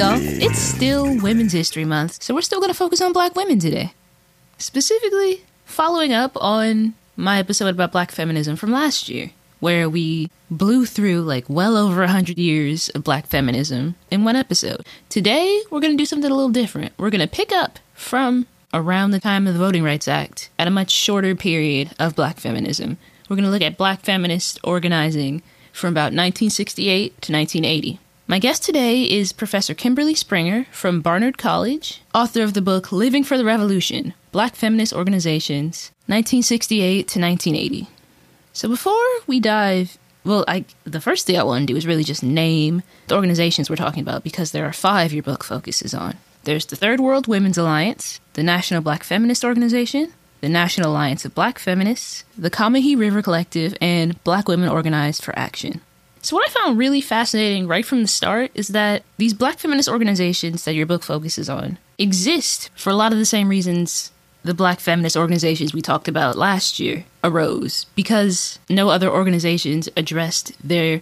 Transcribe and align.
It's 0.00 0.60
still 0.60 1.20
Women's 1.20 1.52
History 1.52 1.84
Month, 1.84 2.22
so 2.22 2.32
we're 2.32 2.40
still 2.42 2.60
going 2.60 2.70
to 2.70 2.78
focus 2.78 3.00
on 3.00 3.12
black 3.12 3.34
women 3.34 3.58
today. 3.58 3.94
Specifically, 4.56 5.42
following 5.64 6.12
up 6.12 6.36
on 6.36 6.94
my 7.16 7.40
episode 7.40 7.70
about 7.70 7.90
black 7.90 8.12
feminism 8.12 8.54
from 8.54 8.70
last 8.70 9.08
year, 9.08 9.32
where 9.58 9.90
we 9.90 10.30
blew 10.52 10.86
through 10.86 11.22
like 11.22 11.46
well 11.48 11.76
over 11.76 12.02
100 12.02 12.38
years 12.38 12.90
of 12.90 13.02
black 13.02 13.26
feminism 13.26 13.96
in 14.08 14.22
one 14.22 14.36
episode. 14.36 14.86
Today, 15.08 15.62
we're 15.68 15.80
going 15.80 15.94
to 15.94 16.00
do 16.00 16.06
something 16.06 16.30
a 16.30 16.34
little 16.34 16.50
different. 16.50 16.92
We're 16.96 17.10
going 17.10 17.20
to 17.20 17.26
pick 17.26 17.50
up 17.50 17.80
from 17.92 18.46
around 18.72 19.10
the 19.10 19.18
time 19.18 19.48
of 19.48 19.54
the 19.54 19.58
Voting 19.58 19.82
Rights 19.82 20.06
Act 20.06 20.48
at 20.60 20.68
a 20.68 20.70
much 20.70 20.92
shorter 20.92 21.34
period 21.34 21.90
of 21.98 22.14
black 22.14 22.36
feminism. 22.36 22.98
We're 23.28 23.34
going 23.34 23.46
to 23.46 23.50
look 23.50 23.62
at 23.62 23.76
black 23.76 24.02
feminist 24.02 24.60
organizing 24.62 25.42
from 25.72 25.90
about 25.92 26.12
1968 26.12 27.20
to 27.20 27.32
1980. 27.32 27.98
My 28.30 28.38
guest 28.38 28.62
today 28.62 29.04
is 29.04 29.32
Professor 29.32 29.72
Kimberly 29.72 30.14
Springer 30.14 30.66
from 30.70 31.00
Barnard 31.00 31.38
College, 31.38 32.02
author 32.14 32.42
of 32.42 32.52
the 32.52 32.60
book 32.60 32.92
Living 32.92 33.24
for 33.24 33.38
the 33.38 33.44
Revolution 33.44 34.12
Black 34.32 34.54
Feminist 34.54 34.92
Organizations, 34.92 35.92
1968 36.08 37.08
to 37.08 37.18
1980. 37.18 37.88
So 38.52 38.68
before 38.68 38.92
we 39.26 39.40
dive, 39.40 39.96
well, 40.26 40.44
I 40.46 40.66
the 40.84 41.00
first 41.00 41.26
thing 41.26 41.38
I 41.38 41.42
want 41.42 41.62
to 41.62 41.72
do 41.72 41.76
is 41.78 41.86
really 41.86 42.04
just 42.04 42.22
name 42.22 42.82
the 43.06 43.14
organizations 43.14 43.70
we're 43.70 43.76
talking 43.76 44.02
about 44.02 44.24
because 44.24 44.52
there 44.52 44.66
are 44.66 44.74
five 44.74 45.14
your 45.14 45.22
book 45.22 45.42
focuses 45.42 45.94
on. 45.94 46.18
There's 46.44 46.66
the 46.66 46.76
Third 46.76 47.00
World 47.00 47.28
Women's 47.28 47.56
Alliance, 47.56 48.20
the 48.34 48.42
National 48.42 48.82
Black 48.82 49.04
Feminist 49.04 49.42
Organization, 49.42 50.12
the 50.42 50.50
National 50.50 50.90
Alliance 50.90 51.24
of 51.24 51.34
Black 51.34 51.58
Feminists, 51.58 52.24
the 52.36 52.50
Combahee 52.50 52.98
River 52.98 53.22
Collective, 53.22 53.74
and 53.80 54.22
Black 54.22 54.48
Women 54.48 54.68
Organized 54.68 55.24
for 55.24 55.36
Action. 55.38 55.80
So, 56.28 56.36
what 56.36 56.46
I 56.46 56.52
found 56.52 56.76
really 56.76 57.00
fascinating 57.00 57.66
right 57.66 57.86
from 57.86 58.02
the 58.02 58.06
start 58.06 58.50
is 58.54 58.68
that 58.68 59.02
these 59.16 59.32
black 59.32 59.58
feminist 59.58 59.88
organizations 59.88 60.66
that 60.66 60.74
your 60.74 60.84
book 60.84 61.02
focuses 61.02 61.48
on 61.48 61.78
exist 61.96 62.68
for 62.76 62.90
a 62.90 62.94
lot 62.94 63.12
of 63.12 63.18
the 63.18 63.24
same 63.24 63.48
reasons 63.48 64.12
the 64.42 64.52
black 64.52 64.78
feminist 64.78 65.16
organizations 65.16 65.72
we 65.72 65.80
talked 65.80 66.06
about 66.06 66.36
last 66.36 66.78
year 66.78 67.06
arose, 67.24 67.86
because 67.94 68.58
no 68.68 68.90
other 68.90 69.08
organizations 69.08 69.88
addressed 69.96 70.52
their 70.62 71.00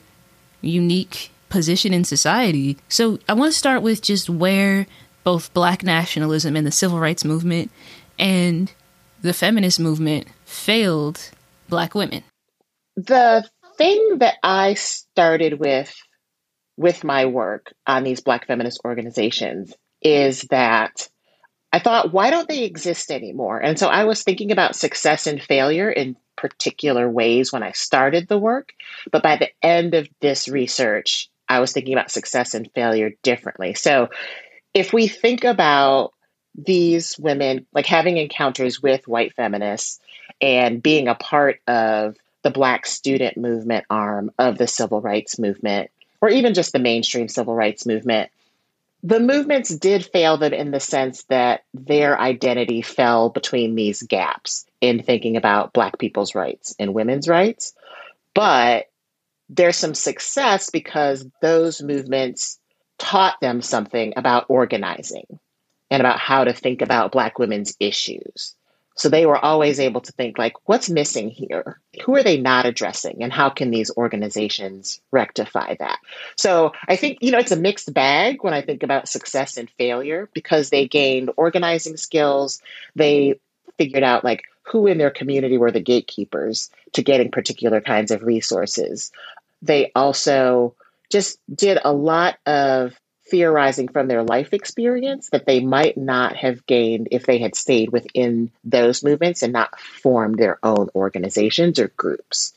unique 0.60 1.32
position 1.48 1.92
in 1.92 2.04
society. 2.04 2.78
So, 2.88 3.19
I 3.28 3.32
want 3.32 3.52
to 3.52 3.58
start 3.58 3.82
with 3.82 4.02
just 4.02 4.30
where 4.30 4.86
both 5.24 5.52
black 5.52 5.82
nationalism 5.82 6.54
and 6.54 6.64
the 6.64 6.70
civil 6.70 7.00
rights 7.00 7.24
movement 7.24 7.72
and 8.16 8.70
the 9.22 9.34
feminist 9.34 9.80
movement 9.80 10.28
failed 10.44 11.32
black 11.69 11.97
women. 11.97 12.22
The 12.94 13.44
thing 13.77 14.19
that 14.19 14.36
I 14.42 14.74
started 14.74 15.58
with 15.58 15.94
with 16.77 17.05
my 17.05 17.27
work 17.27 17.72
on 17.86 18.05
these 18.05 18.20
Black 18.20 18.46
feminist 18.46 18.80
organizations 18.84 19.74
is 20.02 20.42
that 20.50 21.08
I 21.72 21.78
thought, 21.78 22.12
why 22.12 22.30
don't 22.30 22.48
they 22.48 22.64
exist 22.64 23.10
anymore? 23.10 23.58
And 23.58 23.78
so 23.78 23.88
I 23.88 24.04
was 24.04 24.22
thinking 24.22 24.52
about 24.52 24.77
success 24.77 25.27
and 25.27 25.42
failure 25.42 25.91
in 25.91 26.16
particular 26.36 27.08
ways 27.08 27.52
when 27.52 27.62
I 27.62 27.72
started 27.72 28.28
the 28.28 28.38
work. 28.38 28.72
But 29.10 29.22
by 29.22 29.36
the 29.36 29.50
end 29.62 29.94
of 29.94 30.08
this 30.20 30.48
research, 30.48 31.28
I 31.48 31.60
was 31.60 31.72
thinking 31.72 31.94
about 31.94 32.10
success 32.10 32.54
and 32.54 32.70
failure 32.74 33.12
differently. 33.22 33.74
So 33.74 34.08
if 34.74 34.92
we 34.92 35.08
think 35.08 35.44
about 35.44 36.12
these 36.54 37.19
women 37.19 37.66
like 37.72 37.86
having 37.86 38.16
encounters 38.16 38.82
with 38.82 39.06
white 39.08 39.34
feminists 39.34 40.00
and 40.41 40.82
being 40.82 41.08
a 41.08 41.14
part 41.14 41.60
of 41.66 42.16
the 42.47 42.50
Black 42.52 42.86
student 42.86 43.36
movement 43.36 43.84
arm 43.91 44.30
of 44.39 44.56
the 44.56 44.69
civil 44.69 45.00
rights 45.00 45.36
movement, 45.36 45.91
or 46.20 46.28
even 46.28 46.55
just 46.55 46.72
the 46.72 46.78
mainstream 46.78 47.27
civil 47.27 47.56
rights 47.56 47.84
movement, 47.84 48.30
the 49.03 49.19
movements 49.19 49.75
did 49.75 50.06
fail 50.06 50.36
them 50.36 50.53
in 50.53 50.70
the 50.70 50.78
sense 50.78 51.25
that 51.25 51.64
their 51.75 52.16
identity 52.20 52.82
fell 52.82 53.31
between 53.31 53.75
these 53.75 54.04
gaps 54.04 54.65
in 54.81 55.03
thinking 55.03 55.37
about 55.37 55.72
Black 55.72 55.98
people's 55.98 56.37
rights 56.37 56.72
and 56.78 56.94
women's 56.94 57.28
rights. 57.28 57.75
But 58.32 58.87
there's 59.49 59.76
some 59.76 59.94
success 59.94 60.70
because 60.70 61.26
those 61.43 61.82
movements 61.82 62.60
taught 62.97 63.41
them 63.41 63.60
something 63.60 64.12
about 64.15 64.47
organizing 64.49 65.41
and 65.91 66.00
about 66.00 66.20
how 66.20 66.44
to 66.44 66.53
think 66.53 66.81
about 66.81 67.10
Black 67.10 67.41
women's 67.41 67.75
issues. 67.81 68.54
So 68.96 69.08
they 69.10 69.26
were 69.26 69.36
always 69.36 69.78
able 69.78 70.00
to 70.00 70.12
think 70.12 70.38
like, 70.38 70.54
what's 70.64 70.88
missing 70.88 71.28
here? 71.28 71.78
Who 72.04 72.16
are 72.16 72.22
they 72.22 72.40
not 72.40 72.66
addressing? 72.66 73.22
And 73.22 73.32
how 73.32 73.50
can 73.50 73.70
these 73.70 73.90
organizations 73.96 75.00
rectify 75.12 75.76
that? 75.78 75.98
So 76.36 76.72
I 76.88 76.96
think, 76.96 77.18
you 77.20 77.30
know, 77.30 77.38
it's 77.38 77.52
a 77.52 77.56
mixed 77.56 77.92
bag 77.92 78.42
when 78.42 78.54
I 78.54 78.62
think 78.62 78.82
about 78.82 79.08
success 79.08 79.58
and 79.58 79.70
failure 79.70 80.30
because 80.32 80.70
they 80.70 80.88
gained 80.88 81.30
organizing 81.36 81.98
skills. 81.98 82.60
They 82.94 83.38
figured 83.76 84.02
out 84.02 84.24
like 84.24 84.42
who 84.62 84.86
in 84.86 84.98
their 84.98 85.10
community 85.10 85.58
were 85.58 85.70
the 85.70 85.80
gatekeepers 85.80 86.70
to 86.94 87.02
getting 87.02 87.30
particular 87.30 87.82
kinds 87.82 88.10
of 88.10 88.22
resources. 88.22 89.12
They 89.60 89.92
also 89.94 90.74
just 91.10 91.38
did 91.54 91.78
a 91.84 91.92
lot 91.92 92.38
of 92.46 92.94
theorizing 93.28 93.88
from 93.88 94.09
their 94.09 94.22
life 94.22 94.53
experience 94.53 95.31
that 95.31 95.47
they 95.47 95.60
might 95.60 95.97
not 95.97 96.37
have 96.37 96.66
gained 96.66 97.09
if 97.10 97.26
they 97.26 97.38
had 97.38 97.54
stayed 97.54 97.91
within 97.91 98.50
those 98.64 99.03
movements 99.03 99.42
and 99.42 99.53
not 99.53 99.78
formed 99.81 100.38
their 100.38 100.59
own 100.62 100.88
organizations 100.94 101.78
or 101.78 101.88
groups. 101.88 102.54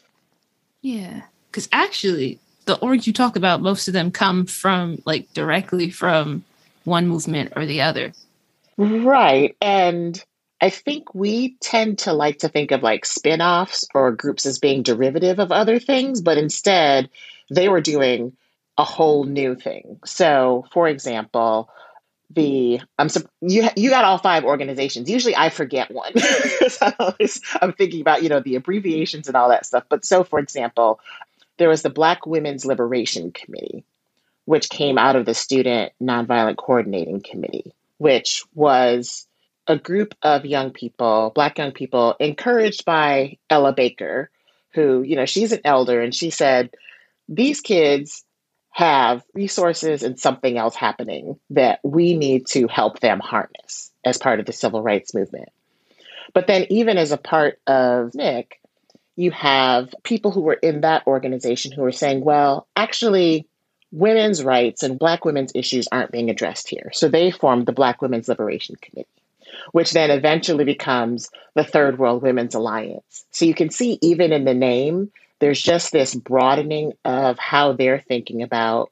Yeah. 0.82 1.24
Because 1.50 1.68
actually, 1.72 2.40
the 2.66 2.78
orgs 2.78 3.08
you 3.08 3.14
talk 3.14 3.36
about, 3.36 3.62
most 3.62 3.88
of 3.88 3.94
them 3.94 4.12
come 4.12 4.46
from 4.46 5.02
like 5.06 5.34
directly 5.34 5.90
from 5.90 6.44
one 6.84 7.08
movement 7.08 7.54
or 7.56 7.66
the 7.66 7.82
other. 7.82 8.14
Right. 8.78 9.56
And 9.60 10.24
I 10.62 10.70
think 10.70 11.16
we 11.16 11.56
tend 11.62 12.00
to 12.00 12.14
like 12.14 12.40
to 12.40 12.50
think 12.50 12.72
of 12.72 12.84
like 12.84 13.06
spin 13.06 13.42
offs 13.42 13.86
or 13.94 14.12
groups 14.12 14.46
as 14.46 14.60
being 14.60 14.84
derivative 14.84 15.40
of 15.40 15.52
other 15.52 15.80
things, 15.80 16.22
but 16.22 16.38
instead, 16.38 17.10
they 17.50 17.70
were 17.70 17.82
doing 17.82 18.34
a 18.80 18.84
whole 18.86 19.26
new 19.26 19.56
thing. 19.56 20.00
So, 20.06 20.66
for 20.72 20.88
example, 20.88 21.70
the 22.30 22.80
I'm 22.98 23.10
you 23.42 23.68
you 23.76 23.90
got 23.90 24.06
all 24.06 24.18
five 24.18 24.46
organizations. 24.46 25.10
Usually, 25.10 25.36
I 25.36 25.50
forget 25.50 25.92
one. 25.92 26.14
Always, 27.00 27.42
I'm 27.62 27.74
thinking 27.74 28.00
about 28.00 28.24
you 28.24 28.30
know 28.30 28.40
the 28.40 28.56
abbreviations 28.56 29.28
and 29.28 29.36
all 29.36 29.50
that 29.50 29.66
stuff. 29.66 29.84
But 29.90 30.06
so, 30.06 30.24
for 30.24 30.40
example, 30.40 31.02
there 31.58 31.68
was 31.68 31.82
the 31.82 31.90
Black 31.90 32.26
Women's 32.26 32.66
Liberation 32.66 33.32
Committee, 33.32 33.84
which 34.46 34.70
came 34.70 34.98
out 34.98 35.18
of 35.18 35.26
the 35.26 35.34
Student 35.34 35.92
Nonviolent 36.02 36.56
Coordinating 36.56 37.20
Committee, 37.20 37.74
which 37.98 38.46
was 38.56 39.28
a 39.68 39.78
group 39.78 40.16
of 40.24 40.46
young 40.46 40.72
people, 40.72 41.34
Black 41.36 41.58
young 41.58 41.74
people, 41.74 42.16
encouraged 42.22 42.86
by 42.86 43.38
Ella 43.50 43.74
Baker, 43.74 44.30
who 44.74 45.02
you 45.02 45.18
know 45.18 45.26
she's 45.26 45.52
an 45.52 45.62
elder, 45.66 46.00
and 46.00 46.16
she 46.16 46.30
said 46.30 46.70
these 47.28 47.60
kids 47.60 48.24
have 48.80 49.26
resources 49.34 50.04
and 50.04 50.18
something 50.18 50.58
else 50.58 50.74
happening 50.74 51.38
that 51.50 51.82
we 51.84 52.16
need 52.16 52.48
to 52.48 52.66
help 52.70 53.02
them 53.02 53.20
harness 53.20 53.92
as 54.06 54.18
part 54.18 54.40
of 54.40 54.46
the 54.46 54.54
civil 54.54 54.82
rights 54.82 55.14
movement. 55.14 55.50
But 56.34 56.48
then, 56.48 56.66
even 56.70 56.98
as 56.98 57.12
a 57.12 57.18
part 57.18 57.60
of 57.68 58.12
SNCC, 58.12 58.46
you 59.18 59.32
have 59.32 59.94
people 60.04 60.32
who 60.32 60.40
were 60.40 60.54
in 60.54 60.80
that 60.80 61.06
organization 61.08 61.74
who 61.74 61.84
are 61.84 61.92
saying, 61.92 62.24
well, 62.24 62.68
actually, 62.78 63.46
women's 63.92 64.46
rights 64.46 64.82
and 64.82 64.98
Black 64.98 65.26
women's 65.26 65.52
issues 65.54 65.90
aren't 65.92 66.14
being 66.14 66.30
addressed 66.30 66.70
here. 66.70 66.90
So 66.94 67.10
they 67.10 67.32
formed 67.32 67.66
the 67.66 67.74
Black 67.74 68.02
Women's 68.02 68.30
Liberation 68.30 68.78
Committee, 68.82 69.10
which 69.74 69.92
then 69.92 70.10
eventually 70.10 70.64
becomes 70.64 71.30
the 71.54 71.66
Third 71.66 72.00
World 72.00 72.22
Women's 72.22 72.56
Alliance. 72.56 73.26
So 73.32 73.44
you 73.44 73.54
can 73.54 73.72
see, 73.72 74.00
even 74.02 74.32
in 74.32 74.46
the 74.46 74.54
name, 74.54 75.12
there's 75.40 75.62
just 75.62 75.92
this 75.92 76.14
broadening 76.16 76.94
of 77.06 77.40
how 77.40 77.74
they're 77.74 78.00
thinking 78.00 78.44
about 78.44 78.92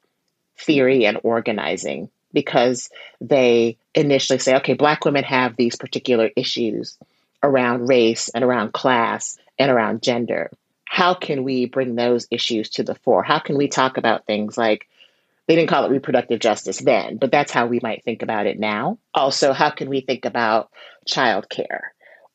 theory 0.57 1.05
and 1.05 1.19
organizing 1.23 2.09
because 2.33 2.89
they 3.21 3.77
initially 3.93 4.39
say, 4.39 4.55
okay, 4.57 4.73
Black 4.73 5.05
women 5.05 5.23
have 5.23 5.55
these 5.55 5.75
particular 5.75 6.29
issues 6.35 6.97
around 7.43 7.87
race 7.87 8.29
and 8.29 8.43
around 8.43 8.73
class 8.73 9.37
and 9.59 9.71
around 9.71 10.01
gender. 10.01 10.51
How 10.85 11.13
can 11.13 11.43
we 11.43 11.65
bring 11.65 11.95
those 11.95 12.27
issues 12.31 12.69
to 12.71 12.83
the 12.83 12.95
fore? 12.95 13.23
How 13.23 13.39
can 13.39 13.57
we 13.57 13.67
talk 13.67 13.97
about 13.97 14.25
things 14.25 14.57
like 14.57 14.87
they 15.47 15.55
didn't 15.55 15.69
call 15.69 15.85
it 15.85 15.91
reproductive 15.91 16.39
justice 16.39 16.79
then, 16.79 17.17
but 17.17 17.31
that's 17.31 17.51
how 17.51 17.67
we 17.67 17.79
might 17.81 18.03
think 18.03 18.21
about 18.21 18.47
it 18.47 18.59
now. 18.59 18.99
Also, 19.13 19.53
how 19.53 19.69
can 19.69 19.89
we 19.89 20.01
think 20.01 20.25
about 20.25 20.69
childcare 21.07 21.79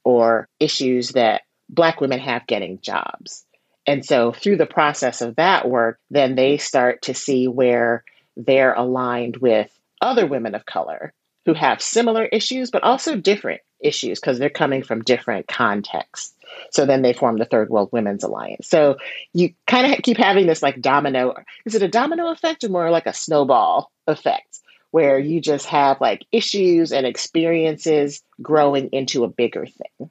or 0.03 0.49
issues 0.58 1.11
that 1.11 1.43
Black 1.69 2.00
women 2.00 2.19
have 2.19 2.47
getting 2.47 2.81
jobs? 2.81 3.44
And 3.87 4.05
so 4.05 4.32
through 4.32 4.56
the 4.56 4.67
process 4.67 5.20
of 5.20 5.37
that 5.37 5.69
work, 5.69 5.99
then 6.11 6.34
they 6.34 6.58
start 6.58 7.02
to 7.02 7.14
see 7.14 7.49
where 7.49 8.05
they're 8.37 8.75
aligned 8.75 9.38
with 9.38 9.70
other 10.00 10.26
women 10.26 10.55
of 10.55 10.67
color 10.67 11.12
who 11.46 11.55
have 11.55 11.82
similar 11.82 12.25
issues, 12.26 12.70
but 12.70 12.84
also 12.84 13.17
different 13.17 13.61
issues 13.81 14.20
because 14.20 14.38
they're 14.38 14.50
coming 14.50 14.82
from 14.82 15.02
different 15.02 15.49
contexts. 15.49 16.34
So 16.70 16.87
then 16.87 17.02
they 17.02 17.12
form 17.12 17.38
the 17.38 17.44
Third 17.44 17.70
World 17.70 17.88
Women's 17.93 18.23
Alliance. 18.23 18.69
So 18.69 18.99
you 19.32 19.55
kind 19.67 19.93
of 19.93 20.02
keep 20.02 20.19
having 20.19 20.46
this 20.46 20.62
like 20.62 20.81
domino. 20.81 21.34
Is 21.64 21.75
it 21.75 21.82
a 21.82 21.88
domino 21.88 22.31
effect 22.31 22.62
or 22.62 22.69
more 22.69 22.90
like 22.90 23.06
a 23.06 23.12
snowball 23.12 23.90
effect? 24.06 24.52
where 24.93 25.19
you 25.19 25.40
just 25.40 25.67
have 25.67 26.00
like 26.00 26.25
issues 26.31 26.93
and 26.93 27.05
experiences 27.05 28.23
growing 28.40 28.90
into 28.90 29.25
a 29.25 29.29
bigger 29.29 29.67
thing. 29.67 30.11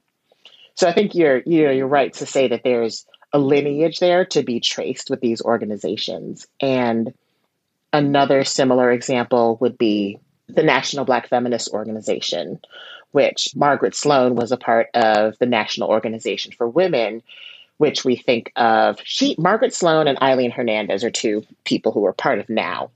So 0.75 0.87
I 0.87 0.93
think 0.93 1.15
you're 1.15 1.41
you 1.45 1.65
know 1.65 1.71
you're 1.71 1.87
right 1.87 2.11
to 2.13 2.25
say 2.25 2.49
that 2.49 2.63
there's 2.63 3.05
a 3.33 3.39
lineage 3.39 3.99
there 3.99 4.25
to 4.25 4.43
be 4.43 4.59
traced 4.59 5.09
with 5.09 5.21
these 5.21 5.41
organizations. 5.41 6.47
And 6.59 7.13
another 7.93 8.43
similar 8.43 8.91
example 8.91 9.57
would 9.61 9.77
be 9.77 10.19
the 10.47 10.63
National 10.63 11.05
Black 11.05 11.29
Feminist 11.29 11.69
Organization, 11.69 12.59
which 13.11 13.55
Margaret 13.55 13.95
Sloan 13.95 14.35
was 14.35 14.51
a 14.51 14.57
part 14.57 14.89
of 14.93 15.37
the 15.39 15.45
National 15.45 15.89
Organization 15.89 16.51
for 16.51 16.67
Women, 16.67 17.23
which 17.77 18.03
we 18.03 18.15
think 18.15 18.51
of. 18.55 18.99
She, 19.03 19.35
Margaret 19.37 19.73
Sloan 19.73 20.07
and 20.07 20.21
Aileen 20.21 20.51
Hernandez 20.51 21.03
are 21.03 21.11
two 21.11 21.43
people 21.63 21.91
who 21.91 22.05
are 22.05 22.13
part 22.13 22.39
of 22.39 22.49
NOW. 22.49 22.91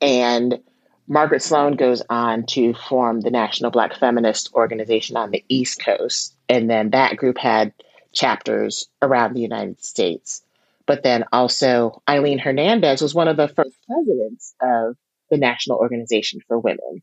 And 0.00 0.60
Margaret 1.08 1.42
Sloan 1.42 1.74
goes 1.74 2.02
on 2.08 2.46
to 2.46 2.74
form 2.74 3.20
the 3.20 3.30
National 3.30 3.70
Black 3.70 3.98
Feminist 3.98 4.52
Organization 4.54 5.16
on 5.16 5.30
the 5.30 5.44
East 5.48 5.84
Coast. 5.84 6.34
And 6.48 6.70
then 6.70 6.90
that 6.90 7.16
group 7.16 7.38
had 7.38 7.72
chapters 8.12 8.88
around 9.00 9.34
the 9.34 9.40
United 9.40 9.82
States. 9.84 10.42
But 10.86 11.02
then 11.02 11.24
also, 11.32 12.02
Aileen 12.08 12.38
Hernandez 12.38 13.00
was 13.00 13.14
one 13.14 13.28
of 13.28 13.36
the 13.36 13.48
first 13.48 13.76
presidents 13.86 14.54
of 14.60 14.96
the 15.30 15.38
National 15.38 15.78
Organization 15.78 16.40
for 16.46 16.58
Women. 16.58 17.02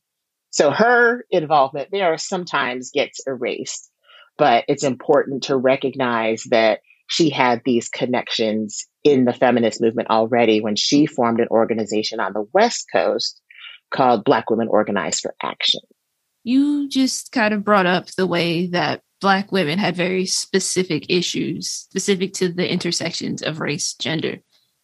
So 0.51 0.71
her 0.71 1.25
involvement 1.29 1.89
there 1.91 2.17
sometimes 2.17 2.91
gets 2.91 3.21
erased, 3.25 3.89
but 4.37 4.65
it's 4.67 4.83
important 4.83 5.43
to 5.43 5.57
recognize 5.57 6.43
that 6.49 6.79
she 7.07 7.29
had 7.29 7.61
these 7.65 7.89
connections 7.89 8.87
in 9.03 9.25
the 9.25 9.33
feminist 9.33 9.81
movement 9.81 10.09
already 10.09 10.61
when 10.61 10.75
she 10.75 11.05
formed 11.05 11.39
an 11.39 11.47
organization 11.49 12.19
on 12.19 12.33
the 12.33 12.45
West 12.53 12.85
Coast 12.91 13.41
called 13.91 14.23
Black 14.23 14.49
Women 14.49 14.67
Organized 14.67 15.21
for 15.21 15.33
Action. 15.41 15.81
You 16.43 16.87
just 16.87 17.31
kind 17.31 17.53
of 17.53 17.63
brought 17.63 17.87
up 17.87 18.07
the 18.11 18.27
way 18.27 18.67
that 18.67 19.01
Black 19.21 19.51
women 19.51 19.79
had 19.79 19.95
very 19.95 20.25
specific 20.25 21.05
issues 21.09 21.69
specific 21.69 22.33
to 22.33 22.49
the 22.49 22.71
intersections 22.71 23.41
of 23.41 23.59
race, 23.59 23.93
gender, 23.93 24.37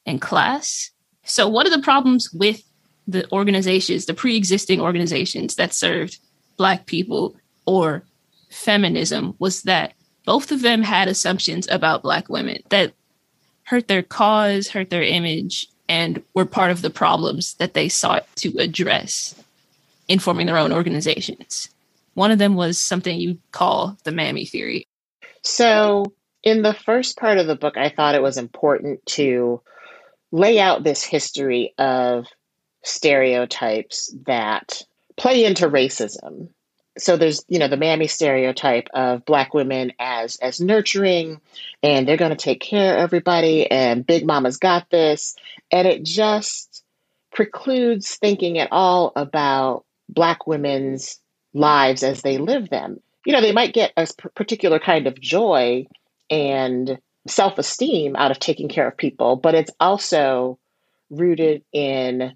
and 0.06 0.22
class. 0.22 0.92
So, 1.24 1.48
what 1.48 1.66
are 1.66 1.76
the 1.76 1.82
problems 1.82 2.32
with 2.34 2.62
the 3.08 3.30
organizations, 3.32 4.06
the 4.06 4.14
pre 4.14 4.36
existing 4.36 4.82
organizations 4.82 5.56
that 5.56 5.74
served 5.74 6.20
Black 6.58 6.86
people 6.86 7.36
or 7.66 8.04
feminism? 8.50 9.36
Was 9.40 9.64
that 9.64 9.94
both 10.26 10.52
of 10.52 10.62
them 10.62 10.82
had 10.82 11.08
assumptions 11.08 11.68
about 11.70 12.04
Black 12.04 12.30
women 12.30 12.62
that 12.70 12.94
hurt 13.64 13.88
their 13.88 14.04
cause, 14.04 14.70
hurt 14.70 14.90
their 14.90 15.04
image, 15.04 15.68
and 15.88 16.22
were 16.34 16.46
part 16.46 16.72
of 16.72 16.82
the 16.82 16.90
problems 16.90 17.54
that 17.56 17.74
they 17.74 17.90
sought 17.90 18.28
to 18.38 18.58
address 18.58 19.36
in 20.08 20.20
forming 20.20 20.48
their 20.48 20.58
own 20.58 20.72
organizations. 20.72 21.70
One 22.16 22.32
of 22.32 22.40
them 22.40 22.56
was 22.56 22.78
something 22.78 23.20
you 23.20 23.38
call 23.52 23.98
the 24.04 24.12
mammy 24.12 24.46
theory. 24.46 24.88
So, 25.44 26.14
in 26.44 26.64
the 26.64 26.74
first 26.74 27.18
part 27.18 27.38
of 27.38 27.48
the 27.48 27.56
book, 27.56 27.78
I 27.78 27.90
thought 27.90 28.16
it 28.16 28.22
was 28.22 28.38
important 28.38 29.06
to 29.08 29.62
lay 30.32 30.60
out 30.60 30.84
this 30.84 31.04
history 31.04 31.74
of 31.78 32.26
stereotypes 32.84 34.16
that 34.26 34.84
play 35.18 35.46
into 35.46 35.68
racism. 35.68 36.50
So 36.98 37.18
there's, 37.18 37.44
you 37.50 37.60
know, 37.60 37.68
the 37.68 37.78
mammy 37.78 38.08
stereotype 38.08 38.88
of 38.94 39.26
black 39.26 39.54
women 39.54 39.92
as 40.00 40.38
as 40.38 40.62
nurturing 40.62 41.42
and 41.84 42.08
they're 42.08 42.16
going 42.16 42.32
to 42.32 42.38
take 42.38 42.62
care 42.62 42.96
of 42.96 43.02
everybody 43.02 43.70
and 43.70 44.06
big 44.06 44.26
mama's 44.26 44.58
got 44.58 44.90
this 44.90 45.36
and 45.72 45.88
it 45.88 46.04
just 46.04 46.84
precludes 47.34 48.16
thinking 48.16 48.60
at 48.60 48.70
all 48.72 49.12
about 49.18 49.84
black 50.08 50.48
women's 50.48 51.20
lives 51.56 52.04
as 52.04 52.22
they 52.22 52.38
live 52.38 52.70
them. 52.70 53.00
You 53.26 53.34
know, 53.34 53.42
they 53.42 53.54
might 53.54 53.74
get 53.74 53.94
a 53.98 54.08
particular 54.36 54.78
kind 54.78 55.08
of 55.08 55.20
joy 55.20 55.88
and 56.30 57.00
self 57.28 57.58
esteem 57.58 58.16
out 58.16 58.30
of 58.30 58.40
taking 58.40 58.70
care 58.70 58.88
of 58.88 58.98
people, 58.98 59.36
but 59.36 59.56
it's 59.56 59.72
also 59.80 60.60
rooted 61.10 61.64
in, 61.74 62.36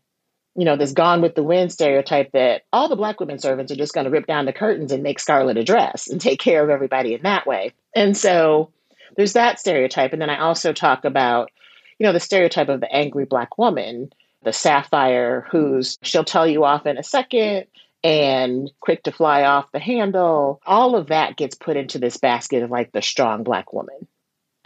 you 0.55 0.65
know, 0.65 0.77
this 0.77 0.93
gone 0.93 1.21
with 1.21 1.35
the 1.35 1.43
wind 1.43 1.71
stereotype 1.71 2.31
that 2.31 2.63
all 2.73 2.89
the 2.89 2.95
black 2.95 3.19
women 3.19 3.37
servants 3.37 3.71
are 3.71 3.75
just 3.75 3.93
going 3.93 4.05
to 4.05 4.11
rip 4.11 4.25
down 4.25 4.45
the 4.45 4.53
curtains 4.53 4.91
and 4.91 5.03
make 5.03 5.19
Scarlett 5.19 5.57
a 5.57 5.63
dress 5.63 6.07
and 6.07 6.19
take 6.19 6.39
care 6.39 6.63
of 6.63 6.69
everybody 6.69 7.13
in 7.13 7.21
that 7.23 7.45
way. 7.45 7.73
And 7.95 8.17
so 8.17 8.71
there's 9.15 9.33
that 9.33 9.59
stereotype. 9.59 10.13
And 10.13 10.21
then 10.21 10.29
I 10.29 10.39
also 10.39 10.73
talk 10.73 11.05
about, 11.05 11.51
you 11.99 12.05
know, 12.05 12.13
the 12.13 12.19
stereotype 12.19 12.69
of 12.69 12.79
the 12.79 12.91
angry 12.91 13.25
black 13.25 13.57
woman, 13.57 14.11
the 14.43 14.53
sapphire 14.53 15.45
who's 15.51 15.99
she'll 16.01 16.23
tell 16.23 16.47
you 16.47 16.63
off 16.63 16.85
in 16.85 16.97
a 16.97 17.03
second 17.03 17.65
and 18.03 18.71
quick 18.79 19.03
to 19.03 19.11
fly 19.11 19.43
off 19.43 19.71
the 19.71 19.79
handle. 19.79 20.61
All 20.65 20.95
of 20.95 21.07
that 21.07 21.37
gets 21.37 21.55
put 21.55 21.77
into 21.77 21.99
this 21.99 22.17
basket 22.17 22.63
of 22.63 22.71
like 22.71 22.91
the 22.91 23.01
strong 23.01 23.43
black 23.43 23.73
woman. 23.73 24.07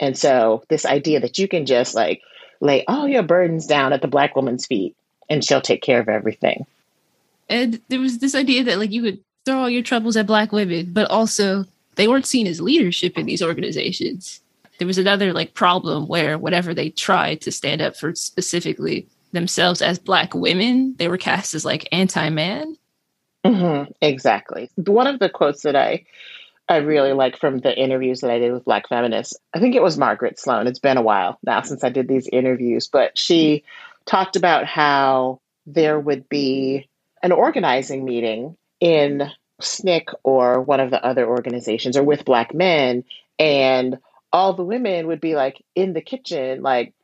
And 0.00 0.16
so 0.16 0.62
this 0.68 0.84
idea 0.86 1.20
that 1.20 1.38
you 1.38 1.48
can 1.48 1.66
just 1.66 1.94
like 1.94 2.22
lay 2.60 2.84
all 2.86 3.08
your 3.08 3.22
burdens 3.22 3.66
down 3.66 3.92
at 3.92 4.02
the 4.02 4.08
black 4.08 4.36
woman's 4.36 4.66
feet 4.66 4.96
and 5.28 5.44
she'll 5.44 5.60
take 5.60 5.82
care 5.82 6.00
of 6.00 6.08
everything. 6.08 6.66
And 7.48 7.80
there 7.88 8.00
was 8.00 8.18
this 8.18 8.34
idea 8.34 8.64
that 8.64 8.78
like 8.78 8.90
you 8.90 9.02
could 9.02 9.20
throw 9.44 9.60
all 9.60 9.70
your 9.70 9.82
troubles 9.82 10.16
at 10.16 10.26
black 10.26 10.52
women, 10.52 10.92
but 10.92 11.10
also 11.10 11.64
they 11.96 12.08
weren't 12.08 12.26
seen 12.26 12.46
as 12.46 12.60
leadership 12.60 13.18
in 13.18 13.26
these 13.26 13.42
organizations. 13.42 14.40
There 14.78 14.86
was 14.86 14.98
another 14.98 15.32
like 15.32 15.54
problem 15.54 16.08
where 16.08 16.38
whatever 16.38 16.74
they 16.74 16.90
tried 16.90 17.40
to 17.42 17.52
stand 17.52 17.80
up 17.80 17.96
for 17.96 18.14
specifically 18.14 19.06
themselves 19.32 19.82
as 19.82 19.98
black 19.98 20.34
women, 20.34 20.94
they 20.98 21.08
were 21.08 21.18
cast 21.18 21.54
as 21.54 21.64
like 21.64 21.88
anti-man 21.92 22.76
Mm-hmm, 23.44 23.92
exactly. 24.00 24.70
One 24.76 25.06
of 25.06 25.18
the 25.18 25.28
quotes 25.28 25.62
that 25.62 25.76
I 25.76 26.04
I 26.68 26.78
really 26.78 27.12
like 27.12 27.38
from 27.38 27.58
the 27.58 27.76
interviews 27.78 28.20
that 28.20 28.30
I 28.30 28.38
did 28.38 28.52
with 28.52 28.64
Black 28.64 28.88
feminists, 28.88 29.36
I 29.54 29.60
think 29.60 29.74
it 29.74 29.82
was 29.82 29.98
Margaret 29.98 30.38
Sloan. 30.38 30.66
It's 30.66 30.78
been 30.78 30.96
a 30.96 31.02
while 31.02 31.38
now 31.44 31.62
since 31.62 31.84
I 31.84 31.90
did 31.90 32.08
these 32.08 32.28
interviews, 32.28 32.88
but 32.88 33.18
she 33.18 33.64
talked 34.06 34.36
about 34.36 34.66
how 34.66 35.40
there 35.66 36.00
would 36.00 36.28
be 36.28 36.88
an 37.22 37.32
organizing 37.32 38.04
meeting 38.04 38.56
in 38.80 39.30
SNCC 39.60 40.14
or 40.24 40.60
one 40.62 40.80
of 40.80 40.90
the 40.90 41.04
other 41.04 41.26
organizations 41.28 41.96
or 41.96 42.02
with 42.02 42.24
Black 42.24 42.54
men, 42.54 43.04
and 43.38 43.98
all 44.32 44.54
the 44.54 44.64
women 44.64 45.06
would 45.08 45.20
be 45.20 45.34
like 45.36 45.62
in 45.74 45.92
the 45.92 46.00
kitchen, 46.02 46.62
like 46.62 46.94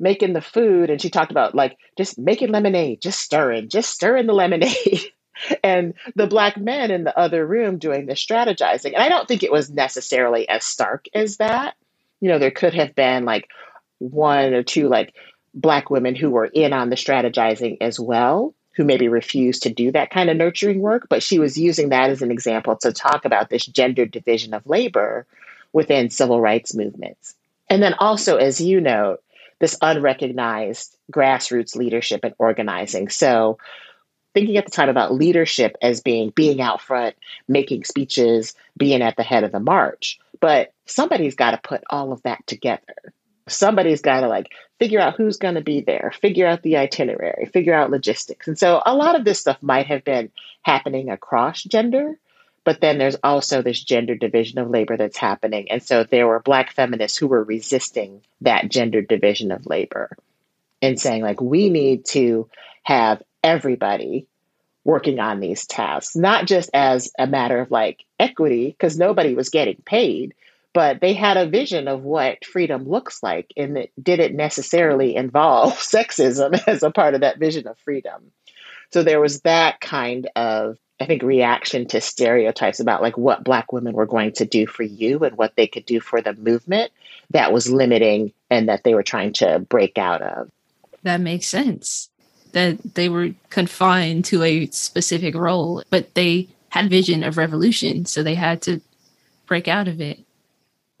making 0.00 0.32
the 0.32 0.40
food. 0.42 0.90
And 0.90 1.00
she 1.00 1.10
talked 1.10 1.30
about 1.32 1.54
like 1.54 1.76
just 1.98 2.18
making 2.18 2.50
lemonade, 2.52 3.02
just 3.02 3.20
stirring, 3.20 3.68
just 3.68 3.90
stirring 3.90 4.26
the 4.26 4.32
lemonade. 4.44 5.02
And 5.62 5.94
the 6.14 6.26
black 6.26 6.56
men 6.56 6.90
in 6.90 7.04
the 7.04 7.18
other 7.18 7.46
room 7.46 7.78
doing 7.78 8.06
the 8.06 8.14
strategizing. 8.14 8.94
And 8.94 9.02
I 9.02 9.08
don't 9.08 9.26
think 9.26 9.42
it 9.42 9.52
was 9.52 9.70
necessarily 9.70 10.48
as 10.48 10.64
stark 10.64 11.06
as 11.14 11.38
that. 11.38 11.74
You 12.20 12.28
know, 12.28 12.38
there 12.38 12.50
could 12.50 12.74
have 12.74 12.94
been 12.94 13.24
like 13.24 13.48
one 13.98 14.54
or 14.54 14.62
two 14.62 14.88
like 14.88 15.14
black 15.54 15.90
women 15.90 16.14
who 16.14 16.30
were 16.30 16.46
in 16.46 16.72
on 16.72 16.90
the 16.90 16.96
strategizing 16.96 17.78
as 17.80 17.98
well, 17.98 18.54
who 18.76 18.84
maybe 18.84 19.08
refused 19.08 19.62
to 19.64 19.70
do 19.72 19.92
that 19.92 20.10
kind 20.10 20.30
of 20.30 20.36
nurturing 20.36 20.80
work. 20.80 21.06
But 21.08 21.22
she 21.22 21.38
was 21.38 21.58
using 21.58 21.90
that 21.90 22.10
as 22.10 22.22
an 22.22 22.30
example 22.30 22.76
to 22.76 22.92
talk 22.92 23.24
about 23.24 23.50
this 23.50 23.66
gender 23.66 24.06
division 24.06 24.54
of 24.54 24.66
labor 24.66 25.26
within 25.72 26.10
civil 26.10 26.40
rights 26.40 26.74
movements. 26.74 27.34
And 27.68 27.82
then 27.82 27.94
also, 27.94 28.36
as 28.36 28.60
you 28.60 28.80
note, 28.80 29.22
this 29.58 29.78
unrecognized 29.80 30.96
grassroots 31.12 31.76
leadership 31.76 32.20
and 32.24 32.34
organizing. 32.38 33.08
So 33.08 33.58
thinking 34.34 34.56
at 34.56 34.64
the 34.64 34.70
time 34.70 34.88
about 34.88 35.14
leadership 35.14 35.76
as 35.82 36.00
being 36.00 36.30
being 36.30 36.60
out 36.60 36.80
front, 36.80 37.16
making 37.48 37.84
speeches, 37.84 38.54
being 38.76 39.02
at 39.02 39.16
the 39.16 39.22
head 39.22 39.44
of 39.44 39.52
the 39.52 39.60
march. 39.60 40.18
But 40.40 40.72
somebody's 40.86 41.34
got 41.34 41.52
to 41.52 41.58
put 41.58 41.82
all 41.90 42.12
of 42.12 42.22
that 42.22 42.46
together. 42.46 43.12
Somebody's 43.48 44.00
got 44.00 44.20
to 44.20 44.28
like 44.28 44.48
figure 44.78 45.00
out 45.00 45.16
who's 45.16 45.36
going 45.36 45.54
to 45.54 45.60
be 45.60 45.80
there, 45.80 46.12
figure 46.20 46.46
out 46.46 46.62
the 46.62 46.76
itinerary, 46.76 47.46
figure 47.46 47.74
out 47.74 47.90
logistics. 47.90 48.48
And 48.48 48.58
so 48.58 48.82
a 48.84 48.94
lot 48.94 49.18
of 49.18 49.24
this 49.24 49.40
stuff 49.40 49.58
might 49.62 49.86
have 49.86 50.04
been 50.04 50.30
happening 50.62 51.10
across 51.10 51.62
gender, 51.62 52.18
but 52.64 52.80
then 52.80 52.98
there's 52.98 53.16
also 53.22 53.62
this 53.62 53.82
gender 53.82 54.14
division 54.14 54.58
of 54.58 54.70
labor 54.70 54.96
that's 54.96 55.16
happening. 55.16 55.70
And 55.70 55.82
so 55.82 56.04
there 56.04 56.28
were 56.28 56.40
black 56.40 56.72
feminists 56.72 57.18
who 57.18 57.26
were 57.26 57.42
resisting 57.42 58.22
that 58.40 58.70
gender 58.70 59.02
division 59.02 59.50
of 59.50 59.66
labor 59.66 60.16
and 60.80 61.00
saying 61.00 61.22
like 61.22 61.40
we 61.40 61.68
need 61.70 62.04
to 62.06 62.48
have 62.84 63.22
everybody 63.42 64.26
working 64.84 65.20
on 65.20 65.40
these 65.40 65.66
tasks, 65.66 66.16
not 66.16 66.46
just 66.46 66.70
as 66.74 67.12
a 67.18 67.26
matter 67.26 67.60
of 67.60 67.70
like 67.70 68.04
equity, 68.18 68.68
because 68.68 68.98
nobody 68.98 69.34
was 69.34 69.48
getting 69.48 69.80
paid, 69.84 70.34
but 70.72 71.00
they 71.00 71.12
had 71.12 71.36
a 71.36 71.46
vision 71.46 71.86
of 71.86 72.02
what 72.02 72.44
freedom 72.44 72.88
looks 72.88 73.22
like. 73.22 73.52
And 73.56 73.76
it 73.76 73.92
didn't 74.02 74.36
necessarily 74.36 75.14
involve 75.14 75.72
sexism 75.78 76.60
as 76.66 76.82
a 76.82 76.90
part 76.90 77.14
of 77.14 77.20
that 77.20 77.38
vision 77.38 77.66
of 77.66 77.78
freedom. 77.78 78.32
So 78.90 79.02
there 79.02 79.20
was 79.20 79.42
that 79.42 79.80
kind 79.80 80.28
of, 80.36 80.78
I 81.00 81.06
think, 81.06 81.22
reaction 81.22 81.86
to 81.88 82.00
stereotypes 82.00 82.80
about 82.80 83.02
like 83.02 83.16
what 83.16 83.44
Black 83.44 83.72
women 83.72 83.94
were 83.94 84.06
going 84.06 84.32
to 84.32 84.44
do 84.44 84.66
for 84.66 84.82
you 84.82 85.24
and 85.24 85.36
what 85.36 85.54
they 85.56 85.66
could 85.66 85.86
do 85.86 86.00
for 86.00 86.20
the 86.20 86.34
movement 86.34 86.90
that 87.30 87.52
was 87.52 87.70
limiting 87.70 88.32
and 88.50 88.68
that 88.68 88.84
they 88.84 88.94
were 88.94 89.02
trying 89.02 89.32
to 89.34 89.60
break 89.60 89.96
out 89.96 90.20
of. 90.20 90.50
That 91.04 91.20
makes 91.20 91.46
sense 91.46 92.10
that 92.52 92.94
they 92.94 93.08
were 93.08 93.30
confined 93.50 94.24
to 94.26 94.42
a 94.42 94.66
specific 94.66 95.34
role, 95.34 95.82
but 95.90 96.14
they 96.14 96.48
had 96.68 96.88
vision 96.88 97.22
of 97.22 97.36
revolution, 97.36 98.04
so 98.04 98.22
they 98.22 98.34
had 98.34 98.62
to 98.62 98.80
break 99.46 99.68
out 99.68 99.88
of 99.88 100.00
it. 100.00 100.20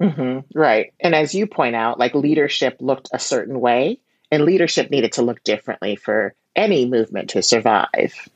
Mm-hmm, 0.00 0.58
right. 0.58 0.92
And 1.00 1.14
as 1.14 1.34
you 1.34 1.46
point 1.46 1.76
out, 1.76 1.98
like 1.98 2.14
leadership 2.14 2.76
looked 2.80 3.08
a 3.12 3.18
certain 3.18 3.60
way, 3.60 3.98
and 4.30 4.44
leadership 4.44 4.90
needed 4.90 5.12
to 5.12 5.22
look 5.22 5.42
differently 5.44 5.96
for 5.96 6.34
any 6.56 6.86
movement 6.86 7.30
to 7.30 7.42
survive. 7.42 8.28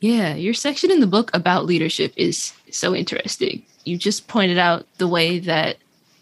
Yeah, 0.00 0.34
your 0.34 0.54
section 0.54 0.90
in 0.90 1.00
the 1.00 1.06
book 1.06 1.30
about 1.34 1.66
leadership 1.66 2.12
is 2.16 2.52
so 2.70 2.94
interesting. 2.94 3.62
You 3.84 3.98
just 3.98 4.28
pointed 4.28 4.56
out 4.56 4.86
the 4.98 5.08
way 5.08 5.40
that 5.40 5.76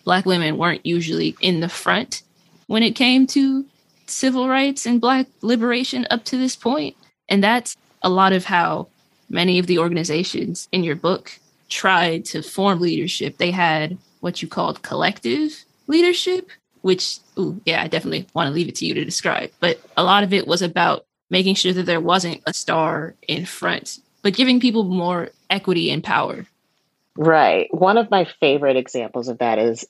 Black 0.05 0.25
women 0.27 0.57
weren't 0.57 0.87
usually 0.87 1.37
in 1.41 1.61
the 1.61 1.69
front 1.69 2.23
when 2.67 2.83
it 2.83 2.97
came 2.97 3.27
to 3.29 3.65
civil 4.11 4.49
rights 4.49 4.87
and 4.87 5.01
Black 5.01 5.27
liberation 5.43 6.07
up 6.11 6.25
to 6.25 6.37
this 6.37 6.57
point. 6.57 6.97
And 7.29 7.43
that's 7.43 7.77
a 8.03 8.09
lot 8.09 8.33
of 8.33 8.45
how 8.45 8.89
many 9.29 9.59
of 9.59 9.67
the 9.67 9.79
organizations 9.79 10.69
in 10.73 10.85
your 10.85 10.97
book 10.97 11.39
tried 11.69 12.25
to 12.27 12.43
form 12.43 12.81
leadership. 12.81 13.37
They 13.37 13.51
had 13.51 13.99
what 14.21 14.43
you 14.43 14.49
called 14.49 14.83
collective 14.83 15.65
leadership, 15.87 16.49
which, 16.83 17.19
ooh, 17.39 17.61
yeah, 17.65 17.83
I 17.83 17.89
definitely 17.89 18.27
want 18.35 18.49
to 18.49 18.55
leave 18.55 18.69
it 18.69 18.77
to 18.77 18.87
you 18.87 18.95
to 18.95 19.05
describe. 19.05 19.51
But 19.61 19.81
a 19.97 20.05
lot 20.05 20.25
of 20.25 20.33
it 20.33 20.47
was 20.47 20.63
about 20.63 21.05
making 21.31 21.55
sure 21.55 21.73
that 21.73 21.85
there 21.85 22.01
wasn't 22.01 22.43
a 22.47 22.55
star 22.55 23.15
in 23.27 23.45
front, 23.45 23.99
but 24.23 24.35
giving 24.35 24.61
people 24.61 24.85
more 24.85 25.31
equity 25.51 25.91
and 25.91 26.03
power. 26.03 26.47
Right. 27.17 27.67
One 27.75 27.99
of 27.99 28.11
my 28.11 28.27
favorite 28.41 28.77
examples 28.77 29.29
of 29.29 29.39
that 29.39 29.59
is 29.59 29.85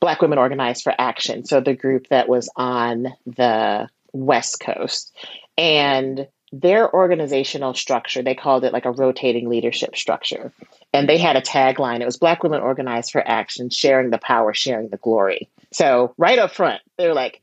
Black 0.00 0.22
Women 0.22 0.38
Organized 0.38 0.82
for 0.82 0.94
Action. 0.98 1.44
So 1.44 1.60
the 1.60 1.74
group 1.74 2.08
that 2.08 2.28
was 2.28 2.48
on 2.56 3.08
the 3.26 3.88
West 4.12 4.60
Coast. 4.60 5.14
And 5.56 6.28
their 6.52 6.92
organizational 6.92 7.74
structure, 7.74 8.22
they 8.22 8.34
called 8.34 8.64
it 8.64 8.72
like 8.72 8.86
a 8.86 8.90
rotating 8.90 9.48
leadership 9.48 9.96
structure. 9.96 10.52
And 10.92 11.08
they 11.08 11.18
had 11.18 11.36
a 11.36 11.42
tagline. 11.42 12.00
It 12.00 12.06
was 12.06 12.16
Black 12.16 12.42
Women 12.42 12.60
Organized 12.60 13.10
for 13.10 13.26
Action, 13.26 13.70
sharing 13.70 14.10
the 14.10 14.18
power, 14.18 14.54
sharing 14.54 14.88
the 14.88 14.96
glory. 14.96 15.48
So, 15.72 16.14
right 16.16 16.38
up 16.38 16.52
front, 16.52 16.80
they're 16.96 17.12
like, 17.12 17.42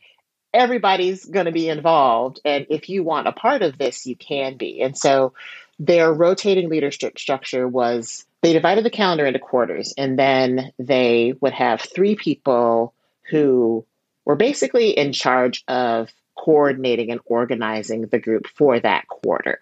everybody's 0.54 1.26
going 1.26 1.46
to 1.46 1.52
be 1.52 1.70
involved. 1.70 2.40
And 2.44 2.66
if 2.70 2.90
you 2.90 3.04
want 3.04 3.28
a 3.28 3.32
part 3.32 3.62
of 3.62 3.78
this, 3.78 4.08
you 4.08 4.16
can 4.16 4.58
be. 4.58 4.82
And 4.82 4.98
so, 4.98 5.34
their 5.78 6.12
rotating 6.12 6.70
leadership 6.70 7.20
structure 7.20 7.68
was 7.68 8.26
they 8.46 8.54
divided 8.54 8.86
the 8.86 8.92
calendar 8.92 9.26
into 9.26 9.40
quarters, 9.40 9.96
and 9.98 10.20
then 10.20 10.72
they 10.78 11.34
would 11.42 11.54
have 11.54 11.82
three 11.82 12.16
people 12.16 12.94
who 13.32 13.84
were 14.24 14.36
basically 14.36 14.92
in 14.92 15.14
charge 15.14 15.64
of 15.68 16.12
coordinating 16.38 17.10
and 17.10 17.22
organizing 17.26 18.06
the 18.06 18.20
group 18.20 18.46
for 18.46 18.80
that 18.80 19.08
quarter. 19.08 19.60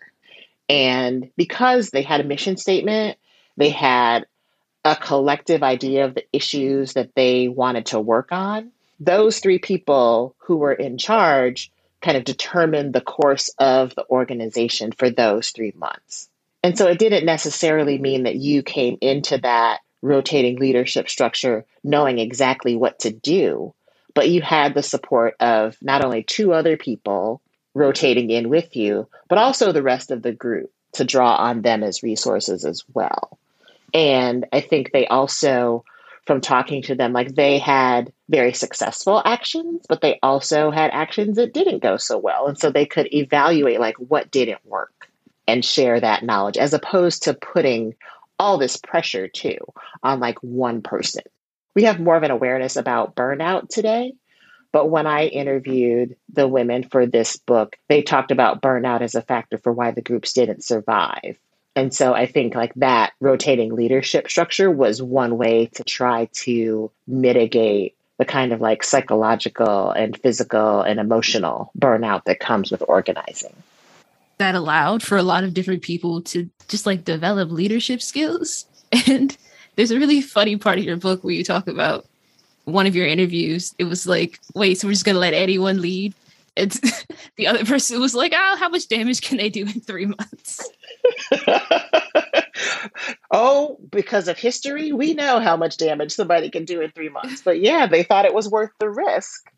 And 0.67 1.29
because 1.37 1.91
they 1.91 2.01
had 2.01 2.19
a 2.19 2.25
mission 2.25 2.57
statement, 2.57 3.17
they 3.55 3.69
had 3.69 4.25
a 4.83 4.97
collective 4.97 5.63
idea 5.63 6.03
of 6.03 6.15
the 6.15 6.25
issues 6.33 6.91
that 6.91 7.15
they 7.15 7.47
wanted 7.47 7.85
to 7.85 8.01
work 8.01 8.33
on. 8.33 8.73
Those 8.99 9.39
three 9.39 9.59
people 9.59 10.35
who 10.39 10.57
were 10.57 10.73
in 10.73 10.97
charge 10.97 11.71
kind 12.01 12.17
of 12.17 12.25
determined 12.25 12.91
the 12.91 12.99
course 12.99 13.49
of 13.59 13.95
the 13.95 14.05
organization 14.09 14.91
for 14.91 15.09
those 15.09 15.51
three 15.51 15.71
months. 15.73 16.27
And 16.63 16.77
so 16.77 16.87
it 16.87 16.97
didn't 16.97 17.25
necessarily 17.25 17.97
mean 17.97 18.23
that 18.23 18.37
you 18.37 18.63
came 18.63 18.97
into 19.01 19.37
that 19.39 19.79
rotating 20.01 20.57
leadership 20.57 21.09
structure 21.09 21.65
knowing 21.83 22.19
exactly 22.19 22.75
what 22.75 22.99
to 22.99 23.11
do, 23.11 23.73
but 24.13 24.29
you 24.29 24.41
had 24.41 24.73
the 24.73 24.83
support 24.83 25.35
of 25.39 25.77
not 25.81 26.03
only 26.03 26.23
two 26.23 26.53
other 26.53 26.77
people 26.77 27.41
rotating 27.73 28.29
in 28.29 28.49
with 28.49 28.75
you, 28.75 29.07
but 29.27 29.37
also 29.37 29.71
the 29.71 29.83
rest 29.83 30.11
of 30.11 30.21
the 30.21 30.31
group 30.31 30.71
to 30.93 31.03
draw 31.03 31.35
on 31.35 31.61
them 31.61 31.83
as 31.83 32.03
resources 32.03 32.63
as 32.63 32.83
well. 32.93 33.37
And 33.93 34.45
I 34.53 34.61
think 34.61 34.91
they 34.91 35.07
also, 35.07 35.83
from 36.25 36.39
talking 36.39 36.83
to 36.83 36.95
them, 36.95 37.13
like 37.13 37.35
they 37.35 37.57
had 37.57 38.13
very 38.29 38.53
successful 38.53 39.21
actions, 39.25 39.85
but 39.89 40.01
they 40.01 40.19
also 40.23 40.71
had 40.71 40.91
actions 40.91 41.37
that 41.37 41.53
didn't 41.53 41.81
go 41.81 41.97
so 41.97 42.17
well. 42.17 42.47
And 42.47 42.57
so 42.57 42.69
they 42.69 42.85
could 42.85 43.13
evaluate 43.13 43.79
like 43.79 43.95
what 43.97 44.31
didn't 44.31 44.65
work 44.65 45.02
and 45.47 45.63
share 45.63 45.99
that 45.99 46.23
knowledge 46.23 46.57
as 46.57 46.73
opposed 46.73 47.23
to 47.23 47.33
putting 47.33 47.95
all 48.39 48.57
this 48.57 48.77
pressure 48.77 49.27
too 49.27 49.57
on 50.01 50.19
like 50.19 50.37
one 50.39 50.81
person. 50.81 51.23
We 51.75 51.83
have 51.83 51.99
more 51.99 52.15
of 52.15 52.23
an 52.23 52.31
awareness 52.31 52.75
about 52.75 53.15
burnout 53.15 53.69
today. 53.69 54.13
But 54.71 54.89
when 54.89 55.05
I 55.05 55.27
interviewed 55.27 56.15
the 56.33 56.47
women 56.47 56.83
for 56.83 57.05
this 57.05 57.37
book, 57.37 57.77
they 57.89 58.01
talked 58.01 58.31
about 58.31 58.61
burnout 58.61 59.01
as 59.01 59.13
a 59.13 59.21
factor 59.21 59.59
for 59.59 59.71
why 59.71 59.91
the 59.91 60.01
groups 60.01 60.33
didn't 60.33 60.63
survive. 60.63 61.37
And 61.75 61.93
so 61.93 62.13
I 62.13 62.25
think 62.25 62.55
like 62.55 62.73
that 62.75 63.13
rotating 63.19 63.75
leadership 63.75 64.29
structure 64.29 64.69
was 64.69 65.01
one 65.01 65.37
way 65.37 65.67
to 65.75 65.83
try 65.83 66.27
to 66.33 66.91
mitigate 67.07 67.95
the 68.17 68.25
kind 68.25 68.51
of 68.51 68.61
like 68.61 68.83
psychological 68.83 69.91
and 69.91 70.17
physical 70.17 70.81
and 70.81 70.99
emotional 70.99 71.71
burnout 71.77 72.25
that 72.25 72.39
comes 72.39 72.71
with 72.71 72.83
organizing. 72.87 73.53
That 74.37 74.55
allowed 74.55 75.03
for 75.03 75.17
a 75.17 75.23
lot 75.23 75.43
of 75.43 75.53
different 75.53 75.83
people 75.83 76.21
to 76.23 76.49
just 76.67 76.85
like 76.85 77.05
develop 77.05 77.51
leadership 77.51 78.01
skills. 78.01 78.65
And 79.07 79.35
there's 79.75 79.89
a 79.89 79.97
really 79.97 80.21
funny 80.21 80.55
part 80.55 80.77
of 80.77 80.83
your 80.83 80.97
book 80.97 81.23
where 81.23 81.33
you 81.33 81.43
talk 81.43 81.67
about 81.67 82.05
one 82.65 82.85
of 82.85 82.95
your 82.95 83.07
interviews. 83.07 83.73
It 83.77 83.85
was 83.85 84.05
like, 84.05 84.39
wait, 84.53 84.79
so 84.79 84.87
we're 84.87 84.93
just 84.93 85.05
going 85.05 85.15
to 85.15 85.19
let 85.19 85.33
anyone 85.33 85.81
lead? 85.81 86.13
And 86.55 86.71
the 87.37 87.47
other 87.47 87.65
person 87.65 87.99
was 87.99 88.13
like, 88.13 88.33
oh, 88.35 88.55
how 88.57 88.69
much 88.69 88.87
damage 88.87 89.21
can 89.21 89.37
they 89.37 89.49
do 89.49 89.61
in 89.61 89.81
three 89.81 90.05
months? 90.05 90.69
oh, 93.31 93.79
because 93.89 94.27
of 94.27 94.37
history, 94.37 94.91
we 94.91 95.13
know 95.13 95.39
how 95.39 95.57
much 95.57 95.77
damage 95.77 96.11
somebody 96.11 96.49
can 96.49 96.65
do 96.65 96.81
in 96.81 96.91
three 96.91 97.09
months. 97.09 97.41
But 97.41 97.59
yeah, 97.59 97.87
they 97.87 98.03
thought 98.03 98.25
it 98.25 98.33
was 98.33 98.49
worth 98.49 98.71
the 98.79 98.89
risk 98.89 99.49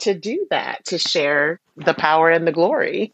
to 0.00 0.14
do 0.14 0.46
that, 0.50 0.84
to 0.86 0.98
share 0.98 1.60
the 1.76 1.94
power 1.94 2.30
and 2.30 2.46
the 2.46 2.52
glory. 2.52 3.12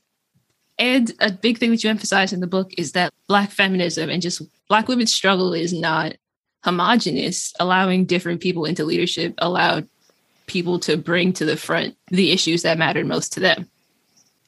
And 0.78 1.12
a 1.20 1.30
big 1.30 1.58
thing 1.58 1.70
that 1.70 1.84
you 1.84 1.90
emphasize 1.90 2.32
in 2.32 2.40
the 2.40 2.46
book 2.46 2.72
is 2.76 2.92
that 2.92 3.12
Black 3.28 3.50
feminism 3.50 4.10
and 4.10 4.22
just 4.22 4.42
Black 4.68 4.88
women's 4.88 5.12
struggle 5.12 5.52
is 5.52 5.72
not 5.72 6.14
homogenous. 6.64 7.52
Allowing 7.60 8.04
different 8.04 8.40
people 8.40 8.64
into 8.64 8.84
leadership 8.84 9.34
allowed 9.38 9.88
people 10.46 10.78
to 10.80 10.96
bring 10.96 11.32
to 11.34 11.44
the 11.44 11.56
front 11.56 11.96
the 12.08 12.32
issues 12.32 12.62
that 12.62 12.78
mattered 12.78 13.06
most 13.06 13.32
to 13.32 13.40
them. 13.40 13.68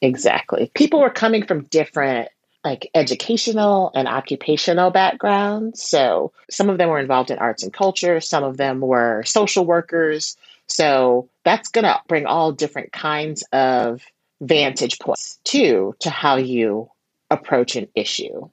Exactly. 0.00 0.71
People 0.75 1.00
were 1.00 1.11
coming 1.11 1.47
from 1.47 1.64
different 1.64 2.28
like 2.64 2.90
educational 2.95 3.93
and 3.95 4.09
occupational 4.09 4.90
backgrounds. 4.90 5.83
So 5.83 6.33
some 6.50 6.71
of 6.71 6.78
them 6.78 6.88
were 6.88 6.99
involved 6.99 7.31
in 7.31 7.38
arts 7.38 7.62
and 7.62 7.73
culture, 7.73 8.21
some 8.21 8.43
of 8.43 8.57
them 8.57 8.81
were 8.81 9.23
social 9.25 9.66
workers. 9.66 10.37
So 10.66 11.28
that's 11.45 11.69
going 11.69 11.85
to 11.85 12.00
bring 12.09 12.25
all 12.25 12.52
different 12.52 12.93
kinds 12.93 13.45
of 13.52 14.02
vantage 14.46 14.98
points 14.98 15.38
too 15.44 15.94
to 16.00 16.10
how 16.10 16.36
you 16.36 16.90
approach 17.30 17.76
an 17.76 17.88
issue. 17.94 18.48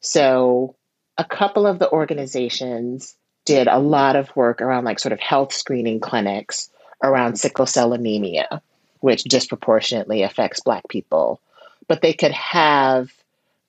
So 0.00 0.74
a 1.16 1.24
couple 1.24 1.66
of 1.66 1.78
the 1.78 1.90
organizations 1.90 3.16
did 3.44 3.66
a 3.66 3.78
lot 3.78 4.16
of 4.16 4.34
work 4.36 4.60
around 4.60 4.84
like 4.84 4.98
sort 4.98 5.12
of 5.12 5.20
health 5.20 5.52
screening 5.52 6.00
clinics 6.00 6.70
around 7.02 7.38
sickle 7.38 7.66
cell 7.66 7.92
anemia, 7.92 8.60
which 9.00 9.24
disproportionately 9.24 10.22
affects 10.22 10.60
Black 10.60 10.86
people. 10.88 11.40
But 11.86 12.02
they 12.02 12.12
could 12.12 12.32
have 12.32 13.10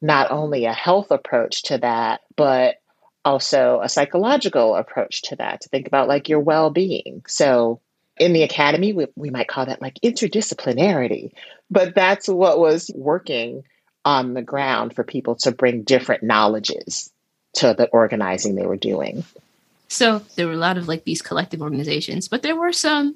not 0.01 0.31
only 0.31 0.65
a 0.65 0.73
health 0.73 1.11
approach 1.11 1.63
to 1.63 1.77
that, 1.77 2.21
but 2.35 2.75
also 3.25 3.79
a 3.81 3.89
psychological 3.89 4.75
approach 4.75 5.21
to 5.23 5.35
that 5.35 5.61
to 5.61 5.69
think 5.69 5.88
about 5.88 6.07
like 6.07 6.29
your 6.29 6.39
well 6.39 6.69
being. 6.69 7.21
So 7.27 7.79
in 8.19 8.33
the 8.33 8.43
academy, 8.43 8.93
we, 8.93 9.07
we 9.15 9.29
might 9.29 9.47
call 9.47 9.65
that 9.65 9.81
like 9.81 9.99
interdisciplinarity, 10.03 11.31
but 11.71 11.95
that's 11.95 12.27
what 12.27 12.59
was 12.59 12.91
working 12.93 13.63
on 14.05 14.33
the 14.33 14.41
ground 14.41 14.93
for 14.93 15.03
people 15.03 15.35
to 15.35 15.51
bring 15.51 15.83
different 15.83 16.23
knowledges 16.23 17.11
to 17.53 17.73
the 17.73 17.88
organizing 17.88 18.55
they 18.55 18.65
were 18.65 18.77
doing. 18.77 19.23
So 19.88 20.19
there 20.35 20.47
were 20.47 20.53
a 20.53 20.57
lot 20.57 20.77
of 20.77 20.88
like 20.88 21.05
these 21.05 21.21
collective 21.21 21.61
organizations, 21.61 22.27
but 22.27 22.43
there 22.43 22.55
were 22.55 22.73
some, 22.73 23.15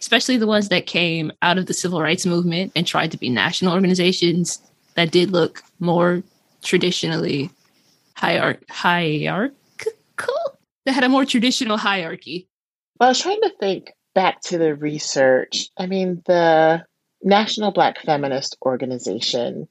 especially 0.00 0.38
the 0.38 0.46
ones 0.46 0.68
that 0.70 0.86
came 0.86 1.32
out 1.42 1.58
of 1.58 1.66
the 1.66 1.74
civil 1.74 2.00
rights 2.00 2.24
movement 2.24 2.72
and 2.74 2.86
tried 2.86 3.10
to 3.10 3.18
be 3.18 3.28
national 3.28 3.74
organizations 3.74 4.60
that 4.94 5.10
did 5.10 5.30
look 5.30 5.62
more 5.80 6.22
traditionally 6.62 7.50
hierarch- 8.14 8.64
hierarchical, 8.70 9.54
that 10.86 10.92
had 10.92 11.04
a 11.04 11.08
more 11.08 11.24
traditional 11.24 11.76
hierarchy. 11.76 12.48
Well, 12.98 13.08
I 13.08 13.10
was 13.10 13.20
trying 13.20 13.40
to 13.42 13.52
think 13.60 13.92
back 14.14 14.40
to 14.42 14.58
the 14.58 14.74
research. 14.74 15.68
I 15.76 15.86
mean, 15.86 16.22
the 16.26 16.84
National 17.22 17.72
Black 17.72 17.98
Feminist 18.00 18.56
Organization. 18.62 19.68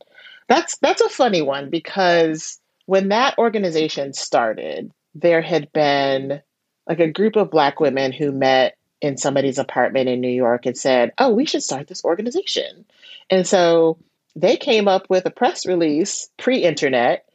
That's 0.49 0.77
that's 0.77 1.01
a 1.01 1.09
funny 1.09 1.41
one 1.41 1.69
because 1.69 2.59
when 2.85 3.09
that 3.09 3.37
organization 3.37 4.13
started, 4.13 4.91
there 5.15 5.41
had 5.41 5.71
been 5.71 6.41
like 6.87 6.99
a 6.99 7.11
group 7.11 7.35
of 7.35 7.51
black 7.51 7.79
women 7.79 8.11
who 8.11 8.31
met 8.31 8.75
in 9.01 9.17
somebody's 9.17 9.57
apartment 9.57 10.09
in 10.09 10.19
New 10.19 10.27
York 10.29 10.65
and 10.65 10.77
said, 10.77 11.13
"Oh, 11.17 11.33
we 11.33 11.45
should 11.45 11.63
start 11.63 11.87
this 11.87 12.03
organization." 12.03 12.85
And 13.29 13.47
so 13.47 13.97
they 14.35 14.57
came 14.57 14.87
up 14.87 15.09
with 15.09 15.25
a 15.25 15.31
press 15.31 15.65
release 15.65 16.29
pre 16.37 16.63
internet 16.63 17.25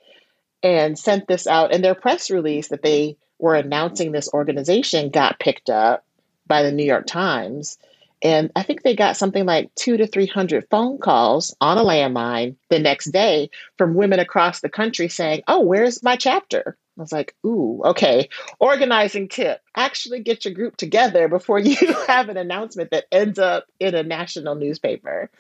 and 0.63 0.99
sent 0.99 1.29
this 1.29 1.47
out. 1.47 1.73
And 1.73 1.83
their 1.83 1.95
press 1.95 2.31
release 2.31 2.69
that 2.69 2.83
they 2.83 3.17
were 3.39 3.55
announcing 3.55 4.13
this 4.13 4.29
organization 4.35 5.11
got 5.11 5.39
picked 5.39 5.71
up 5.71 6.05
by 6.49 6.63
the 6.63 6.73
New 6.73 6.85
York 6.85 7.07
Times. 7.07 7.79
And 8.21 8.51
I 8.57 8.63
think 8.63 8.83
they 8.83 8.97
got 8.97 9.17
something 9.17 9.47
like 9.47 9.73
two 9.77 9.97
to 9.97 10.07
300 10.07 10.67
phone 10.71 10.99
calls 10.99 11.55
on 11.61 11.79
a 11.79 11.85
landline 11.85 12.57
the 12.69 12.81
next 12.81 13.13
day 13.13 13.51
from 13.77 13.95
women 13.95 14.19
across 14.19 14.61
the 14.61 14.69
country 14.69 15.09
saying, 15.09 15.43
Oh, 15.47 15.61
where's 15.61 16.03
my 16.03 16.17
chapter? 16.17 16.77
I 16.99 17.01
was 17.01 17.13
like, 17.13 17.37
Ooh, 17.47 17.81
okay. 17.85 18.29
Organizing 18.59 19.29
tip 19.29 19.61
actually 19.77 20.21
get 20.21 20.45
your 20.45 20.55
group 20.55 20.77
together 20.77 21.29
before 21.29 21.59
you 21.61 21.77
have 22.09 22.29
an 22.29 22.37
announcement 22.37 22.91
that 22.91 23.07
ends 23.13 23.39
up 23.39 23.67
in 23.79 23.95
a 23.95 24.03
national 24.03 24.57
newspaper. 24.57 25.31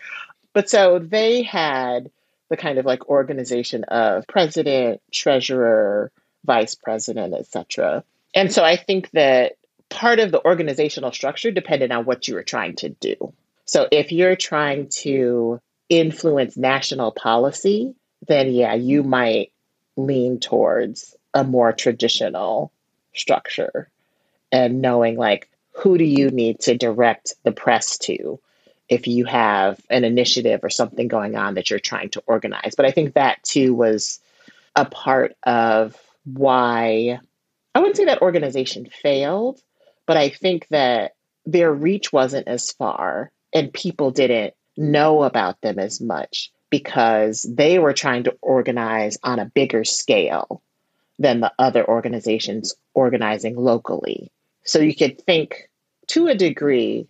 But 0.52 0.70
so 0.70 1.00
they 1.00 1.42
had 1.42 2.10
the 2.48 2.56
kind 2.56 2.78
of 2.78 2.86
like 2.86 3.08
organization 3.08 3.84
of 3.84 4.26
president, 4.26 5.02
treasurer, 5.12 6.12
vice 6.44 6.74
president, 6.74 7.34
etc. 7.34 8.04
And 8.34 8.52
so 8.52 8.64
I 8.64 8.76
think 8.76 9.10
that 9.10 9.57
part 9.90 10.18
of 10.18 10.30
the 10.30 10.45
organizational 10.45 11.12
structure 11.12 11.50
depended 11.50 11.92
on 11.92 12.04
what 12.04 12.28
you 12.28 12.35
were 12.35 12.42
trying 12.42 12.76
to 12.76 12.88
do. 12.88 13.33
So 13.64 13.88
if 13.90 14.12
you're 14.12 14.37
trying 14.37 14.88
to 15.00 15.61
influence 15.88 16.57
national 16.57 17.12
policy, 17.12 17.95
then 18.26 18.52
yeah, 18.52 18.75
you 18.75 19.02
might 19.02 19.52
lean 19.97 20.40
towards 20.40 21.16
a 21.35 21.45
more 21.45 21.73
traditional 21.73 22.73
structure 23.14 23.88
and 24.52 24.80
knowing 24.80 25.16
like 25.16 25.49
who 25.73 25.99
do 25.99 26.04
you 26.04 26.30
need 26.30 26.61
to 26.61 26.76
direct 26.76 27.35
the 27.42 27.52
press 27.52 27.99
to 27.99 28.38
if 28.88 29.07
you 29.07 29.25
have 29.25 29.80
an 29.90 30.04
initiative 30.04 30.61
or 30.62 30.71
something 30.71 31.09
going 31.09 31.37
on 31.37 31.54
that 31.54 31.71
you're 31.71 31.78
trying 31.78 32.09
to 32.11 32.23
organize. 32.26 32.75
But 32.76 32.87
I 32.87 32.90
think 32.90 33.14
that 33.14 33.42
too 33.42 33.75
was 33.75 34.18
a 34.75 34.85
part 34.85 35.37
of 35.45 35.97
why 36.25 37.21
I 37.75 37.78
wouldn't 37.80 37.97
say 37.97 38.07
that 38.07 38.23
organization 38.23 38.87
failed, 38.87 39.61
but 40.08 40.16
I 40.16 40.30
think 40.30 40.66
that 40.70 41.12
their 41.44 41.72
reach 41.72 42.12
wasn't 42.12 42.48
as 42.48 42.72
far 42.72 43.30
and 43.52 43.72
people 43.72 44.10
didn't 44.10 44.54
know 44.76 45.22
about 45.22 45.60
them 45.60 45.78
as 45.78 46.00
much 46.00 46.50
because 46.70 47.42
they 47.42 47.78
were 47.78 47.92
trying 47.92 48.24
to 48.24 48.36
organize 48.40 49.18
on 49.22 49.38
a 49.38 49.44
bigger 49.54 49.84
scale 49.84 50.62
than 51.18 51.40
the 51.40 51.52
other 51.58 51.86
organizations 51.86 52.74
organizing 52.94 53.54
locally. 53.54 54.32
So 54.64 54.78
you 54.78 54.96
could 54.96 55.20
think 55.20 55.68
to 56.08 56.28
a 56.28 56.34
degree 56.34 57.06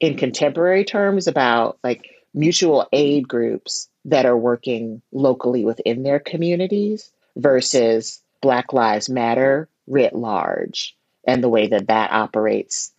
in 0.00 0.16
contemporary 0.16 0.84
terms 0.84 1.28
about 1.28 1.78
like 1.84 2.10
mutual 2.34 2.88
aid 2.92 3.28
groups 3.28 3.88
that 4.06 4.26
are 4.26 4.36
working 4.36 5.02
locally 5.12 5.64
within 5.64 6.02
their 6.02 6.18
communities 6.18 7.12
versus 7.36 8.20
Black 8.42 8.72
Lives 8.72 9.08
Matter 9.08 9.68
writ 9.86 10.16
large 10.16 10.96
and 11.26 11.42
the 11.42 11.48
way 11.48 11.68
that 11.68 11.88
that 11.88 12.12
operates 12.12 12.92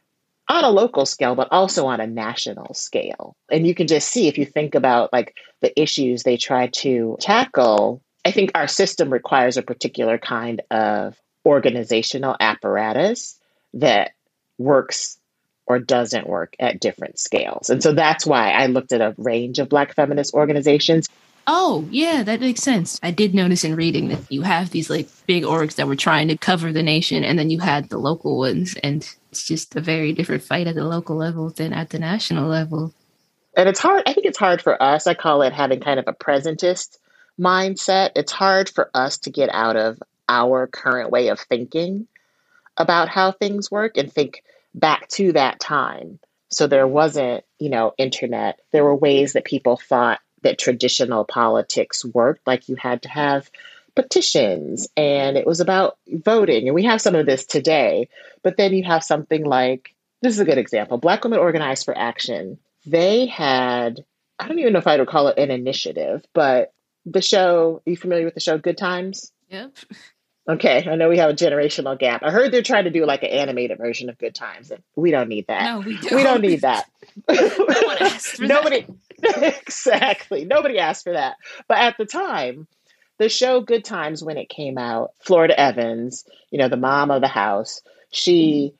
on 0.48 0.64
a 0.64 0.70
local 0.70 1.06
scale, 1.06 1.36
but 1.36 1.48
also 1.52 1.88
on 1.88 2.00
a 2.00 2.08
national 2.08 2.74
scale. 2.74 3.36
And 3.52 3.66
you 3.66 3.74
can 3.74 3.88
just 3.88 4.10
see 4.10 4.28
if 4.28 4.38
you 4.38 4.46
think 4.46 4.76
about 4.76 5.12
like 5.12 5.36
the 5.62 5.80
issues 5.80 6.24
they 6.24 6.38
try 6.38 6.68
to 6.68 7.18
tackle, 7.20 8.02
I 8.24 8.32
think 8.32 8.52
our 8.54 8.68
system 8.68 9.12
requires 9.12 9.58
a 9.58 9.64
particular 9.64 10.18
kind 10.18 10.62
of 10.70 11.20
organizational 11.46 12.36
apparatus 12.40 13.40
that 13.76 14.12
works 14.58 15.18
or 15.68 15.80
doesn't 15.80 16.28
work 16.28 16.56
at 16.60 16.80
different 16.80 17.20
scales. 17.20 17.70
And 17.70 17.82
so 17.82 17.94
that's 17.94 18.26
why 18.26 18.52
I 18.52 18.68
looked 18.68 18.92
at 18.92 19.02
a 19.02 19.16
range 19.18 19.60
of 19.60 19.70
Black 19.70 19.96
feminist 19.96 20.34
organizations. 20.34 21.10
Oh, 21.48 21.88
yeah, 21.92 22.24
that 22.24 22.40
makes 22.40 22.62
sense. 22.62 23.00
I 23.04 23.12
did 23.12 23.36
notice 23.36 23.64
in 23.64 23.76
reading 23.76 24.08
that 24.08 24.32
you 24.32 24.42
have 24.42 24.72
these 24.72 24.90
like 24.90 25.08
big 25.28 25.44
orgs 25.44 25.76
that 25.76 25.88
were 25.88 25.96
trying 25.96 26.28
to 26.30 26.38
cover 26.38 26.74
the 26.74 26.82
nation, 26.82 27.24
and 27.24 27.38
then 27.38 27.50
you 27.50 27.60
had 27.60 27.90
the 27.90 28.00
local 28.00 28.38
ones, 28.40 28.76
and 28.84 29.08
it's 29.32 29.46
just 29.46 29.76
a 29.76 29.82
very 29.82 30.12
different 30.12 30.44
fight 30.44 30.68
at 30.68 30.76
the 30.76 30.84
local 30.84 31.16
level 31.16 31.50
than 31.50 31.72
at 31.72 31.92
the 31.92 32.00
national 32.00 32.50
level. 32.50 32.94
And 33.56 33.70
it's 33.70 33.80
hard, 33.80 34.04
I 34.08 34.14
think 34.14 34.26
it's 34.26 34.40
hard 34.40 34.62
for 34.62 34.82
us. 34.82 35.08
I 35.08 35.14
call 35.14 35.44
it 35.44 35.54
having 35.54 35.80
kind 35.80 36.00
of 36.00 36.08
a 36.08 36.14
presentist 36.14 36.98
mindset. 37.40 38.12
It's 38.16 38.32
hard 38.32 38.70
for 38.70 38.90
us 38.94 39.20
to 39.20 39.30
get 39.30 39.50
out 39.54 39.76
of 39.76 40.02
our 40.28 40.68
current 40.68 41.12
way 41.12 41.28
of 41.28 41.40
thinking 41.40 42.08
about 42.78 43.08
how 43.08 43.32
things 43.32 43.70
work 43.70 43.98
and 43.98 44.12
think 44.12 44.44
back 44.74 45.08
to 45.10 45.32
that 45.34 45.60
time. 45.60 46.20
So 46.50 46.68
there 46.68 46.88
wasn't, 46.88 47.44
you 47.60 47.70
know, 47.70 47.94
internet. 47.98 48.60
There 48.72 48.84
were 48.84 48.96
ways 48.96 49.34
that 49.34 49.46
people 49.46 49.78
thought 49.78 50.20
that 50.46 50.60
traditional 50.60 51.26
politics 51.26 52.06
worked, 52.06 52.46
like 52.48 52.70
you 52.70 52.76
had 52.76 53.02
to 53.02 53.10
have 53.10 53.50
petitions 53.96 54.88
and 54.96 55.38
it 55.38 55.48
was 55.48 55.60
about 55.60 55.98
voting. 56.08 56.68
And 56.68 56.76
we 56.76 56.84
have 56.84 57.02
some 57.02 57.16
of 57.16 57.26
this 57.26 57.46
today. 57.46 58.08
But 58.44 58.56
then 58.58 58.74
you 58.74 58.84
have 58.84 59.04
something 59.04 59.44
like 59.44 59.96
this 60.22 60.34
is 60.34 60.40
a 60.40 60.46
good 60.46 60.60
example 60.60 60.98
Black 60.98 61.24
Women 61.24 61.40
Organized 61.40 61.84
for 61.86 61.98
Action. 61.98 62.60
They 62.86 63.26
had, 63.26 64.06
I 64.38 64.48
don't 64.48 64.60
even 64.60 64.74
know 64.74 64.80
if 64.80 64.88
I 64.88 64.98
would 64.98 65.08
call 65.08 65.30
it 65.30 65.40
an 65.40 65.50
initiative, 65.50 66.24
but 66.34 66.72
the 67.06 67.22
show, 67.22 67.82
are 67.86 67.90
you 67.90 67.98
familiar 67.98 68.26
with 68.26 68.36
the 68.36 68.40
show 68.40 68.60
Good 68.60 68.78
Times? 68.78 69.32
Yep. 69.50 69.76
Okay, 70.48 70.88
I 70.88 70.96
know 70.96 71.10
we 71.10 71.18
have 71.18 71.32
a 71.32 71.34
generational 71.34 71.98
gap. 71.98 72.22
I 72.24 72.30
heard 72.30 72.52
they're 72.52 72.62
trying 72.62 72.84
to 72.84 72.92
do 72.92 73.04
like 73.04 73.24
an 73.24 73.30
animated 73.30 73.80
version 73.80 74.10
of 74.10 74.18
Good 74.20 74.36
Times, 74.36 74.70
and 74.70 74.84
we 74.96 75.10
don't 75.10 75.28
need 75.28 75.48
that. 75.48 75.64
No, 75.64 75.80
we 75.80 75.98
don't. 75.98 76.16
We 76.16 76.24
don't 76.24 76.42
need 76.42 76.62
that. 76.62 76.86
no 77.28 77.36
Nobody, 78.48 78.82
that. 78.82 78.96
exactly. 79.24 80.46
Nobody 80.46 80.80
asked 80.80 81.04
for 81.04 81.14
that. 81.14 81.38
But 81.68 81.78
at 81.78 81.98
the 81.98 82.06
time, 82.06 82.68
the 83.18 83.30
show 83.30 83.62
Good 83.62 83.86
Times, 83.86 84.24
when 84.24 84.38
it 84.38 84.50
came 84.50 84.78
out, 84.78 85.12
Florida 85.22 85.60
Evans, 85.60 86.26
you 86.52 86.60
know, 86.60 86.70
the 86.70 86.78
mom 86.78 87.12
of 87.12 87.22
the 87.22 87.28
house, 87.28 87.82
she, 88.12 88.74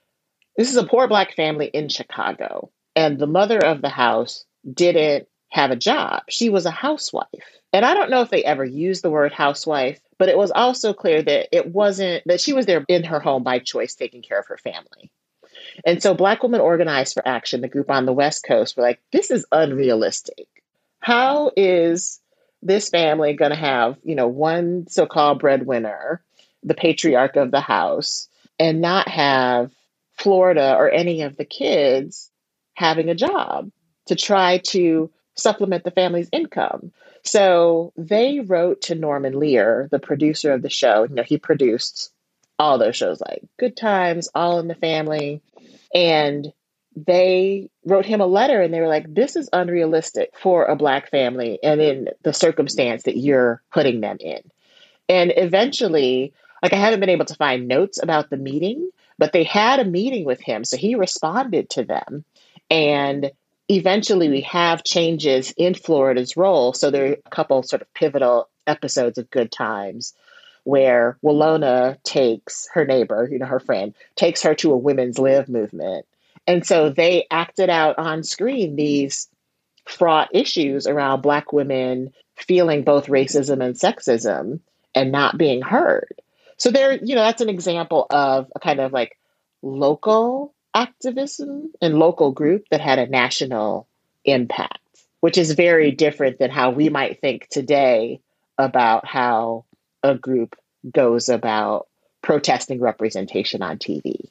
this 0.58 0.70
is 0.70 0.78
a 0.78 0.86
poor 0.88 1.08
black 1.08 1.36
family 1.36 1.68
in 1.68 1.90
Chicago, 1.90 2.70
and 2.96 3.20
the 3.20 3.28
mother 3.28 3.60
of 3.60 3.82
the 3.82 3.90
house 3.90 4.46
didn't 4.72 5.28
have 5.50 5.72
a 5.72 5.76
job. 5.76 6.24
She 6.30 6.50
was 6.50 6.66
a 6.66 6.72
housewife. 6.72 7.28
And 7.72 7.86
I 7.86 7.94
don't 7.94 8.10
know 8.10 8.22
if 8.22 8.30
they 8.30 8.44
ever 8.44 8.66
used 8.66 9.04
the 9.04 9.12
word 9.12 9.32
housewife 9.34 10.00
but 10.18 10.30
it 10.30 10.38
was 10.38 10.52
also 10.52 10.94
clear 10.94 11.22
that 11.22 11.56
it 11.56 11.68
wasn't 11.74 12.24
that 12.26 12.42
she 12.42 12.54
was 12.54 12.66
there 12.66 12.86
in 12.88 13.04
her 13.04 13.20
home 13.20 13.44
by 13.44 13.60
choice, 13.60 13.96
taking 13.96 14.22
care 14.22 14.40
of 14.40 14.48
her 14.48 14.58
family. 14.58 15.12
And 15.84 16.02
so 16.02 16.14
Black 16.14 16.44
Women 16.44 16.62
Organized 16.62 17.14
for 17.14 17.28
Action, 17.28 17.62
the 17.62 17.68
group 17.68 17.90
on 17.90 18.06
the 18.06 18.14
West 18.14 18.46
Coast, 18.46 18.78
were 18.78 18.84
like, 18.84 19.02
this 19.12 19.32
is 19.32 19.46
unrealistic. 19.52 20.48
How 21.00 21.52
is 21.58 22.20
this 22.62 22.90
family 22.90 23.34
going 23.34 23.52
to 23.52 23.58
have, 23.58 23.98
you 24.04 24.16
know, 24.16 24.28
one 24.28 24.88
so 24.88 25.06
called 25.06 25.40
breadwinner, 25.40 26.24
the 26.64 26.74
patriarch 26.74 27.36
of 27.36 27.52
the 27.52 27.62
house, 27.62 28.28
and 28.60 28.82
not 28.82 29.08
have 29.08 29.72
Florida 30.14 30.76
or 30.76 30.90
any 30.90 31.22
of 31.22 31.38
the 31.38 31.46
kids 31.46 32.32
having 32.74 33.10
a 33.10 33.16
job 33.16 33.72
to 34.08 34.16
try 34.16 34.60
to 34.60 35.12
supplement 35.36 35.84
the 35.84 35.92
family's 35.92 36.30
income? 36.32 36.92
So 37.24 37.92
they 37.98 38.40
wrote 38.40 38.82
to 38.84 38.96
Norman 38.96 39.40
Lear, 39.40 39.88
the 39.92 40.00
producer 40.00 40.54
of 40.54 40.62
the 40.62 40.70
show. 40.70 41.04
You 41.04 41.16
know, 41.16 41.24
he 41.24 41.38
produced 41.38 42.12
all 42.58 42.78
those 42.78 42.96
shows 42.96 43.20
like 43.20 43.44
Good 43.58 43.76
Times, 43.76 44.30
All 44.34 44.60
in 44.60 44.68
the 44.68 44.76
Family. 44.76 45.42
And 45.96 46.52
they 46.96 47.70
wrote 47.86 48.06
him 48.06 48.22
a 48.22 48.26
letter 48.26 48.62
and 48.62 48.74
they 48.74 48.82
were 48.82 48.88
like, 48.88 49.14
this 49.14 49.36
is 49.36 49.50
unrealistic 49.52 50.32
for 50.38 50.66
a 50.66 50.76
Black 50.76 51.10
family 51.10 51.58
and 51.64 51.82
in 51.82 52.10
the 52.24 52.34
circumstance 52.34 53.04
that 53.04 53.18
you're 53.18 53.62
putting 53.72 54.02
them 54.02 54.18
in. 54.20 54.42
And 55.10 55.34
eventually, 55.36 56.34
like, 56.62 56.74
I 56.74 56.78
haven't 56.78 57.00
been 57.00 57.10
able 57.10 57.26
to 57.26 57.36
find 57.36 57.68
notes 57.68 58.02
about 58.02 58.30
the 58.30 58.38
meeting, 58.38 58.90
but 59.18 59.34
they 59.34 59.44
had 59.44 59.80
a 59.80 59.86
meeting 59.86 60.26
with 60.26 60.42
him. 60.42 60.64
So 60.64 60.78
he 60.78 60.96
responded 60.96 61.70
to 61.72 61.84
them. 61.84 62.26
And 62.70 63.32
eventually 63.70 64.30
we 64.30 64.42
have 64.42 64.84
changes 64.84 65.54
in 65.58 65.74
Florida's 65.76 66.36
role. 66.36 66.74
So 66.74 66.92
there 66.92 67.06
are 67.10 67.14
a 67.26 67.30
couple 67.30 67.64
sort 67.64 67.82
of 67.82 67.94
pivotal 67.94 68.50
episodes 68.68 69.18
of 69.18 69.30
Good 69.30 69.52
Times 69.52 70.14
where 70.66 71.18
Willona 71.24 72.02
takes 72.04 72.68
her 72.74 72.86
neighbor, 72.86 73.30
you 73.32 73.40
know, 73.40 73.46
her 73.46 73.60
friend, 73.60 73.94
takes 74.16 74.42
her 74.42 74.56
to 74.56 74.74
a 74.74 74.78
women's 74.78 75.20
live 75.20 75.48
movement. 75.48 76.06
And 76.48 76.66
so 76.66 76.90
they 76.90 77.28
acted 77.32 77.70
out 77.70 77.98
on 78.00 78.24
screen 78.24 78.76
these 78.76 79.30
fraught 79.86 80.30
issues 80.34 80.88
around 80.88 81.22
Black 81.22 81.54
women 81.54 82.14
feeling 82.36 82.84
both 82.84 83.06
racism 83.08 83.64
and 83.64 83.76
sexism 83.76 84.60
and 84.96 85.12
not 85.12 85.38
being 85.38 85.62
heard. 85.62 86.22
So 86.58 86.72
there, 86.72 86.94
you 86.94 87.16
know, 87.16 87.22
that's 87.22 87.42
an 87.42 87.50
example 87.50 88.08
of 88.10 88.52
a 88.56 88.60
kind 88.60 88.80
of 88.80 88.92
like 88.92 89.18
local 89.62 90.54
activism 90.74 91.72
and 91.80 92.00
local 92.00 92.32
group 92.32 92.66
that 92.72 92.82
had 92.82 92.98
a 92.98 93.08
national 93.08 93.88
impact, 94.26 94.80
which 95.20 95.38
is 95.38 95.52
very 95.52 95.92
different 95.92 96.40
than 96.40 96.50
how 96.50 96.72
we 96.72 96.90
might 96.90 97.22
think 97.22 97.48
today 97.50 98.20
about 98.58 99.06
how 99.06 99.66
a 100.06 100.16
group 100.16 100.56
goes 100.92 101.30
about 101.30 101.88
protesting 102.22 102.80
representation 102.80 103.62
on 103.62 103.78
TV. 103.78 104.30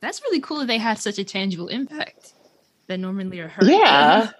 That's 0.00 0.22
really 0.22 0.40
cool 0.40 0.60
that 0.60 0.66
they 0.66 0.78
had 0.78 0.98
such 0.98 1.18
a 1.18 1.24
tangible 1.24 1.68
impact 1.68 2.32
that 2.88 2.98
Norman 2.98 3.30
Lear 3.30 3.48
heard. 3.48 3.68
Yeah. 3.68 4.30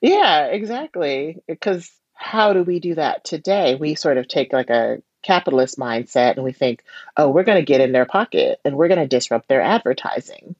Yeah, 0.00 0.46
exactly. 0.46 1.42
Because 1.46 1.90
how 2.14 2.52
do 2.52 2.62
we 2.62 2.80
do 2.80 2.94
that 2.96 3.24
today? 3.24 3.74
We 3.74 3.94
sort 3.94 4.16
of 4.16 4.26
take 4.26 4.52
like 4.52 4.70
a 4.70 5.02
capitalist 5.22 5.78
mindset 5.78 6.34
and 6.34 6.44
we 6.44 6.52
think, 6.52 6.82
oh, 7.16 7.28
we're 7.30 7.44
going 7.44 7.58
to 7.58 7.64
get 7.64 7.80
in 7.80 7.92
their 7.92 8.06
pocket 8.06 8.60
and 8.64 8.76
we're 8.76 8.88
going 8.88 9.00
to 9.00 9.06
disrupt 9.06 9.48
their 9.48 9.62
advertising. 9.62 10.54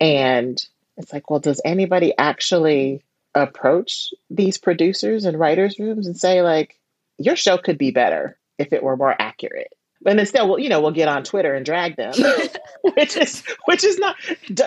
And 0.00 0.64
it's 0.96 1.12
like, 1.12 1.28
well, 1.28 1.40
does 1.40 1.60
anybody 1.64 2.14
actually 2.16 3.02
approach 3.34 4.12
these 4.30 4.58
producers 4.58 5.24
and 5.24 5.38
writers' 5.38 5.78
rooms 5.78 6.06
and 6.06 6.16
say, 6.16 6.42
like, 6.42 6.78
your 7.18 7.36
show 7.36 7.58
could 7.58 7.78
be 7.78 7.90
better 7.90 8.36
if 8.60 8.72
it 8.72 8.82
were 8.82 8.96
more 8.96 9.14
accurate? 9.18 9.72
And 10.06 10.18
instead, 10.18 10.44
we'll 10.44 10.58
you 10.58 10.68
know 10.68 10.80
we'll 10.80 10.92
get 10.92 11.08
on 11.08 11.24
Twitter 11.24 11.54
and 11.54 11.64
drag 11.64 11.96
them, 11.96 12.14
which 12.94 13.16
is 13.16 13.42
which 13.66 13.84
is 13.84 13.98
not 13.98 14.16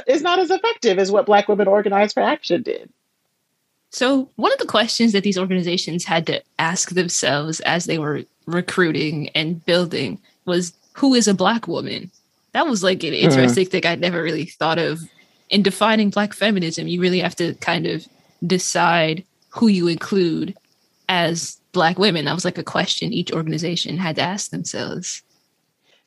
is 0.07 0.21
not 0.21 0.39
as 0.39 0.51
effective 0.51 0.99
as 0.99 1.11
what 1.11 1.25
Black 1.25 1.47
Women 1.47 1.67
Organized 1.67 2.13
for 2.13 2.21
Action 2.21 2.61
did. 2.61 2.91
So, 3.89 4.29
one 4.35 4.51
of 4.51 4.57
the 4.57 4.65
questions 4.65 5.11
that 5.11 5.23
these 5.23 5.37
organizations 5.37 6.05
had 6.05 6.25
to 6.27 6.41
ask 6.57 6.89
themselves 6.89 7.59
as 7.61 7.85
they 7.85 7.99
were 7.99 8.23
recruiting 8.47 9.29
and 9.29 9.63
building 9.65 10.19
was 10.45 10.73
who 10.93 11.13
is 11.13 11.27
a 11.27 11.33
Black 11.33 11.67
woman? 11.67 12.11
That 12.53 12.67
was 12.67 12.83
like 12.83 13.03
an 13.03 13.13
mm-hmm. 13.13 13.25
interesting 13.25 13.65
mm. 13.65 13.69
thing 13.69 13.85
I'd 13.85 14.01
never 14.01 14.21
really 14.21 14.45
thought 14.45 14.79
of. 14.79 15.01
In 15.49 15.61
defining 15.61 16.09
Black 16.09 16.33
feminism, 16.33 16.87
you 16.87 16.99
really 16.99 17.19
have 17.19 17.35
to 17.35 17.53
kind 17.55 17.85
of 17.85 18.07
decide 18.45 19.23
who 19.49 19.67
you 19.67 19.87
include 19.87 20.55
as 21.07 21.59
Black 21.73 21.99
women. 21.99 22.25
That 22.25 22.33
was 22.35 22.45
like 22.45 22.57
a 22.57 22.63
question 22.63 23.11
each 23.11 23.31
organization 23.31 23.97
had 23.97 24.15
to 24.15 24.21
ask 24.21 24.51
themselves. 24.51 25.23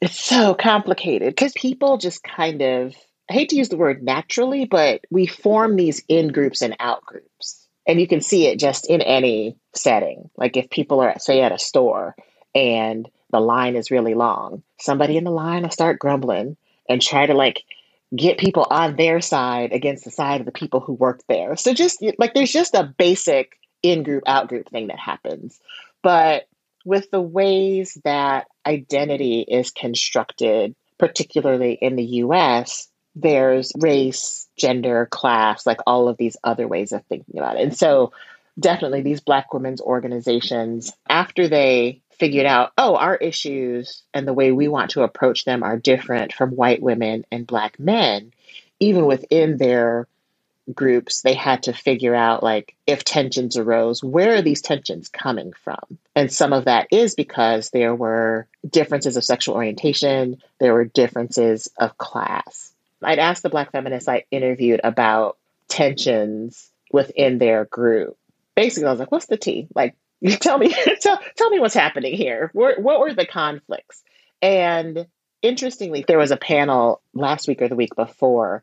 It's 0.01 0.19
so 0.19 0.55
complicated 0.55 1.29
because 1.35 1.53
people 1.53 1.99
just 1.99 2.23
kind 2.23 2.63
of, 2.63 2.95
I 3.31 3.33
hate 3.35 3.51
to 3.51 3.57
use 3.57 3.69
the 3.69 3.77
word 3.77 4.03
naturally, 4.03 4.65
but 4.65 5.03
we 5.11 5.27
form 5.27 5.77
these 5.77 6.03
in 6.09 6.29
groups 6.29 6.63
and 6.63 6.77
out 6.81 7.05
groups 7.05 7.67
and 7.87 8.01
you 8.01 8.07
can 8.07 8.21
see 8.21 8.47
it 8.47 8.59
just 8.59 8.89
in 8.91 9.01
any 9.01 9.57
setting. 9.75 10.29
Like 10.37 10.57
if 10.57 10.69
people 10.71 11.01
are, 11.01 11.19
say, 11.19 11.41
at 11.43 11.53
a 11.53 11.59
store 11.59 12.17
and 12.55 13.09
the 13.31 13.41
line 13.41 13.77
is 13.77 13.91
really 13.91 14.15
long, 14.15 14.63
somebody 14.81 15.17
in 15.17 15.25
the 15.25 15.31
line 15.31 15.63
will 15.63 15.71
start 15.71 15.99
grumbling 15.99 16.57
and 16.89 17.01
try 17.01 17.27
to 17.27 17.35
like 17.35 17.63
get 18.15 18.39
people 18.39 18.67
on 18.71 18.97
their 18.97 19.21
side 19.21 19.73
against 19.73 20.05
the 20.05 20.11
side 20.11 20.41
of 20.41 20.47
the 20.47 20.53
people 20.53 20.81
who 20.81 20.93
work 20.95 21.21
there. 21.29 21.57
So 21.57 21.75
just 21.75 22.05
like 22.19 22.35
there's 22.35 22.53
just 22.53 22.75
a 22.75 22.95
basic 22.99 23.59
in 23.91 24.03
group, 24.03 24.25
out 24.27 24.49
group 24.49 24.69
thing 24.69 24.89
that 24.89 24.99
happens. 24.99 25.59
But 26.03 26.49
with 26.85 27.11
the 27.11 27.21
ways 27.21 27.99
that 28.05 28.47
identity 28.65 29.41
is 29.41 29.71
constructed, 29.71 30.75
particularly 30.99 31.73
in 31.81 31.97
the 31.97 32.05
US, 32.05 32.89
there's 33.15 33.73
race, 33.79 34.47
gender, 34.57 35.09
class, 35.11 35.67
like 35.67 35.81
all 35.87 36.09
of 36.09 36.17
these 36.17 36.37
other 36.45 36.69
ways 36.69 36.93
of 36.93 37.05
thinking 37.07 37.39
about 37.39 37.57
it. 37.57 37.63
And 37.63 37.77
so, 37.77 38.13
definitely, 38.59 39.03
these 39.03 39.21
Black 39.21 39.53
women's 39.53 39.81
organizations, 39.81 40.93
after 41.09 41.49
they 41.49 42.03
figured 42.19 42.47
out, 42.47 42.73
oh, 42.79 42.97
our 42.97 43.17
issues 43.17 44.03
and 44.15 44.27
the 44.27 44.33
way 44.33 44.53
we 44.53 44.69
want 44.69 44.93
to 44.93 45.03
approach 45.03 45.45
them 45.45 45.63
are 45.63 45.79
different 45.79 46.33
from 46.33 46.51
white 46.51 46.83
women 46.83 47.25
and 47.31 47.47
Black 47.47 47.79
men, 47.79 48.33
even 48.81 49.07
within 49.07 49.57
their 49.57 50.07
groups, 50.75 51.23
they 51.23 51.35
had 51.35 51.65
to 51.65 51.73
figure 51.73 52.15
out, 52.15 52.43
like, 52.43 52.75
if 52.87 53.05
tensions 53.05 53.57
arose, 53.57 54.03
where 54.03 54.35
are 54.35 54.43
these 54.43 54.61
tensions 54.61 55.09
coming 55.09 55.53
from? 55.53 55.99
And 56.15 56.33
some 56.33 56.53
of 56.53 56.65
that 56.65 56.89
is 56.91 57.15
because 57.15 57.71
there 57.71 57.95
were 57.95 58.47
differences 58.69 59.17
of 59.17 59.25
sexual 59.25 59.55
orientation, 59.55 60.43
there 60.59 60.75
were 60.75 60.85
differences 60.85 61.69
of 61.79 61.97
class. 61.99 62.73
I'd 63.03 63.19
asked 63.19 63.43
the 63.43 63.51
Black 63.51 63.73
feminists 63.73 64.09
I 64.09 64.25
interviewed 64.31 64.81
about 64.83 65.37
tensions 65.69 66.71
within 66.91 67.39
their 67.39 67.65
group. 67.67 68.17
Basically, 68.55 68.87
I 68.87 68.91
was 68.91 69.01
like, 69.01 69.13
"What's 69.13 69.27
the 69.27 69.37
tea? 69.37 69.69
Like, 69.75 69.95
tell 70.41 70.59
me, 70.59 70.75
tell, 71.01 71.21
tell 71.37 71.51
me 71.51 71.61
what's 71.61 71.75
happening 71.75 72.15
here. 72.15 72.51
What, 72.53 72.81
what 72.81 73.01
were 73.01 73.13
the 73.13 73.27
conflicts?" 73.27 74.03
And 74.43 75.07
interestingly, 75.43 76.05
there 76.07 76.19
was 76.19 76.31
a 76.31 76.37
panel 76.37 77.01
last 77.15 77.49
week 77.49 77.63
or 77.63 77.69
the 77.69 77.77
week 77.77 77.95
before, 77.95 78.63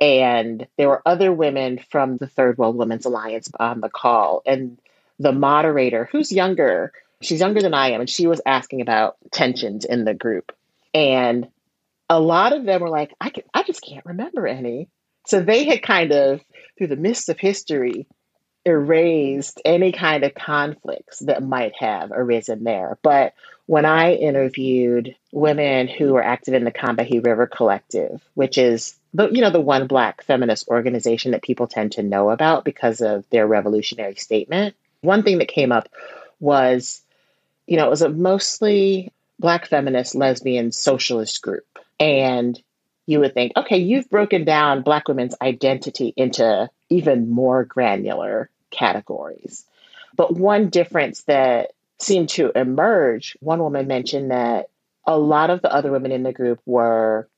and 0.00 0.66
there 0.76 0.88
were 0.88 1.02
other 1.06 1.32
women 1.32 1.80
from 1.90 2.16
the 2.16 2.26
Third 2.26 2.58
World 2.58 2.76
Women's 2.76 3.06
Alliance 3.06 3.50
on 3.58 3.80
the 3.80 3.88
call, 3.88 4.42
and 4.46 4.78
the 5.18 5.32
moderator, 5.32 6.08
who's 6.12 6.30
younger, 6.30 6.92
she's 7.22 7.40
younger 7.40 7.62
than 7.62 7.74
I 7.74 7.90
am, 7.90 8.00
and 8.00 8.10
she 8.10 8.26
was 8.26 8.40
asking 8.44 8.80
about 8.82 9.16
tensions 9.32 9.84
in 9.84 10.04
the 10.04 10.14
group. 10.14 10.52
And 10.92 11.48
a 12.08 12.20
lot 12.20 12.52
of 12.52 12.64
them 12.64 12.82
were 12.82 12.90
like, 12.90 13.14
I, 13.20 13.30
can, 13.30 13.44
I 13.54 13.62
just 13.62 13.82
can't 13.82 14.04
remember 14.04 14.46
any. 14.46 14.88
So 15.26 15.40
they 15.40 15.64
had 15.64 15.82
kind 15.82 16.12
of, 16.12 16.40
through 16.76 16.88
the 16.88 16.96
mists 16.96 17.28
of 17.28 17.38
history, 17.38 18.06
erased 18.64 19.60
any 19.64 19.92
kind 19.92 20.24
of 20.24 20.34
conflicts 20.34 21.20
that 21.20 21.42
might 21.42 21.72
have 21.78 22.10
arisen 22.12 22.64
there. 22.64 22.98
But 23.02 23.34
when 23.66 23.84
I 23.84 24.14
interviewed 24.14 25.16
women 25.32 25.88
who 25.88 26.12
were 26.12 26.22
active 26.22 26.54
in 26.54 26.64
the 26.64 26.72
Combahee 26.72 27.24
River 27.24 27.46
Collective, 27.46 28.22
which 28.34 28.58
is 28.58 28.96
the 29.16 29.30
you 29.30 29.40
know 29.40 29.50
the 29.50 29.60
one 29.60 29.86
black 29.86 30.22
feminist 30.22 30.68
organization 30.68 31.32
that 31.32 31.42
people 31.42 31.66
tend 31.66 31.92
to 31.92 32.02
know 32.02 32.30
about 32.30 32.64
because 32.64 33.00
of 33.00 33.28
their 33.30 33.46
revolutionary 33.46 34.16
statement, 34.16 34.76
one 35.00 35.22
thing 35.22 35.38
that 35.38 35.48
came 35.48 35.72
up 35.72 35.88
was, 36.38 37.02
you 37.66 37.76
know, 37.76 37.86
it 37.86 37.90
was 37.90 38.02
a 38.02 38.10
mostly 38.10 39.12
black 39.38 39.66
feminist 39.66 40.14
lesbian 40.14 40.70
socialist 40.70 41.40
group 41.42 41.66
and 41.98 42.60
you 43.06 43.20
would 43.20 43.34
think, 43.34 43.52
okay, 43.56 43.78
you've 43.78 44.10
broken 44.10 44.44
down 44.44 44.82
Black 44.82 45.06
women's 45.08 45.36
identity 45.40 46.12
into 46.16 46.68
even 46.90 47.30
more 47.30 47.64
granular 47.64 48.50
categories. 48.70 49.64
But 50.16 50.34
one 50.34 50.70
difference 50.70 51.22
that 51.22 51.72
seemed 51.98 52.30
to 52.30 52.50
emerge, 52.58 53.36
one 53.40 53.60
woman 53.60 53.86
mentioned 53.86 54.32
that 54.32 54.70
a 55.06 55.16
lot 55.16 55.50
of 55.50 55.62
the 55.62 55.72
other 55.72 55.92
women 55.92 56.10
in 56.10 56.24
the 56.24 56.32
group 56.32 56.60
were 56.66 57.28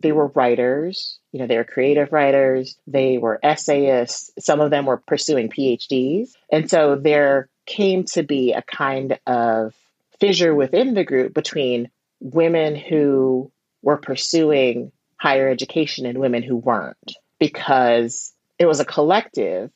they 0.00 0.12
were 0.12 0.28
writers, 0.28 1.18
you 1.32 1.38
know, 1.40 1.46
they 1.46 1.56
were 1.56 1.64
creative 1.64 2.12
writers, 2.12 2.76
they 2.86 3.18
were 3.18 3.38
essayists, 3.42 4.30
some 4.38 4.60
of 4.60 4.70
them 4.70 4.86
were 4.86 4.96
pursuing 4.96 5.48
PhDs. 5.48 6.30
And 6.50 6.68
so 6.68 6.96
there 6.96 7.48
came 7.66 8.04
to 8.04 8.22
be 8.22 8.52
a 8.52 8.62
kind 8.62 9.18
of 9.26 9.74
fissure 10.18 10.54
within 10.54 10.94
the 10.94 11.04
group 11.04 11.34
between 11.34 11.90
women 12.20 12.74
who 12.74 13.50
were 13.82 13.96
pursuing 13.96 14.92
higher 15.16 15.48
education 15.48 16.06
and 16.06 16.18
women 16.18 16.42
who 16.42 16.56
weren't 16.56 17.14
because 17.38 18.32
it 18.58 18.66
was 18.66 18.80
a 18.80 18.84
collective, 18.84 19.70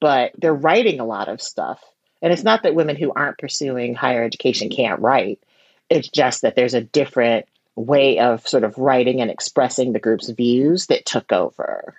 but 0.00 0.32
they're 0.38 0.54
writing 0.54 1.00
a 1.00 1.06
lot 1.06 1.28
of 1.28 1.42
stuff. 1.42 1.80
And 2.20 2.32
it's 2.32 2.44
not 2.44 2.62
that 2.64 2.74
women 2.74 2.96
who 2.96 3.12
aren't 3.12 3.38
pursuing 3.38 3.94
higher 3.94 4.24
education 4.24 4.70
can't 4.70 5.00
write, 5.00 5.40
it's 5.88 6.08
just 6.08 6.42
that 6.42 6.54
there's 6.54 6.74
a 6.74 6.80
different 6.80 7.46
way 7.78 8.18
of 8.18 8.46
sort 8.46 8.64
of 8.64 8.78
writing 8.78 9.20
and 9.20 9.30
expressing 9.30 9.92
the 9.92 9.98
group's 9.98 10.28
views 10.30 10.86
that 10.86 11.06
took 11.06 11.32
over 11.32 11.94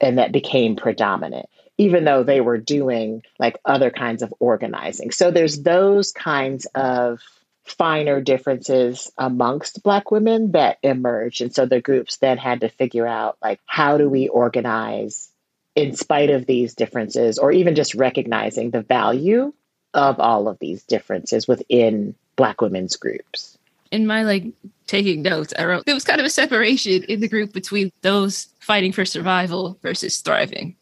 and 0.00 0.18
that 0.18 0.32
became 0.32 0.76
predominant 0.76 1.48
even 1.78 2.04
though 2.04 2.22
they 2.22 2.40
were 2.40 2.58
doing 2.58 3.22
like 3.38 3.58
other 3.64 3.90
kinds 3.90 4.22
of 4.22 4.32
organizing. 4.38 5.10
So 5.10 5.30
there's 5.30 5.62
those 5.62 6.12
kinds 6.12 6.66
of 6.74 7.20
finer 7.64 8.20
differences 8.20 9.10
amongst 9.16 9.82
black 9.82 10.10
women 10.10 10.52
that 10.52 10.78
emerged. 10.82 11.40
And 11.40 11.54
so 11.54 11.66
the 11.66 11.80
groups 11.80 12.16
then 12.18 12.38
had 12.38 12.60
to 12.60 12.68
figure 12.68 13.06
out 13.06 13.36
like 13.42 13.60
how 13.66 13.98
do 13.98 14.08
we 14.08 14.28
organize 14.28 15.30
in 15.74 15.96
spite 15.96 16.30
of 16.30 16.44
these 16.44 16.74
differences 16.74 17.38
or 17.38 17.52
even 17.52 17.74
just 17.74 17.94
recognizing 17.94 18.70
the 18.70 18.82
value 18.82 19.52
of 19.94 20.20
all 20.20 20.48
of 20.48 20.58
these 20.58 20.82
differences 20.82 21.48
within 21.48 22.14
black 22.36 22.60
women's 22.60 22.96
groups? 22.96 23.56
In 23.90 24.06
my 24.06 24.24
like 24.24 24.44
taking 24.92 25.22
notes. 25.22 25.54
I 25.58 25.64
wrote 25.64 25.86
there 25.86 25.94
was 25.94 26.04
kind 26.04 26.20
of 26.20 26.26
a 26.26 26.30
separation 26.30 27.04
in 27.04 27.20
the 27.20 27.28
group 27.28 27.54
between 27.54 27.90
those 28.02 28.48
fighting 28.60 28.92
for 28.92 29.06
survival 29.06 29.78
versus 29.82 30.18
thriving. 30.20 30.76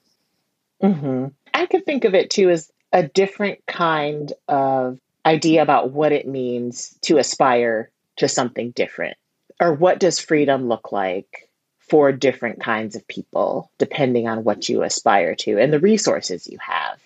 Mm-hmm. 0.83 1.27
i 1.53 1.67
could 1.67 1.85
think 1.85 2.07
of 2.07 2.15
it 2.15 2.31
too 2.31 2.49
as 2.49 2.73
a 2.91 3.03
different 3.03 3.67
kind 3.67 4.33
of 4.49 4.99
idea 5.27 5.61
about 5.61 5.91
what 5.91 6.11
it 6.11 6.27
means 6.27 6.97
to 7.03 7.19
aspire 7.19 7.91
to 8.17 8.27
something 8.27 8.71
different. 8.71 9.17
Or 9.61 9.75
what 9.75 10.01
does 10.01 10.19
freedom 10.19 10.69
look 10.69 10.91
like 10.91 11.51
for 11.79 12.13
different 12.13 12.61
kinds 12.61 12.97
of 12.97 13.07
people 13.07 13.71
depending 13.77 14.27
on 14.27 14.43
what 14.43 14.69
you 14.71 14.83
aspire 14.83 15.35
to 15.37 15.59
and 15.59 15.73
the 15.73 15.79
resources 15.79 16.49
you 16.49 16.59
have? 16.59 16.99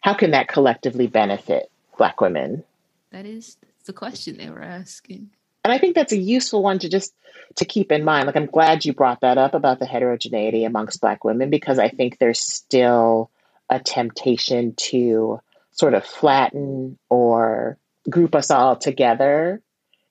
How 0.00 0.14
can 0.14 0.30
that 0.30 0.48
collectively 0.48 1.08
benefit 1.08 1.68
black 1.98 2.20
women? 2.20 2.62
That 3.10 3.26
is 3.26 3.58
the 3.86 3.92
question 3.92 4.38
they 4.38 4.50
were 4.50 4.62
asking 4.62 5.30
and 5.66 5.72
i 5.74 5.78
think 5.78 5.94
that's 5.94 6.12
a 6.12 6.18
useful 6.18 6.62
one 6.62 6.78
to 6.78 6.88
just 6.88 7.12
to 7.56 7.64
keep 7.64 7.90
in 7.90 8.04
mind 8.04 8.26
like 8.26 8.36
i'm 8.36 8.46
glad 8.46 8.84
you 8.84 8.92
brought 8.92 9.20
that 9.20 9.38
up 9.38 9.54
about 9.54 9.78
the 9.78 9.86
heterogeneity 9.86 10.64
amongst 10.64 11.00
black 11.00 11.24
women 11.24 11.50
because 11.50 11.78
i 11.78 11.88
think 11.88 12.18
there's 12.18 12.40
still 12.40 13.30
a 13.68 13.80
temptation 13.80 14.74
to 14.76 15.40
sort 15.72 15.94
of 15.94 16.04
flatten 16.04 16.98
or 17.10 17.78
group 18.08 18.34
us 18.34 18.50
all 18.50 18.76
together 18.76 19.60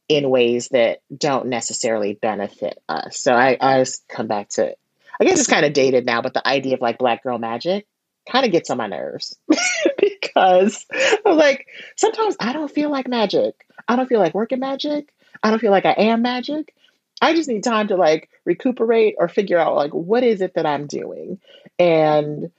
in 0.07 0.29
ways 0.29 0.69
that 0.69 0.99
don't 1.15 1.47
necessarily 1.47 2.13
benefit 2.13 2.77
us. 2.87 3.17
So 3.17 3.33
I, 3.33 3.57
I 3.59 3.85
come 4.07 4.27
back 4.27 4.49
to, 4.49 4.75
I 5.19 5.23
guess 5.23 5.39
it's 5.39 5.49
kind 5.49 5.65
of 5.65 5.73
dated 5.73 6.05
now, 6.05 6.21
but 6.21 6.33
the 6.33 6.47
idea 6.47 6.75
of 6.75 6.81
like 6.81 6.99
black 6.99 7.23
girl 7.23 7.39
magic, 7.39 7.87
kind 8.29 8.45
of 8.45 8.51
gets 8.51 8.71
on 8.71 8.77
my 8.77 8.87
nerves 8.87 9.37
because 9.99 10.85
I'm 11.25 11.37
like, 11.37 11.67
sometimes 11.95 12.35
I 12.39 12.53
don't 12.53 12.71
feel 12.71 12.89
like 12.89 13.07
magic. 13.07 13.53
I 13.87 13.95
don't 13.95 14.07
feel 14.07 14.19
like 14.19 14.33
working 14.33 14.59
magic. 14.59 15.13
I 15.43 15.49
don't 15.49 15.59
feel 15.59 15.71
like 15.71 15.85
I 15.85 15.93
am 15.93 16.21
magic. 16.21 16.73
I 17.21 17.33
just 17.33 17.49
need 17.49 17.63
time 17.63 17.87
to 17.89 17.95
like 17.95 18.29
recuperate 18.43 19.15
or 19.17 19.27
figure 19.27 19.57
out 19.57 19.75
like 19.75 19.93
what 19.93 20.23
is 20.23 20.41
it 20.41 20.55
that 20.55 20.65
I'm 20.65 20.87
doing. 20.87 21.39
And 21.79 22.51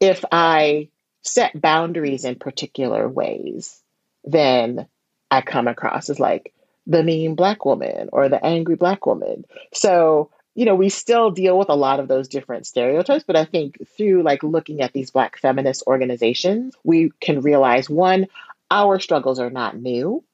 if 0.00 0.24
I 0.32 0.88
set 1.22 1.60
boundaries 1.60 2.24
in 2.24 2.36
particular 2.36 3.08
ways, 3.08 3.82
then 4.24 4.86
I 5.30 5.42
come 5.42 5.68
across 5.68 6.10
as 6.10 6.18
like 6.18 6.54
the 6.86 7.02
mean 7.02 7.34
black 7.34 7.64
woman 7.64 8.08
or 8.12 8.28
the 8.28 8.44
angry 8.44 8.76
black 8.76 9.04
woman. 9.06 9.44
So, 9.74 10.30
you 10.54 10.64
know, 10.64 10.74
we 10.74 10.88
still 10.88 11.30
deal 11.30 11.58
with 11.58 11.68
a 11.68 11.76
lot 11.76 12.00
of 12.00 12.08
those 12.08 12.28
different 12.28 12.66
stereotypes, 12.66 13.24
but 13.26 13.36
I 13.36 13.44
think 13.44 13.76
through 13.96 14.22
like 14.22 14.42
looking 14.42 14.80
at 14.80 14.92
these 14.92 15.10
black 15.10 15.38
feminist 15.38 15.84
organizations, 15.86 16.74
we 16.82 17.12
can 17.20 17.42
realize 17.42 17.90
one, 17.90 18.26
our 18.70 18.98
struggles 18.98 19.38
are 19.38 19.50
not 19.50 19.76
new. 19.76 20.24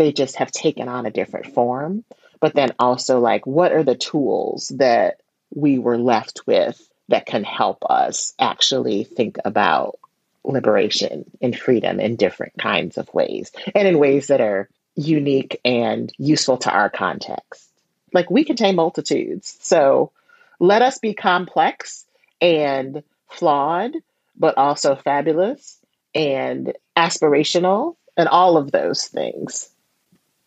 They 0.00 0.12
just 0.12 0.36
have 0.36 0.50
taken 0.50 0.88
on 0.88 1.04
a 1.04 1.10
different 1.10 1.52
form. 1.52 2.04
But 2.40 2.54
then 2.54 2.72
also 2.78 3.20
like 3.20 3.46
what 3.46 3.70
are 3.70 3.84
the 3.84 3.94
tools 3.94 4.72
that 4.76 5.20
we 5.54 5.78
were 5.78 5.98
left 5.98 6.40
with 6.46 6.88
that 7.08 7.26
can 7.26 7.44
help 7.44 7.84
us 7.84 8.32
actually 8.40 9.04
think 9.04 9.36
about 9.44 9.98
liberation 10.42 11.30
and 11.42 11.54
freedom 11.54 12.00
in 12.00 12.16
different 12.16 12.54
kinds 12.58 12.96
of 12.96 13.12
ways 13.12 13.52
and 13.74 13.86
in 13.86 13.98
ways 13.98 14.28
that 14.28 14.40
are 14.40 14.70
unique 14.94 15.60
and 15.66 16.10
useful 16.16 16.56
to 16.56 16.70
our 16.70 16.88
context. 16.88 17.68
Like 18.14 18.30
we 18.30 18.44
contain 18.44 18.76
multitudes. 18.76 19.58
So 19.60 20.12
let 20.60 20.80
us 20.80 20.96
be 20.96 21.12
complex 21.12 22.06
and 22.40 23.02
flawed, 23.28 23.96
but 24.34 24.56
also 24.56 24.96
fabulous 24.96 25.78
and 26.14 26.72
aspirational 26.96 27.96
and 28.16 28.30
all 28.30 28.56
of 28.56 28.72
those 28.72 29.06
things. 29.06 29.69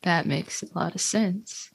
That 0.03 0.25
makes 0.25 0.63
a 0.63 0.67
lot 0.77 0.95
of 0.95 1.01
sense. 1.01 1.69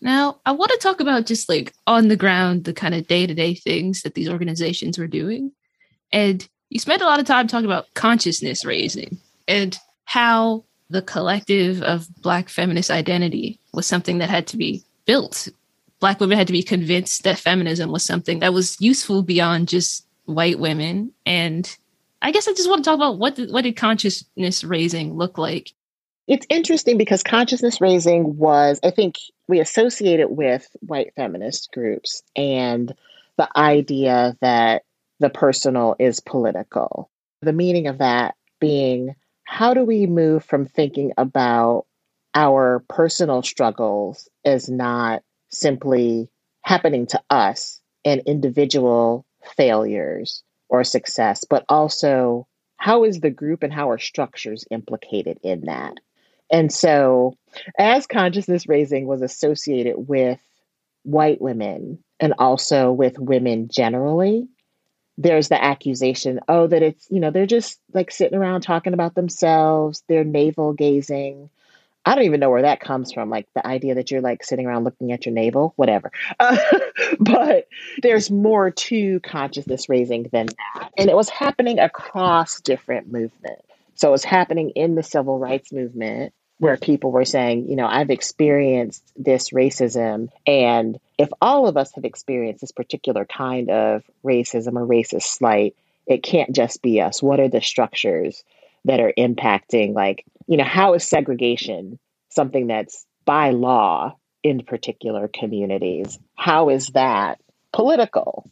Now, 0.00 0.40
I 0.46 0.52
want 0.52 0.70
to 0.72 0.78
talk 0.78 1.00
about 1.00 1.26
just 1.26 1.48
like 1.48 1.74
on 1.86 2.08
the 2.08 2.16
ground, 2.16 2.64
the 2.64 2.72
kind 2.72 2.94
of 2.94 3.06
day 3.06 3.26
to 3.26 3.34
day 3.34 3.54
things 3.54 4.02
that 4.02 4.14
these 4.14 4.28
organizations 4.28 4.98
were 4.98 5.06
doing. 5.06 5.52
And 6.12 6.46
you 6.70 6.78
spent 6.78 7.02
a 7.02 7.06
lot 7.06 7.20
of 7.20 7.26
time 7.26 7.46
talking 7.46 7.66
about 7.66 7.92
consciousness 7.94 8.64
raising 8.64 9.18
and 9.46 9.78
how 10.04 10.64
the 10.88 11.02
collective 11.02 11.82
of 11.82 12.08
Black 12.22 12.48
feminist 12.48 12.90
identity 12.90 13.58
was 13.72 13.86
something 13.86 14.18
that 14.18 14.30
had 14.30 14.46
to 14.48 14.56
be 14.56 14.82
built. 15.04 15.48
Black 15.98 16.18
women 16.18 16.38
had 16.38 16.46
to 16.46 16.52
be 16.52 16.62
convinced 16.62 17.24
that 17.24 17.38
feminism 17.38 17.90
was 17.90 18.02
something 18.02 18.40
that 18.40 18.54
was 18.54 18.80
useful 18.80 19.22
beyond 19.22 19.68
just 19.68 20.06
white 20.24 20.58
women. 20.58 21.12
And 21.26 21.76
I 22.22 22.32
guess 22.32 22.48
I 22.48 22.52
just 22.52 22.68
want 22.68 22.82
to 22.82 22.88
talk 22.88 22.96
about 22.96 23.18
what 23.18 23.36
did, 23.36 23.52
what 23.52 23.62
did 23.62 23.76
consciousness 23.76 24.64
raising 24.64 25.14
look 25.14 25.36
like 25.38 25.72
it's 26.26 26.46
interesting 26.48 26.96
because 26.96 27.22
consciousness 27.22 27.80
raising 27.80 28.36
was, 28.36 28.78
I 28.84 28.90
think, 28.90 29.16
we 29.48 29.60
associate 29.60 30.20
it 30.20 30.30
with 30.30 30.68
white 30.80 31.12
feminist 31.16 31.70
groups 31.72 32.22
and 32.36 32.94
the 33.36 33.48
idea 33.56 34.36
that 34.40 34.82
the 35.18 35.30
personal 35.30 35.96
is 35.98 36.20
political. 36.20 37.10
The 37.42 37.52
meaning 37.52 37.88
of 37.88 37.98
that 37.98 38.34
being 38.60 39.14
how 39.44 39.74
do 39.74 39.84
we 39.84 40.06
move 40.06 40.44
from 40.44 40.64
thinking 40.64 41.12
about 41.18 41.84
our 42.34 42.84
personal 42.88 43.42
struggles 43.42 44.28
as 44.44 44.68
not 44.68 45.24
simply 45.50 46.30
happening 46.62 47.06
to 47.06 47.20
us 47.30 47.80
and 48.04 48.22
individual 48.26 49.26
failures 49.56 50.44
or 50.68 50.84
success, 50.84 51.44
but 51.50 51.64
also 51.68 52.46
how 52.76 53.02
is 53.02 53.20
the 53.20 53.30
group 53.30 53.64
and 53.64 53.72
how 53.72 53.90
are 53.90 53.98
structures 53.98 54.64
implicated 54.70 55.38
in 55.42 55.62
that? 55.62 55.94
And 56.50 56.72
so, 56.72 57.36
as 57.78 58.06
consciousness 58.06 58.68
raising 58.68 59.06
was 59.06 59.22
associated 59.22 59.96
with 59.96 60.40
white 61.02 61.40
women 61.40 62.02
and 62.18 62.34
also 62.38 62.92
with 62.92 63.18
women 63.18 63.68
generally, 63.68 64.48
there's 65.16 65.48
the 65.48 65.62
accusation, 65.62 66.40
oh, 66.48 66.66
that 66.66 66.82
it's, 66.82 67.06
you 67.10 67.20
know, 67.20 67.30
they're 67.30 67.46
just 67.46 67.78
like 67.92 68.10
sitting 68.10 68.38
around 68.38 68.62
talking 68.62 68.94
about 68.94 69.14
themselves, 69.14 70.02
they're 70.08 70.24
navel 70.24 70.72
gazing. 70.72 71.50
I 72.06 72.14
don't 72.14 72.24
even 72.24 72.40
know 72.40 72.48
where 72.48 72.62
that 72.62 72.80
comes 72.80 73.12
from, 73.12 73.28
like 73.28 73.46
the 73.54 73.66
idea 73.66 73.94
that 73.96 74.10
you're 74.10 74.22
like 74.22 74.42
sitting 74.42 74.66
around 74.66 74.84
looking 74.84 75.12
at 75.12 75.26
your 75.26 75.34
navel, 75.34 75.74
whatever. 75.76 76.10
Uh, 76.38 76.56
but 77.20 77.68
there's 78.02 78.30
more 78.30 78.70
to 78.70 79.20
consciousness 79.20 79.88
raising 79.88 80.24
than 80.32 80.46
that. 80.46 80.90
And 80.96 81.10
it 81.10 81.16
was 81.16 81.28
happening 81.28 81.78
across 81.78 82.60
different 82.62 83.12
movements. 83.12 83.62
So 83.94 84.08
it 84.08 84.12
was 84.12 84.24
happening 84.24 84.70
in 84.70 84.94
the 84.94 85.02
civil 85.02 85.38
rights 85.38 85.70
movement 85.72 86.32
where 86.60 86.76
people 86.76 87.10
were 87.10 87.24
saying, 87.24 87.70
you 87.70 87.74
know, 87.74 87.86
I've 87.86 88.10
experienced 88.10 89.02
this 89.16 89.48
racism. 89.48 90.28
And 90.46 91.00
if 91.18 91.30
all 91.40 91.66
of 91.66 91.78
us 91.78 91.90
have 91.94 92.04
experienced 92.04 92.60
this 92.60 92.70
particular 92.70 93.24
kind 93.24 93.70
of 93.70 94.04
racism 94.22 94.74
or 94.76 94.86
racist 94.86 95.22
slight, 95.22 95.74
it 96.06 96.22
can't 96.22 96.54
just 96.54 96.82
be 96.82 97.00
us. 97.00 97.22
What 97.22 97.40
are 97.40 97.48
the 97.48 97.62
structures 97.62 98.44
that 98.84 99.00
are 99.00 99.12
impacting, 99.16 99.94
like, 99.94 100.26
you 100.46 100.58
know, 100.58 100.64
how 100.64 100.92
is 100.92 101.02
segregation 101.02 101.98
something 102.28 102.66
that's 102.66 103.06
by 103.24 103.50
law 103.50 104.16
in 104.42 104.62
particular 104.62 105.28
communities? 105.32 106.18
How 106.34 106.68
is 106.68 106.88
that 106.88 107.40
political? 107.72 108.50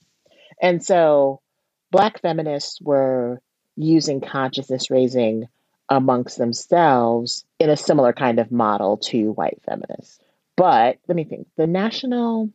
And 0.62 0.82
so 0.82 1.42
Black 1.90 2.22
feminists 2.22 2.80
were 2.80 3.42
using 3.76 4.22
consciousness 4.22 4.90
raising 4.90 5.46
amongst 5.88 6.38
themselves 6.38 7.44
in 7.58 7.70
a 7.70 7.76
similar 7.76 8.12
kind 8.12 8.38
of 8.38 8.52
model 8.52 8.98
to 8.98 9.32
white 9.32 9.60
feminists. 9.64 10.18
But 10.56 10.98
let 11.06 11.16
me 11.16 11.24
think. 11.24 11.48
The 11.56 11.66
national 11.66 12.50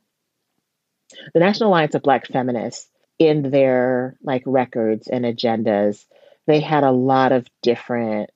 the 1.33 1.39
National 1.39 1.69
Alliance 1.69 1.95
of 1.95 2.01
Black 2.01 2.27
Feminists 2.27 2.89
in 3.19 3.51
their 3.51 4.17
like 4.23 4.43
records 4.45 5.07
and 5.07 5.25
agendas, 5.25 6.05
they 6.47 6.59
had 6.59 6.83
a 6.83 6.91
lot 6.91 7.31
of 7.31 7.47
different 7.61 8.31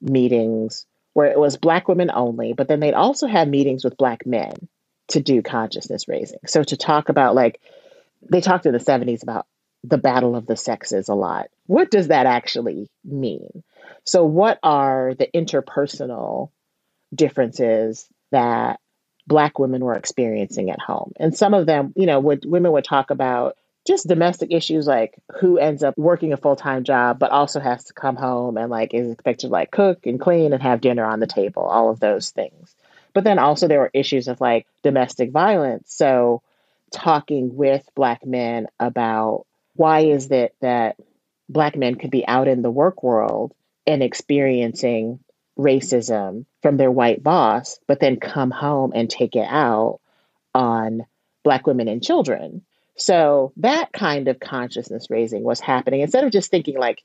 meetings 0.00 0.86
where 1.12 1.30
it 1.30 1.38
was 1.38 1.56
black 1.56 1.86
women 1.86 2.10
only, 2.12 2.52
but 2.52 2.66
then 2.66 2.80
they'd 2.80 2.94
also 2.94 3.26
have 3.26 3.46
meetings 3.46 3.84
with 3.84 3.96
black 3.96 4.26
men 4.26 4.52
to 5.08 5.20
do 5.20 5.42
consciousness 5.42 6.08
raising. 6.08 6.40
So 6.46 6.62
to 6.62 6.76
talk 6.76 7.08
about 7.08 7.34
like 7.34 7.60
they 8.30 8.40
talked 8.40 8.66
in 8.66 8.72
the 8.72 8.78
70s 8.78 9.22
about 9.22 9.46
the 9.84 9.98
battle 9.98 10.34
of 10.34 10.46
the 10.46 10.56
sexes 10.56 11.08
a 11.08 11.14
lot. 11.14 11.48
What 11.66 11.90
does 11.90 12.08
that 12.08 12.26
actually 12.26 12.88
mean? 13.04 13.62
So, 14.04 14.24
what 14.24 14.58
are 14.62 15.14
the 15.14 15.28
interpersonal 15.34 16.50
differences 17.14 18.06
that 18.30 18.80
Black 19.26 19.58
women 19.58 19.82
were 19.84 19.94
experiencing 19.94 20.70
at 20.70 20.80
home? 20.80 21.12
And 21.18 21.36
some 21.36 21.54
of 21.54 21.66
them, 21.66 21.92
you 21.96 22.06
know, 22.06 22.20
would 22.20 22.44
women 22.44 22.72
would 22.72 22.84
talk 22.84 23.10
about 23.10 23.56
just 23.86 24.08
domestic 24.08 24.50
issues 24.50 24.86
like 24.86 25.14
who 25.40 25.58
ends 25.58 25.82
up 25.82 25.96
working 25.98 26.32
a 26.32 26.36
full 26.36 26.56
time 26.56 26.84
job, 26.84 27.18
but 27.18 27.30
also 27.30 27.60
has 27.60 27.84
to 27.84 27.92
come 27.94 28.16
home 28.16 28.56
and 28.56 28.70
like 28.70 28.94
is 28.94 29.10
expected 29.10 29.48
to 29.48 29.52
like 29.52 29.70
cook 29.70 30.06
and 30.06 30.20
clean 30.20 30.52
and 30.52 30.62
have 30.62 30.80
dinner 30.80 31.04
on 31.04 31.20
the 31.20 31.26
table, 31.26 31.62
all 31.62 31.90
of 31.90 32.00
those 32.00 32.30
things. 32.30 32.74
But 33.12 33.24
then 33.24 33.38
also 33.38 33.68
there 33.68 33.80
were 33.80 33.90
issues 33.94 34.28
of 34.28 34.40
like 34.40 34.66
domestic 34.82 35.30
violence. 35.30 35.94
So, 35.94 36.42
talking 36.92 37.56
with 37.56 37.88
Black 37.94 38.24
men 38.24 38.68
about 38.78 39.46
why 39.74 40.00
is 40.00 40.30
it 40.30 40.54
that 40.60 40.96
Black 41.48 41.76
men 41.76 41.96
could 41.96 42.10
be 42.10 42.26
out 42.26 42.48
in 42.48 42.62
the 42.62 42.70
work 42.70 43.02
world 43.02 43.52
and 43.86 44.02
experiencing 44.02 45.20
racism 45.58 46.46
from 46.62 46.76
their 46.76 46.90
white 46.90 47.22
boss, 47.22 47.78
but 47.86 48.00
then 48.00 48.18
come 48.18 48.50
home 48.50 48.92
and 48.94 49.08
take 49.08 49.36
it 49.36 49.46
out 49.48 50.00
on 50.54 51.06
Black 51.42 51.66
women 51.66 51.88
and 51.88 52.02
children. 52.02 52.62
So 52.96 53.52
that 53.58 53.92
kind 53.92 54.28
of 54.28 54.40
consciousness 54.40 55.10
raising 55.10 55.42
was 55.42 55.60
happening. 55.60 56.00
Instead 56.00 56.24
of 56.24 56.32
just 56.32 56.50
thinking 56.50 56.78
like 56.78 57.02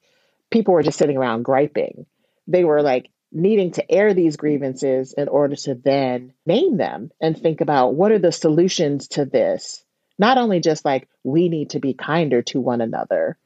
people 0.49 0.73
were 0.73 0.83
just 0.83 0.97
sitting 0.97 1.17
around 1.17 1.43
griping, 1.43 2.05
they 2.47 2.63
were 2.63 2.81
like 2.81 3.09
needing 3.31 3.71
to 3.71 3.91
air 3.91 4.13
these 4.13 4.37
grievances 4.37 5.13
in 5.13 5.27
order 5.27 5.55
to 5.55 5.75
then 5.75 6.33
name 6.45 6.77
them 6.77 7.11
and 7.21 7.37
think 7.37 7.61
about 7.61 7.93
what 7.93 8.11
are 8.11 8.19
the 8.19 8.31
solutions 8.31 9.07
to 9.09 9.25
this. 9.25 9.83
Not 10.17 10.37
only 10.37 10.59
just 10.59 10.83
like 10.85 11.07
we 11.23 11.49
need 11.49 11.71
to 11.71 11.79
be 11.79 11.93
kinder 11.93 12.41
to 12.43 12.59
one 12.59 12.81
another, 12.81 13.37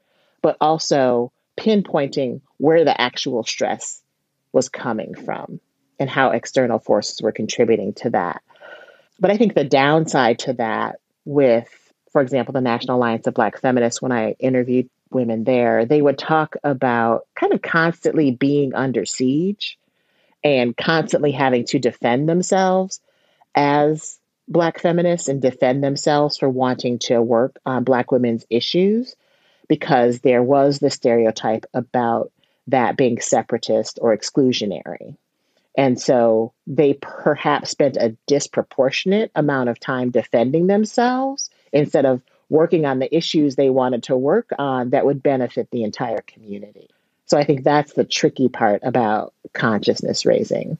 but 0.42 0.56
also 0.60 1.32
pinpointing 1.64 2.40
where 2.58 2.84
the 2.84 3.00
actual 3.00 3.42
stress 3.42 4.02
was 4.52 4.68
coming 4.68 5.14
from 5.14 5.60
and 5.98 6.10
how 6.10 6.30
external 6.30 6.78
forces 6.78 7.22
were 7.22 7.32
contributing 7.32 7.94
to 7.94 8.10
that. 8.10 8.42
But 9.18 9.30
I 9.30 9.36
think 9.36 9.54
the 9.54 9.64
downside 9.64 10.40
to 10.40 10.54
that, 10.54 10.96
with, 11.24 11.68
for 12.12 12.20
example, 12.20 12.52
the 12.52 12.60
National 12.60 12.98
Alliance 12.98 13.26
of 13.26 13.34
Black 13.34 13.60
Feminists, 13.60 14.02
when 14.02 14.12
I 14.12 14.32
interviewed 14.38 14.90
women 15.10 15.44
there, 15.44 15.86
they 15.86 16.02
would 16.02 16.18
talk 16.18 16.56
about 16.64 17.26
kind 17.34 17.52
of 17.52 17.62
constantly 17.62 18.32
being 18.32 18.74
under 18.74 19.06
siege 19.06 19.78
and 20.42 20.76
constantly 20.76 21.32
having 21.32 21.64
to 21.66 21.78
defend 21.78 22.28
themselves 22.28 23.00
as 23.54 24.18
Black 24.46 24.78
feminists 24.78 25.28
and 25.28 25.40
defend 25.40 25.82
themselves 25.82 26.36
for 26.36 26.48
wanting 26.48 26.98
to 26.98 27.22
work 27.22 27.56
on 27.64 27.84
Black 27.84 28.12
women's 28.12 28.44
issues 28.50 29.16
because 29.74 30.20
there 30.20 30.40
was 30.40 30.78
the 30.78 30.88
stereotype 30.88 31.66
about 31.74 32.30
that 32.68 32.96
being 32.96 33.20
separatist 33.20 33.98
or 34.00 34.16
exclusionary. 34.16 35.16
And 35.76 36.00
so 36.00 36.52
they 36.68 36.94
perhaps 36.94 37.70
spent 37.70 37.96
a 37.96 38.16
disproportionate 38.28 39.32
amount 39.34 39.70
of 39.70 39.80
time 39.80 40.12
defending 40.12 40.68
themselves 40.68 41.50
instead 41.72 42.06
of 42.06 42.22
working 42.48 42.86
on 42.86 43.00
the 43.00 43.12
issues 43.12 43.56
they 43.56 43.68
wanted 43.68 44.04
to 44.04 44.16
work 44.16 44.48
on 44.60 44.90
that 44.90 45.06
would 45.06 45.24
benefit 45.24 45.68
the 45.72 45.82
entire 45.82 46.20
community. 46.20 46.88
So 47.26 47.36
I 47.36 47.42
think 47.42 47.64
that's 47.64 47.94
the 47.94 48.04
tricky 48.04 48.48
part 48.48 48.80
about 48.84 49.34
consciousness 49.54 50.24
raising. 50.24 50.78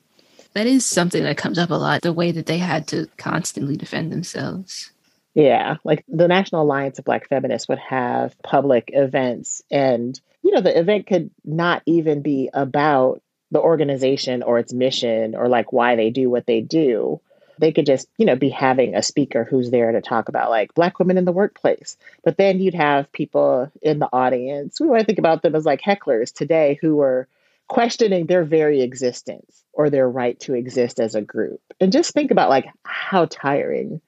That 0.53 0.69
is 0.69 0.87
something 0.87 1.25
that 1.25 1.37
comes 1.37 1.59
up 1.59 1.71
a 1.71 1.75
lot 1.75 2.03
the 2.03 2.13
way 2.13 2.31
that 2.31 2.47
they 2.47 2.59
had 2.59 2.87
to 2.89 3.09
constantly 3.17 3.77
defend 3.77 4.13
themselves. 4.13 4.93
Yeah, 5.35 5.77
like 5.85 6.05
the 6.07 6.29
National 6.29 6.63
Alliance 6.63 6.99
of 6.99 7.05
Black 7.05 7.29
Feminists 7.29 7.69
would 7.69 7.81
have 7.81 8.41
public 8.43 8.91
events, 8.93 9.63
and 9.71 10.19
you 10.43 10.53
know, 10.53 10.61
the 10.61 10.79
event 10.79 11.07
could 11.07 11.31
not 11.45 11.83
even 11.87 12.23
be 12.23 12.51
about 12.53 13.21
the 13.51 13.61
organization 13.61 14.43
or 14.43 14.59
its 14.59 14.73
mission 14.73 15.35
or 15.35 15.49
like 15.49 15.73
why 15.73 15.97
they 15.97 16.11
do 16.11 16.29
what 16.29 16.47
they 16.47 16.61
do. 16.61 17.21
They 17.59 17.73
could 17.73 17.87
just, 17.87 18.09
you 18.19 18.27
know, 18.27 18.35
be 18.35 18.49
having 18.49 18.95
a 18.95 19.03
speaker 19.03 19.45
who's 19.45 19.71
there 19.71 19.93
to 19.93 20.01
talk 20.01 20.29
about 20.29 20.51
like 20.51 20.75
black 20.75 20.99
women 20.99 21.17
in 21.19 21.25
the 21.25 21.33
workplace. 21.33 21.97
But 22.25 22.37
then 22.37 22.59
you'd 22.59 22.75
have 22.75 23.13
people 23.13 23.71
in 23.81 24.01
the 24.01 24.09
audience. 24.13 24.81
We 24.81 24.89
might 24.89 25.07
think 25.07 25.21
about 25.21 25.43
them 25.43 25.55
as 25.55 25.65
like 25.65 25.81
hecklers 25.81 26.33
today 26.33 26.79
who 26.81 26.97
were 26.97 27.29
questioning 27.69 28.27
their 28.27 28.45
very 28.45 28.83
existence 28.83 29.65
or 29.73 29.89
their 29.89 30.09
right 30.09 30.39
to 30.41 30.55
exist 30.55 30.99
as 30.99 31.15
a 31.15 31.23
group. 31.23 31.61
And 31.81 31.93
just 31.93 32.13
think 32.13 32.33
about 32.33 32.51
like 32.51 32.67
how 32.83 33.27
tiring 33.27 34.01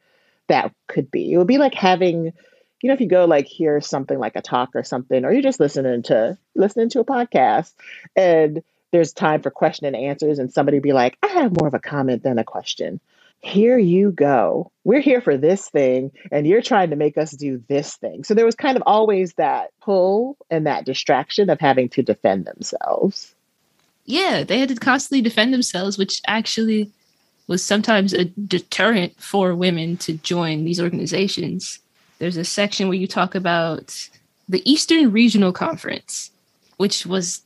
that 0.49 0.73
could 0.89 1.11
be. 1.11 1.33
It 1.33 1.39
would 1.39 1.47
be 1.47 1.59
like 1.59 1.75
having, 1.75 2.33
you 2.83 2.89
know, 2.89 2.95
if 2.95 3.01
you 3.01 3.09
go 3.09 3.25
like 3.25 3.47
hear 3.47 3.81
something 3.81 4.19
like 4.19 4.37
a 4.37 4.43
talk 4.43 4.71
or 4.75 4.85
something, 4.85 5.25
or 5.25 5.33
you're 5.33 5.43
just 5.43 5.61
listening 5.61 6.03
to 6.05 6.39
listening 6.55 6.91
to 6.91 7.01
a 7.01 7.05
podcast 7.05 7.73
and 8.15 8.63
there's 8.93 9.13
time 9.13 9.43
for 9.43 9.51
question 9.51 9.87
and 9.87 9.97
answers 9.97 10.39
and 10.39 10.53
somebody 10.53 10.79
be 10.79 10.93
like, 10.93 11.19
I 11.23 11.27
have 11.29 11.59
more 11.59 11.69
of 11.69 11.75
a 11.75 11.81
comment 11.81 12.23
than 12.23 12.39
a 12.39 12.45
question. 12.45 13.01
Here 13.41 13.79
you 13.79 14.11
go. 14.11 14.73
We're 14.85 15.01
here 15.01 15.21
for 15.21 15.37
this 15.37 15.69
thing, 15.69 16.11
and 16.33 16.47
you're 16.47 16.63
trying 16.63 16.91
to 16.91 16.97
make 16.97 17.19
us 17.19 17.31
do 17.31 17.63
this 17.69 17.95
thing. 17.97 18.25
So 18.25 18.35
there 18.35 18.47
was 18.47 18.55
kind 18.55 18.77
of 18.77 18.83
always 18.87 19.35
that 19.35 19.71
pull 19.81 20.37
and 20.51 20.67
that 20.67 20.87
distraction 20.87 21.51
of 21.51 21.61
having 21.61 21.89
to 21.91 22.03
defend 22.03 22.47
themselves. 22.47 23.35
Yeah, 24.05 24.43
they 24.43 24.59
had 24.59 24.71
to 24.71 24.77
constantly 24.77 25.21
defend 25.21 25.53
themselves, 25.53 25.99
which 25.99 26.23
actually 26.27 26.91
was 27.47 27.63
sometimes 27.63 28.13
a 28.13 28.25
deterrent 28.25 29.21
for 29.21 29.55
women 29.55 29.97
to 29.99 30.15
join 30.15 30.65
these 30.65 30.81
organizations. 30.81 31.79
There's 32.19 32.37
a 32.37 32.45
section 32.45 32.89
where 32.89 32.99
you 32.99 33.07
talk 33.07 33.35
about 33.35 34.09
the 34.49 34.69
Eastern 34.71 35.13
Regional 35.13 35.53
Conference, 35.53 36.31
which 36.77 37.07
was 37.07 37.43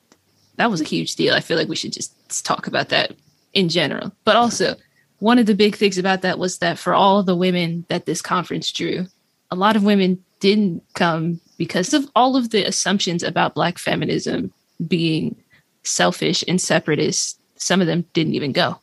that 0.56 0.70
was 0.70 0.80
a 0.80 0.84
huge 0.84 1.14
deal. 1.16 1.34
I 1.34 1.40
feel 1.40 1.56
like 1.56 1.68
we 1.68 1.76
should 1.76 1.92
just 1.92 2.12
talk 2.44 2.66
about 2.66 2.90
that 2.90 3.12
in 3.54 3.68
general. 3.68 4.12
But 4.24 4.36
also, 4.36 4.76
one 5.18 5.38
of 5.38 5.46
the 5.46 5.54
big 5.54 5.76
things 5.76 5.98
about 5.98 6.22
that 6.22 6.38
was 6.38 6.58
that 6.58 6.78
for 6.78 6.94
all 6.94 7.22
the 7.22 7.36
women 7.36 7.84
that 7.88 8.06
this 8.06 8.22
conference 8.22 8.70
drew, 8.70 9.06
a 9.50 9.56
lot 9.56 9.76
of 9.76 9.84
women 9.84 10.22
didn't 10.40 10.82
come 10.94 11.40
because 11.56 11.92
of 11.92 12.10
all 12.14 12.36
of 12.36 12.50
the 12.50 12.64
assumptions 12.64 13.22
about 13.22 13.54
Black 13.54 13.78
feminism 13.78 14.52
being 14.86 15.36
selfish 15.82 16.44
and 16.48 16.60
separatist. 16.60 17.38
Some 17.56 17.80
of 17.80 17.86
them 17.86 18.04
didn't 18.12 18.34
even 18.34 18.52
go. 18.52 18.78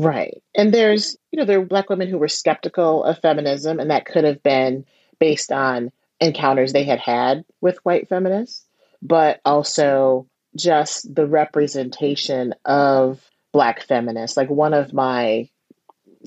Right. 0.00 0.40
And 0.54 0.72
there's, 0.72 1.16
you 1.32 1.40
know, 1.40 1.44
there 1.44 1.58
were 1.58 1.66
Black 1.66 1.90
women 1.90 2.06
who 2.06 2.18
were 2.18 2.28
skeptical 2.28 3.02
of 3.02 3.18
feminism, 3.18 3.80
and 3.80 3.90
that 3.90 4.04
could 4.06 4.22
have 4.22 4.40
been 4.44 4.84
based 5.18 5.50
on 5.50 5.90
encounters 6.20 6.72
they 6.72 6.84
had 6.84 7.00
had 7.00 7.44
with 7.60 7.84
white 7.84 8.08
feminists, 8.08 8.64
but 9.02 9.40
also 9.44 10.28
just 10.54 11.12
the 11.12 11.26
representation 11.26 12.54
of 12.64 13.20
Black 13.52 13.82
feminists. 13.82 14.36
Like 14.36 14.48
one 14.48 14.72
of 14.72 14.92
my 14.92 15.48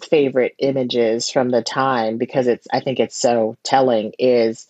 favorite 0.03 0.53
images 0.59 1.29
from 1.29 1.49
the 1.49 1.61
time, 1.61 2.17
because 2.17 2.47
it's, 2.47 2.67
I 2.73 2.81
think 2.81 2.99
it's 2.99 3.17
so 3.17 3.55
telling, 3.63 4.11
is 4.19 4.67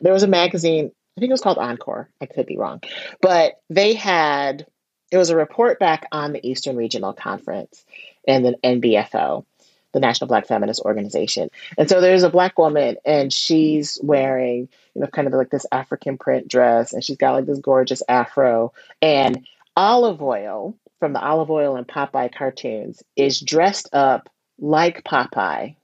there 0.00 0.14
was 0.14 0.22
a 0.22 0.26
magazine, 0.26 0.90
I 1.18 1.20
think 1.20 1.28
it 1.28 1.34
was 1.34 1.42
called 1.42 1.58
Encore. 1.58 2.08
I 2.22 2.24
could 2.24 2.46
be 2.46 2.56
wrong, 2.56 2.80
but 3.20 3.60
they 3.68 3.92
had, 3.92 4.66
it 5.10 5.16
was 5.18 5.30
a 5.30 5.36
report 5.36 5.78
back 5.78 6.06
on 6.12 6.32
the 6.32 6.46
Eastern 6.46 6.76
Regional 6.76 7.14
Conference 7.14 7.84
and 8.28 8.44
the 8.44 8.56
NBFO, 8.62 9.44
the 9.92 10.00
National 10.00 10.28
Black 10.28 10.46
Feminist 10.46 10.82
Organization. 10.82 11.50
And 11.76 11.88
so 11.88 12.00
there's 12.00 12.22
a 12.22 12.30
black 12.30 12.58
woman 12.58 12.96
and 13.04 13.32
she's 13.32 13.98
wearing, 14.02 14.68
you 14.94 15.00
know, 15.00 15.08
kind 15.08 15.26
of 15.26 15.34
like 15.34 15.50
this 15.50 15.66
African 15.72 16.18
print 16.18 16.46
dress 16.46 16.92
and 16.92 17.02
she's 17.02 17.16
got 17.16 17.32
like 17.32 17.46
this 17.46 17.58
gorgeous 17.58 18.02
afro 18.08 18.72
and 19.02 19.46
Olive 19.76 20.22
Oyl 20.22 20.76
from 21.00 21.14
the 21.14 21.22
Olive 21.22 21.50
Oyl 21.50 21.76
and 21.76 21.88
Popeye 21.88 22.34
cartoons 22.34 23.02
is 23.16 23.40
dressed 23.40 23.88
up 23.92 24.28
like 24.58 25.04
Popeye. 25.04 25.76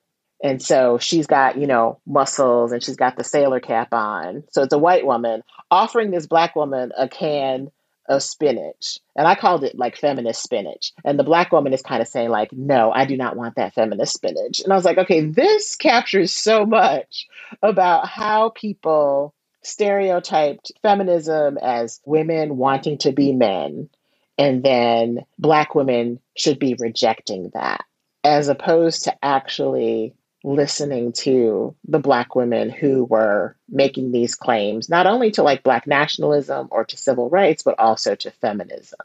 And 0.43 0.61
so 0.61 0.99
she's 0.99 1.27
got, 1.27 1.57
you 1.57 1.67
know, 1.67 2.01
muscles 2.07 2.73
and 2.73 2.83
she's 2.83 2.97
got 2.97 3.17
the 3.17 3.25
sailor 3.25 3.61
cap 3.61 3.95
on. 3.95 4.45
So 4.51 4.63
it's 4.63 4.75
a 4.75 4.79
white 4.79 5.07
woman 5.07 5.43
offering 5.71 6.11
this 6.11 6.27
black 6.27 6.55
woman 6.55 6.93
a 6.99 7.09
can 7.09 7.71
of 8.09 8.23
spinach. 8.23 8.99
And 9.17 9.27
I 9.27 9.35
called 9.35 9.65
it 9.65 9.77
like 9.77 9.97
feminist 9.97 10.43
spinach. 10.43 10.93
And 11.05 11.19
the 11.19 11.25
black 11.25 11.53
woman 11.53 11.73
is 11.73 11.83
kind 11.83 12.03
of 12.03 12.09
saying, 12.09 12.31
like, 12.31 12.53
no, 12.53 12.93
I 12.93 13.05
do 13.05 13.17
not 13.17 13.37
want 13.37 13.57
that 13.57 13.75
feminist 13.75 14.15
spinach. 14.15 14.61
And 14.61 14.73
I 14.73 14.77
was 14.77 14.85
like, 14.85 14.99
okay, 14.99 15.23
this 15.23 15.77
captures 15.77 16.33
so 16.33 16.67
much 16.67 17.27
about 17.63 18.07
how 18.09 18.51
people 18.51 19.35
stereotyped 19.63 20.73
feminism 20.83 21.59
as 21.63 22.01
women 22.05 22.57
wanting 22.57 22.99
to 22.99 23.13
be 23.13 23.33
men. 23.33 23.89
And 24.37 24.63
then 24.63 25.21
black 25.39 25.75
women 25.75 26.21
should 26.37 26.59
be 26.59 26.77
rejecting 26.79 27.51
that, 27.55 27.85
as 28.25 28.49
opposed 28.49 29.05
to 29.05 29.25
actually 29.25 30.13
listening 30.45 31.11
to 31.13 31.75
the 31.89 31.99
black 31.99 32.37
women 32.37 32.69
who 32.69 33.05
were 33.05 33.57
making 33.69 34.13
these 34.13 34.35
claims, 34.35 34.89
not 34.91 35.07
only 35.07 35.31
to 35.33 35.43
like 35.43 35.63
black 35.63 35.87
nationalism 35.87 36.69
or 36.71 36.85
to 36.85 36.97
civil 36.97 37.31
rights, 37.31 37.63
but 37.63 37.79
also 37.79 38.15
to 38.15 38.31
feminism. 38.31 39.01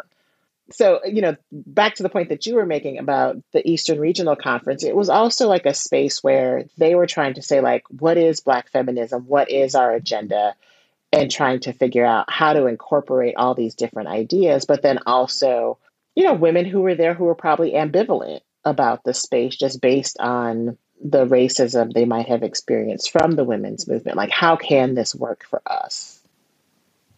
So, 0.72 1.00
you 1.06 1.22
know, 1.22 1.36
back 1.52 1.96
to 1.96 2.04
the 2.04 2.10
point 2.10 2.30
that 2.30 2.46
you 2.46 2.56
were 2.56 2.66
making 2.66 3.00
about 3.00 3.38
the 3.54 3.68
Eastern 3.68 4.00
Regional 4.00 4.36
Conference, 4.36 4.84
it 4.84 4.96
was 4.96 5.10
also 5.10 5.48
like 5.48 5.66
a 5.66 5.74
space 5.74 6.24
where 6.24 6.66
they 6.78 6.94
were 6.94 7.08
trying 7.08 7.36
to 7.36 7.42
say, 7.42 7.62
like, 7.62 7.84
what 7.90 8.18
is 8.18 8.42
Black 8.42 8.70
feminism? 8.70 9.24
What 9.24 9.50
is 9.50 9.74
our 9.74 9.94
agenda? 9.94 10.56
And 11.12 11.32
trying 11.32 11.62
to 11.62 11.74
figure 11.74 12.06
out 12.06 12.30
how 12.30 12.54
to 12.54 12.68
incorporate 12.68 13.36
all 13.36 13.56
these 13.56 13.74
different 13.74 14.10
ideas, 14.10 14.66
but 14.66 14.84
then 14.84 15.00
also, 15.08 15.80
you 16.14 16.24
know, 16.24 16.34
women 16.34 16.66
who 16.66 16.82
were 16.82 16.94
there 16.94 17.16
who 17.16 17.24
were 17.24 17.34
probably 17.34 17.72
ambivalent 17.72 18.42
about 18.64 19.04
the 19.04 19.14
space 19.14 19.56
just 19.56 19.82
based 19.82 20.20
on 20.20 20.78
the 21.02 21.26
racism 21.26 21.94
they 21.94 22.06
might 22.06 22.28
have 22.28 22.44
experienced 22.44 23.12
from 23.12 23.32
the 23.32 23.44
women's 23.44 23.88
movement. 23.88 24.18
Like, 24.18 24.32
how 24.32 24.56
can 24.56 24.96
this 24.96 25.16
work 25.16 25.46
for 25.50 25.62
us? 25.66 26.20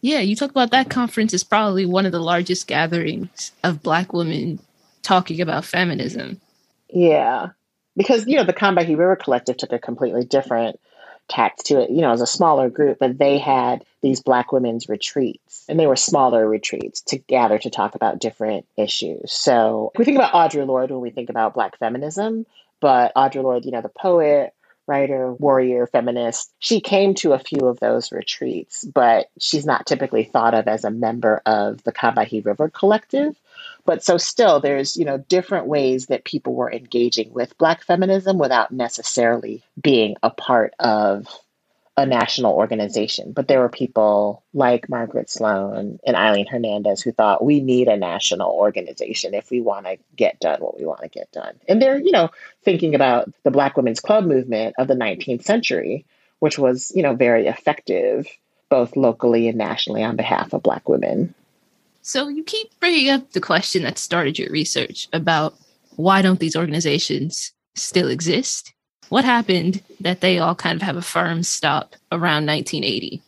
Yeah, 0.00 0.20
you 0.20 0.34
talk 0.34 0.50
about 0.50 0.70
that 0.72 0.90
conference 0.90 1.32
is 1.32 1.44
probably 1.44 1.86
one 1.86 2.06
of 2.06 2.12
the 2.12 2.20
largest 2.20 2.66
gatherings 2.66 3.52
of 3.62 3.82
Black 3.82 4.12
women 4.12 4.58
talking 5.02 5.40
about 5.40 5.64
feminism. 5.64 6.40
Yeah, 6.88 7.50
because, 7.96 8.26
you 8.26 8.36
know, 8.36 8.44
the 8.44 8.52
Combahee 8.52 8.98
River 8.98 9.16
Collective 9.16 9.56
took 9.56 9.72
a 9.72 9.78
completely 9.78 10.24
different 10.24 10.80
tact 11.28 11.66
to 11.66 11.82
it. 11.82 11.90
You 11.90 12.00
know, 12.00 12.10
as 12.10 12.20
a 12.20 12.26
smaller 12.26 12.68
group, 12.68 12.98
but 12.98 13.16
they 13.18 13.38
had 13.38 13.84
these 14.00 14.20
Black 14.20 14.50
women's 14.50 14.88
retreats, 14.88 15.64
and 15.68 15.78
they 15.78 15.86
were 15.86 15.96
smaller 15.96 16.48
retreats 16.48 17.00
to 17.02 17.18
gather 17.18 17.58
to 17.58 17.70
talk 17.70 17.94
about 17.94 18.18
different 18.18 18.66
issues. 18.76 19.32
So 19.32 19.92
if 19.94 19.98
we 19.98 20.04
think 20.04 20.16
about 20.16 20.32
Audre 20.32 20.66
Lorde 20.66 20.90
when 20.90 21.00
we 21.00 21.10
think 21.10 21.30
about 21.30 21.54
Black 21.54 21.78
feminism, 21.78 22.44
but 22.82 23.14
Audre 23.14 23.44
Lorde, 23.44 23.64
you 23.64 23.70
know, 23.70 23.80
the 23.80 23.88
poet, 23.88 24.52
writer, 24.88 25.32
warrior, 25.32 25.86
feminist, 25.86 26.52
she 26.58 26.80
came 26.80 27.14
to 27.14 27.32
a 27.32 27.38
few 27.38 27.66
of 27.68 27.78
those 27.78 28.10
retreats, 28.10 28.84
but 28.84 29.28
she's 29.38 29.64
not 29.64 29.86
typically 29.86 30.24
thought 30.24 30.52
of 30.52 30.66
as 30.66 30.84
a 30.84 30.90
member 30.90 31.40
of 31.46 31.82
the 31.84 31.92
Combahee 31.92 32.44
River 32.44 32.68
Collective. 32.68 33.34
But 33.84 34.04
so 34.04 34.18
still, 34.18 34.58
there's, 34.58 34.96
you 34.96 35.04
know, 35.04 35.18
different 35.18 35.66
ways 35.66 36.06
that 36.06 36.24
people 36.24 36.54
were 36.54 36.72
engaging 36.72 37.32
with 37.32 37.56
Black 37.56 37.84
feminism 37.84 38.36
without 38.36 38.72
necessarily 38.72 39.62
being 39.80 40.16
a 40.22 40.30
part 40.30 40.74
of 40.80 41.28
a 41.96 42.06
national 42.06 42.54
organization, 42.54 43.32
but 43.32 43.48
there 43.48 43.60
were 43.60 43.68
people 43.68 44.42
like 44.54 44.88
Margaret 44.88 45.28
Sloan 45.28 45.98
and 46.06 46.16
Aileen 46.16 46.46
Hernandez 46.46 47.02
who 47.02 47.12
thought 47.12 47.44
we 47.44 47.60
need 47.60 47.86
a 47.86 47.98
national 47.98 48.50
organization 48.50 49.34
if 49.34 49.50
we 49.50 49.60
want 49.60 49.84
to 49.84 49.98
get 50.16 50.40
done 50.40 50.60
what 50.60 50.78
we 50.78 50.86
want 50.86 51.02
to 51.02 51.08
get 51.08 51.30
done. 51.32 51.54
And 51.68 51.82
they're, 51.82 51.98
you 51.98 52.12
know, 52.12 52.30
thinking 52.64 52.94
about 52.94 53.30
the 53.42 53.50
Black 53.50 53.76
Women's 53.76 54.00
Club 54.00 54.24
movement 54.24 54.74
of 54.78 54.88
the 54.88 54.94
19th 54.94 55.44
century, 55.44 56.06
which 56.38 56.58
was, 56.58 56.90
you 56.94 57.02
know, 57.02 57.14
very 57.14 57.46
effective 57.46 58.26
both 58.70 58.96
locally 58.96 59.48
and 59.48 59.58
nationally 59.58 60.02
on 60.02 60.16
behalf 60.16 60.54
of 60.54 60.62
Black 60.62 60.88
women. 60.88 61.34
So 62.00 62.28
you 62.28 62.42
keep 62.42 62.68
bringing 62.80 63.10
up 63.10 63.32
the 63.32 63.40
question 63.40 63.82
that 63.82 63.98
started 63.98 64.38
your 64.38 64.50
research 64.50 65.08
about 65.12 65.54
why 65.96 66.22
don't 66.22 66.40
these 66.40 66.56
organizations 66.56 67.52
still 67.74 68.08
exist? 68.08 68.72
What 69.12 69.26
happened 69.26 69.82
that 70.00 70.22
they 70.22 70.38
all 70.38 70.54
kind 70.54 70.76
of 70.76 70.80
have 70.80 70.96
a 70.96 71.02
firm 71.02 71.42
stop 71.42 71.96
around 72.10 72.46
1980? 72.46 73.20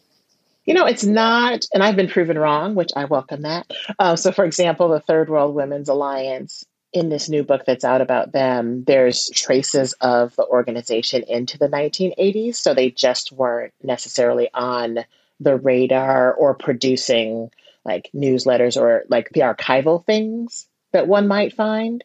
You 0.65 0.73
know, 0.73 0.87
it's 0.87 1.05
not, 1.05 1.67
and 1.75 1.83
I've 1.83 1.95
been 1.95 2.09
proven 2.09 2.39
wrong, 2.39 2.75
which 2.75 2.91
I 2.97 3.05
welcome 3.05 3.43
that. 3.43 3.71
Uh, 3.99 4.17
so, 4.17 4.33
for 4.33 4.47
example, 4.47 4.89
the 4.89 5.01
Third 5.01 5.29
World 5.29 5.55
Women's 5.55 5.91
Alliance, 5.91 6.65
in 6.95 7.11
this 7.11 7.29
new 7.29 7.43
book 7.43 7.67
that's 7.67 7.85
out 7.85 8.01
about 8.01 8.33
them, 8.33 8.85
there's 8.85 9.29
traces 9.35 9.93
of 10.01 10.35
the 10.37 10.47
organization 10.47 11.23
into 11.25 11.59
the 11.59 11.69
1980s. 11.69 12.55
So 12.55 12.73
they 12.73 12.91
just 12.91 13.31
weren't 13.31 13.75
necessarily 13.83 14.49
on 14.55 15.01
the 15.39 15.57
radar 15.57 16.33
or 16.33 16.55
producing 16.55 17.51
like 17.85 18.09
newsletters 18.15 18.81
or 18.81 19.05
like 19.11 19.29
the 19.35 19.41
archival 19.41 20.03
things 20.07 20.67
that 20.93 21.09
one 21.09 21.29
might 21.29 21.53
find. 21.53 22.03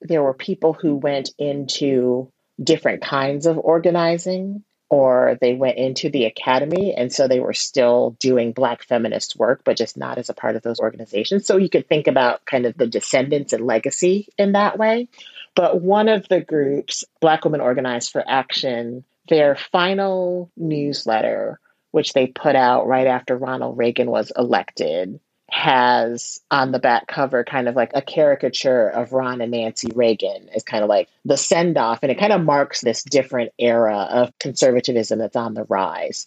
There 0.00 0.24
were 0.24 0.34
people 0.34 0.72
who 0.72 0.96
went 0.96 1.30
into 1.38 2.31
different 2.62 3.02
kinds 3.02 3.46
of 3.46 3.58
organizing 3.58 4.64
or 4.88 5.38
they 5.40 5.54
went 5.54 5.78
into 5.78 6.10
the 6.10 6.26
academy 6.26 6.94
and 6.94 7.10
so 7.10 7.26
they 7.26 7.40
were 7.40 7.54
still 7.54 8.14
doing 8.20 8.52
black 8.52 8.82
feminist 8.84 9.36
work 9.36 9.62
but 9.64 9.76
just 9.76 9.96
not 9.96 10.18
as 10.18 10.28
a 10.28 10.34
part 10.34 10.54
of 10.54 10.62
those 10.62 10.80
organizations. 10.80 11.46
So 11.46 11.56
you 11.56 11.70
could 11.70 11.88
think 11.88 12.06
about 12.06 12.44
kind 12.44 12.66
of 12.66 12.76
the 12.76 12.86
descendants 12.86 13.54
and 13.54 13.64
legacy 13.64 14.28
in 14.36 14.52
that 14.52 14.78
way. 14.78 15.08
But 15.54 15.80
one 15.80 16.08
of 16.08 16.28
the 16.28 16.40
groups 16.40 17.04
black 17.20 17.44
women 17.44 17.60
organized 17.60 18.12
for 18.12 18.22
action 18.26 19.04
their 19.28 19.56
final 19.56 20.50
newsletter 20.56 21.58
which 21.92 22.12
they 22.12 22.26
put 22.26 22.56
out 22.56 22.86
right 22.86 23.06
after 23.06 23.36
ronald 23.36 23.78
reagan 23.78 24.10
was 24.10 24.32
elected 24.36 25.20
has 25.52 26.40
on 26.50 26.72
the 26.72 26.78
back 26.78 27.06
cover 27.06 27.44
kind 27.44 27.68
of 27.68 27.76
like 27.76 27.90
a 27.94 28.00
caricature 28.00 28.88
of 28.88 29.12
Ron 29.12 29.42
and 29.42 29.52
Nancy 29.52 29.90
Reagan 29.94 30.48
as 30.54 30.62
kind 30.62 30.82
of 30.82 30.88
like 30.88 31.08
the 31.26 31.36
send 31.36 31.76
off. 31.76 31.98
And 32.02 32.10
it 32.10 32.18
kind 32.18 32.32
of 32.32 32.42
marks 32.42 32.80
this 32.80 33.02
different 33.02 33.52
era 33.58 34.08
of 34.10 34.36
conservatism 34.38 35.18
that's 35.18 35.36
on 35.36 35.52
the 35.52 35.64
rise. 35.64 36.26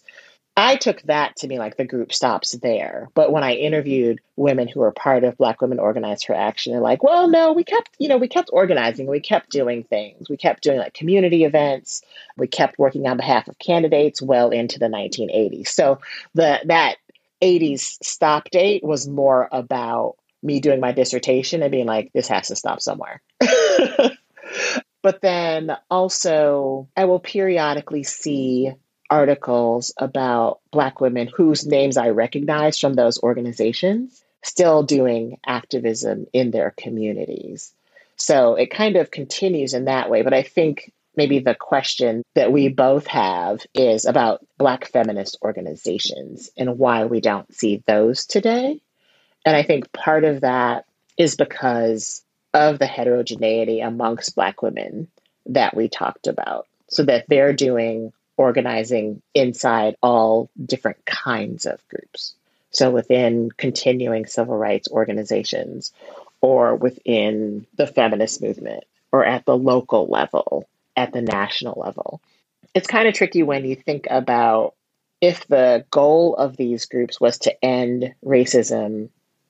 I 0.58 0.76
took 0.76 1.02
that 1.02 1.36
to 1.36 1.48
be 1.48 1.58
like 1.58 1.76
the 1.76 1.84
group 1.84 2.14
stops 2.14 2.52
there. 2.52 3.10
But 3.14 3.30
when 3.30 3.42
I 3.42 3.54
interviewed 3.54 4.20
women 4.36 4.68
who 4.68 4.80
were 4.80 4.92
part 4.92 5.22
of 5.22 5.36
Black 5.36 5.60
Women 5.60 5.78
Organized 5.78 6.24
for 6.24 6.34
Action, 6.34 6.72
they're 6.72 6.80
like, 6.80 7.02
well, 7.02 7.28
no, 7.28 7.52
we 7.52 7.62
kept, 7.62 7.90
you 7.98 8.08
know, 8.08 8.16
we 8.16 8.28
kept 8.28 8.48
organizing, 8.52 9.06
we 9.06 9.20
kept 9.20 9.50
doing 9.50 9.84
things. 9.84 10.30
We 10.30 10.38
kept 10.38 10.62
doing 10.62 10.78
like 10.78 10.94
community 10.94 11.44
events. 11.44 12.00
We 12.38 12.46
kept 12.46 12.78
working 12.78 13.06
on 13.06 13.18
behalf 13.18 13.48
of 13.48 13.58
candidates 13.58 14.22
well 14.22 14.48
into 14.48 14.78
the 14.78 14.86
1980s. 14.86 15.68
So 15.68 16.00
the 16.34 16.60
that 16.64 16.96
80s 17.42 17.98
stop 18.02 18.50
date 18.50 18.82
was 18.84 19.08
more 19.08 19.48
about 19.52 20.16
me 20.42 20.60
doing 20.60 20.80
my 20.80 20.92
dissertation 20.92 21.62
and 21.62 21.70
being 21.70 21.86
like, 21.86 22.12
this 22.12 22.28
has 22.28 22.48
to 22.48 22.56
stop 22.56 22.80
somewhere. 22.80 23.20
but 25.02 25.20
then 25.20 25.76
also, 25.90 26.88
I 26.96 27.04
will 27.04 27.20
periodically 27.20 28.04
see 28.04 28.72
articles 29.10 29.92
about 29.98 30.60
Black 30.70 31.00
women 31.00 31.28
whose 31.34 31.66
names 31.66 31.96
I 31.96 32.10
recognize 32.10 32.78
from 32.78 32.94
those 32.94 33.22
organizations 33.22 34.22
still 34.42 34.82
doing 34.82 35.38
activism 35.46 36.26
in 36.32 36.50
their 36.50 36.72
communities. 36.76 37.72
So 38.16 38.54
it 38.54 38.70
kind 38.70 38.96
of 38.96 39.10
continues 39.10 39.74
in 39.74 39.86
that 39.86 40.08
way. 40.08 40.22
But 40.22 40.34
I 40.34 40.42
think 40.42 40.92
maybe 41.16 41.38
the 41.38 41.54
question 41.54 42.22
that 42.34 42.52
we 42.52 42.68
both 42.68 43.06
have 43.06 43.64
is 43.74 44.04
about 44.04 44.44
Black 44.58 44.86
feminist 44.86 45.38
organizations 45.42 46.50
and 46.56 46.78
why 46.78 47.04
we 47.04 47.20
don't 47.20 47.52
see 47.54 47.82
those 47.86 48.26
today. 48.26 48.80
And 49.44 49.56
I 49.56 49.62
think 49.62 49.92
part 49.92 50.24
of 50.24 50.42
that 50.42 50.84
is 51.16 51.36
because 51.36 52.22
of 52.52 52.78
the 52.78 52.86
heterogeneity 52.86 53.80
amongst 53.80 54.34
Black 54.34 54.62
women 54.62 55.08
that 55.46 55.76
we 55.76 55.88
talked 55.88 56.26
about, 56.26 56.66
so 56.88 57.04
that 57.04 57.26
they're 57.28 57.52
doing 57.52 58.12
organizing 58.36 59.22
inside 59.34 59.96
all 60.02 60.50
different 60.64 61.04
kinds 61.06 61.64
of 61.64 61.80
groups. 61.88 62.34
So 62.70 62.90
within 62.90 63.50
continuing 63.56 64.26
civil 64.26 64.56
rights 64.56 64.88
organizations, 64.90 65.92
or 66.42 66.76
within 66.76 67.66
the 67.76 67.86
feminist 67.86 68.42
movement, 68.42 68.84
or 69.12 69.24
at 69.24 69.46
the 69.46 69.56
local 69.56 70.06
level, 70.06 70.68
at 70.96 71.12
the 71.12 71.22
national 71.22 71.80
level. 71.84 72.20
It's 72.74 72.86
kind 72.86 73.08
of 73.08 73.14
tricky 73.14 73.42
when 73.42 73.64
you 73.64 73.76
think 73.76 74.06
about 74.10 74.74
if 75.20 75.46
the 75.46 75.84
goal 75.90 76.34
of 76.36 76.56
these 76.56 76.86
groups 76.86 77.20
was 77.20 77.38
to 77.38 77.64
end 77.64 78.14
racism, 78.24 79.08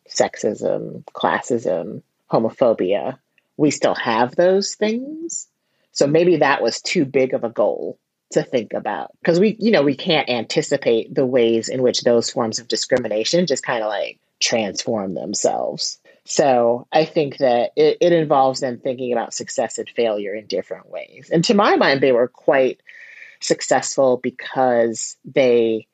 sexism, 0.08 1.04
classism, 1.12 2.02
homophobia, 2.30 3.18
we 3.56 3.70
still 3.70 3.94
have 3.94 4.36
those 4.36 4.74
things. 4.74 5.48
So 5.92 6.06
maybe 6.06 6.36
that 6.36 6.62
was 6.62 6.80
too 6.80 7.04
big 7.04 7.34
of 7.34 7.42
a 7.42 7.50
goal 7.50 7.98
to 8.32 8.42
think 8.42 8.72
about 8.72 9.12
because 9.20 9.40
we, 9.40 9.56
you 9.58 9.70
know, 9.70 9.82
we 9.82 9.96
can't 9.96 10.28
anticipate 10.28 11.14
the 11.14 11.26
ways 11.26 11.68
in 11.68 11.82
which 11.82 12.02
those 12.02 12.30
forms 12.30 12.58
of 12.58 12.68
discrimination 12.68 13.46
just 13.46 13.64
kind 13.64 13.82
of 13.82 13.88
like 13.88 14.18
transform 14.40 15.14
themselves. 15.14 15.98
So 16.28 16.88
I 16.92 17.04
think 17.04 17.38
that 17.38 17.70
it, 17.76 17.98
it 18.00 18.12
involves 18.12 18.58
them 18.58 18.78
thinking 18.78 19.12
about 19.12 19.32
success 19.32 19.78
and 19.78 19.88
failure 19.88 20.34
in 20.34 20.46
different 20.46 20.90
ways. 20.90 21.30
And 21.32 21.44
to 21.44 21.54
my 21.54 21.76
mind, 21.76 22.00
they 22.00 22.10
were 22.10 22.26
quite 22.26 22.80
successful 23.40 24.18
because 24.20 25.16
they 25.24 25.86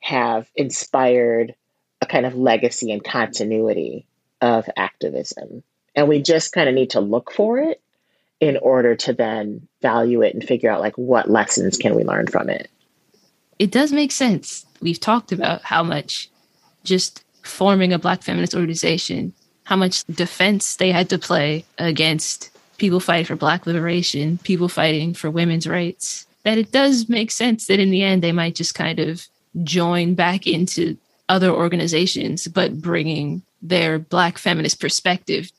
have 0.00 0.46
inspired 0.54 1.54
a 2.02 2.06
kind 2.06 2.26
of 2.26 2.34
legacy 2.34 2.92
and 2.92 3.02
continuity 3.02 4.06
of 4.42 4.68
activism. 4.76 5.62
And 5.94 6.06
we 6.06 6.20
just 6.20 6.52
kind 6.52 6.68
of 6.68 6.74
need 6.74 6.90
to 6.90 7.00
look 7.00 7.32
for 7.32 7.58
it 7.58 7.80
in 8.40 8.58
order 8.58 8.94
to 8.94 9.14
then 9.14 9.66
value 9.80 10.20
it 10.20 10.34
and 10.34 10.44
figure 10.44 10.70
out 10.70 10.80
like 10.80 10.98
what 10.98 11.30
lessons 11.30 11.78
can 11.78 11.94
we 11.94 12.04
learn 12.04 12.26
from 12.26 12.50
it. 12.50 12.68
It 13.58 13.72
does 13.72 13.90
make 13.90 14.12
sense. 14.12 14.66
We've 14.82 15.00
talked 15.00 15.32
about 15.32 15.62
how 15.62 15.82
much 15.82 16.28
just 16.84 17.24
forming 17.42 17.94
a 17.94 17.98
black 17.98 18.22
feminist 18.22 18.54
organization 18.54 19.32
how 19.68 19.76
much 19.76 20.02
defense 20.04 20.76
they 20.76 20.90
had 20.90 21.10
to 21.10 21.18
play 21.18 21.62
against 21.76 22.48
people 22.78 23.00
fighting 23.00 23.26
for 23.26 23.36
black 23.36 23.66
liberation, 23.66 24.38
people 24.38 24.66
fighting 24.66 25.12
for 25.12 25.30
women's 25.30 25.66
rights, 25.66 26.24
that 26.44 26.56
it 26.56 26.72
does 26.72 27.10
make 27.10 27.30
sense 27.30 27.66
that 27.66 27.78
in 27.78 27.90
the 27.90 28.02
end 28.02 28.22
they 28.22 28.32
might 28.32 28.54
just 28.54 28.74
kind 28.74 28.98
of 28.98 29.26
join 29.64 30.14
back 30.14 30.46
into 30.46 30.96
other 31.28 31.50
organizations, 31.50 32.48
but 32.48 32.80
bringing 32.80 33.42
their 33.60 33.98
black 33.98 34.38
feminist 34.38 34.80
perspective. 34.80 35.52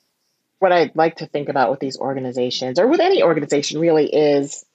What 0.58 0.72
I'd 0.72 0.96
like 0.96 1.18
to 1.18 1.28
think 1.28 1.48
about 1.48 1.70
with 1.70 1.80
these 1.80 2.00
organizations, 2.00 2.80
or 2.80 2.88
with 2.88 3.02
any 3.02 3.22
organization 3.22 3.80
really, 3.80 4.08
is 4.08 4.66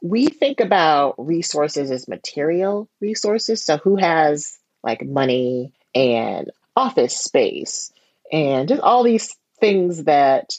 we 0.00 0.28
think 0.28 0.60
about 0.60 1.16
resources 1.18 1.90
as 1.90 2.06
material 2.06 2.88
resources. 3.00 3.64
So, 3.64 3.78
who 3.78 3.96
has 3.96 4.60
like 4.84 5.04
money 5.04 5.72
and 5.92 6.52
office 6.76 7.16
space 7.16 7.90
and 8.32 8.68
just 8.68 8.82
all 8.82 9.02
these 9.02 9.34
things 9.60 10.04
that 10.04 10.54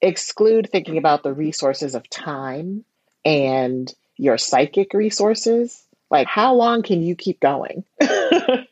exclude 0.00 0.70
thinking 0.70 0.98
about 0.98 1.22
the 1.22 1.32
resources 1.32 1.94
of 1.94 2.08
time 2.08 2.84
and 3.24 3.92
your 4.16 4.38
psychic 4.38 4.94
resources. 4.94 5.84
Like, 6.10 6.26
how 6.26 6.54
long 6.54 6.82
can 6.82 7.02
you 7.02 7.14
keep 7.14 7.40
going? 7.40 7.84
and, 8.00 8.66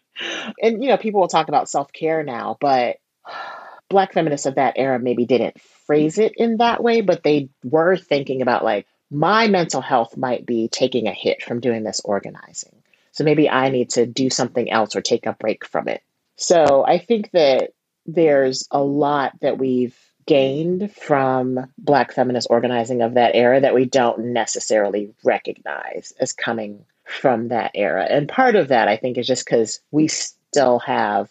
you 0.82 0.88
know, 0.88 0.96
people 0.96 1.20
will 1.20 1.28
talk 1.28 1.48
about 1.48 1.68
self 1.68 1.92
care 1.92 2.22
now, 2.22 2.56
but 2.60 2.96
Black 3.88 4.12
feminists 4.12 4.46
of 4.46 4.56
that 4.56 4.74
era 4.76 4.98
maybe 4.98 5.26
didn't 5.26 5.60
phrase 5.86 6.18
it 6.18 6.32
in 6.36 6.56
that 6.56 6.82
way, 6.82 7.02
but 7.02 7.22
they 7.22 7.48
were 7.62 7.96
thinking 7.96 8.42
about, 8.42 8.64
like, 8.64 8.86
my 9.10 9.46
mental 9.46 9.80
health 9.80 10.16
might 10.16 10.44
be 10.44 10.68
taking 10.68 11.06
a 11.06 11.12
hit 11.12 11.42
from 11.42 11.60
doing 11.60 11.84
this 11.84 12.00
organizing. 12.04 12.82
So 13.12 13.22
maybe 13.22 13.48
I 13.48 13.70
need 13.70 13.90
to 13.90 14.04
do 14.04 14.28
something 14.28 14.68
else 14.68 14.96
or 14.96 15.00
take 15.00 15.26
a 15.26 15.32
break 15.32 15.64
from 15.64 15.86
it. 15.86 16.02
So 16.36 16.84
I 16.84 16.98
think 16.98 17.30
that 17.30 17.70
there's 18.06 18.66
a 18.70 18.82
lot 18.82 19.32
that 19.40 19.58
we've 19.58 19.96
gained 20.26 20.92
from 20.92 21.66
Black 21.78 22.12
feminist 22.12 22.48
organizing 22.50 23.02
of 23.02 23.14
that 23.14 23.34
era 23.34 23.60
that 23.60 23.74
we 23.74 23.84
don't 23.84 24.32
necessarily 24.32 25.14
recognize 25.24 26.12
as 26.18 26.32
coming 26.32 26.84
from 27.04 27.48
that 27.48 27.70
era. 27.74 28.04
And 28.04 28.28
part 28.28 28.56
of 28.56 28.68
that, 28.68 28.88
I 28.88 28.96
think, 28.96 29.16
is 29.16 29.26
just 29.26 29.44
because 29.44 29.80
we 29.92 30.08
still 30.08 30.80
have 30.80 31.30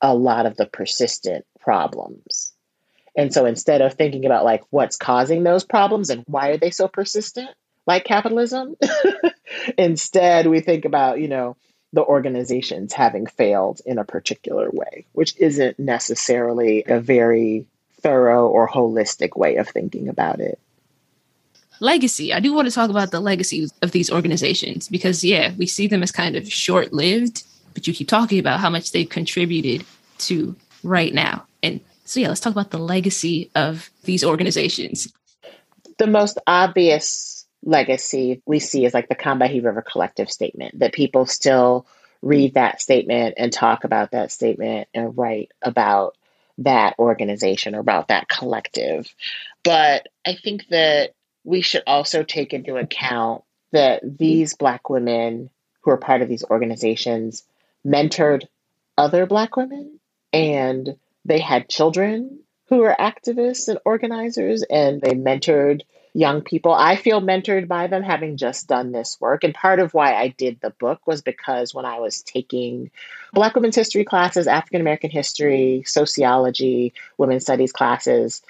a 0.00 0.14
lot 0.14 0.46
of 0.46 0.56
the 0.56 0.66
persistent 0.66 1.44
problems. 1.60 2.52
And 3.16 3.34
so 3.34 3.44
instead 3.46 3.80
of 3.80 3.94
thinking 3.94 4.24
about 4.24 4.44
like 4.44 4.62
what's 4.70 4.96
causing 4.96 5.42
those 5.42 5.64
problems 5.64 6.08
and 6.08 6.22
why 6.28 6.50
are 6.50 6.56
they 6.56 6.70
so 6.70 6.86
persistent, 6.86 7.50
like 7.84 8.04
capitalism, 8.04 8.76
instead 9.78 10.46
we 10.46 10.60
think 10.60 10.84
about, 10.84 11.20
you 11.20 11.26
know, 11.26 11.56
the 11.92 12.04
organizations 12.04 12.92
having 12.92 13.26
failed 13.26 13.80
in 13.86 13.98
a 13.98 14.04
particular 14.04 14.68
way, 14.70 15.06
which 15.12 15.34
isn't 15.38 15.78
necessarily 15.78 16.84
a 16.86 17.00
very 17.00 17.66
thorough 18.00 18.46
or 18.46 18.68
holistic 18.68 19.36
way 19.36 19.56
of 19.56 19.68
thinking 19.68 20.08
about 20.08 20.40
it. 20.40 20.58
Legacy. 21.80 22.32
I 22.32 22.40
do 22.40 22.52
want 22.52 22.68
to 22.68 22.74
talk 22.74 22.90
about 22.90 23.10
the 23.10 23.20
legacy 23.20 23.68
of 23.82 23.92
these 23.92 24.10
organizations 24.10 24.88
because, 24.88 25.24
yeah, 25.24 25.52
we 25.56 25.66
see 25.66 25.86
them 25.86 26.02
as 26.02 26.12
kind 26.12 26.36
of 26.36 26.50
short 26.50 26.92
lived, 26.92 27.44
but 27.72 27.86
you 27.86 27.94
keep 27.94 28.08
talking 28.08 28.38
about 28.38 28.60
how 28.60 28.68
much 28.68 28.92
they've 28.92 29.08
contributed 29.08 29.84
to 30.18 30.56
right 30.82 31.14
now. 31.14 31.46
And 31.62 31.80
so, 32.04 32.20
yeah, 32.20 32.28
let's 32.28 32.40
talk 32.40 32.52
about 32.52 32.70
the 32.70 32.78
legacy 32.78 33.50
of 33.54 33.90
these 34.04 34.24
organizations. 34.24 35.12
The 35.98 36.06
most 36.06 36.38
obvious 36.46 37.37
legacy 37.64 38.42
we 38.46 38.58
see 38.58 38.84
is 38.84 38.94
like 38.94 39.08
the 39.08 39.14
Combahee 39.14 39.64
River 39.64 39.82
Collective 39.82 40.30
statement 40.30 40.78
that 40.78 40.92
people 40.92 41.26
still 41.26 41.86
read 42.22 42.54
that 42.54 42.80
statement 42.80 43.34
and 43.36 43.52
talk 43.52 43.84
about 43.84 44.12
that 44.12 44.32
statement 44.32 44.88
and 44.94 45.16
write 45.16 45.52
about 45.62 46.16
that 46.58 46.98
organization 46.98 47.74
or 47.74 47.80
about 47.80 48.08
that 48.08 48.28
collective. 48.28 49.12
But 49.62 50.08
I 50.26 50.34
think 50.34 50.66
that 50.70 51.14
we 51.44 51.60
should 51.60 51.82
also 51.86 52.24
take 52.24 52.52
into 52.52 52.76
account 52.76 53.44
that 53.72 54.00
these 54.18 54.56
Black 54.56 54.90
women 54.90 55.50
who 55.82 55.90
are 55.92 55.98
part 55.98 56.22
of 56.22 56.28
these 56.28 56.44
organizations 56.44 57.44
mentored 57.86 58.44
other 58.96 59.26
Black 59.26 59.56
women 59.56 60.00
and 60.32 60.96
they 61.24 61.38
had 61.38 61.68
children 61.68 62.40
who 62.68 62.78
were 62.78 62.96
activists 62.98 63.68
and 63.68 63.78
organizers 63.84 64.62
and 64.62 65.00
they 65.00 65.12
mentored 65.12 65.82
young 66.12 66.42
people. 66.42 66.72
I 66.72 66.96
feel 66.96 67.20
mentored 67.20 67.68
by 67.68 67.86
them 67.86 68.02
having 68.02 68.36
just 68.36 68.66
done 68.66 68.92
this 68.92 69.18
work. 69.20 69.44
And 69.44 69.54
part 69.54 69.80
of 69.80 69.94
why 69.94 70.14
I 70.14 70.28
did 70.28 70.60
the 70.60 70.70
book 70.70 71.06
was 71.06 71.22
because 71.22 71.74
when 71.74 71.84
I 71.84 72.00
was 72.00 72.22
taking 72.22 72.90
Black 73.32 73.54
women's 73.54 73.76
history 73.76 74.04
classes, 74.04 74.46
African 74.46 74.80
American 74.80 75.10
history, 75.10 75.82
sociology, 75.86 76.92
women's 77.16 77.42
studies 77.42 77.72
classes, 77.72 78.42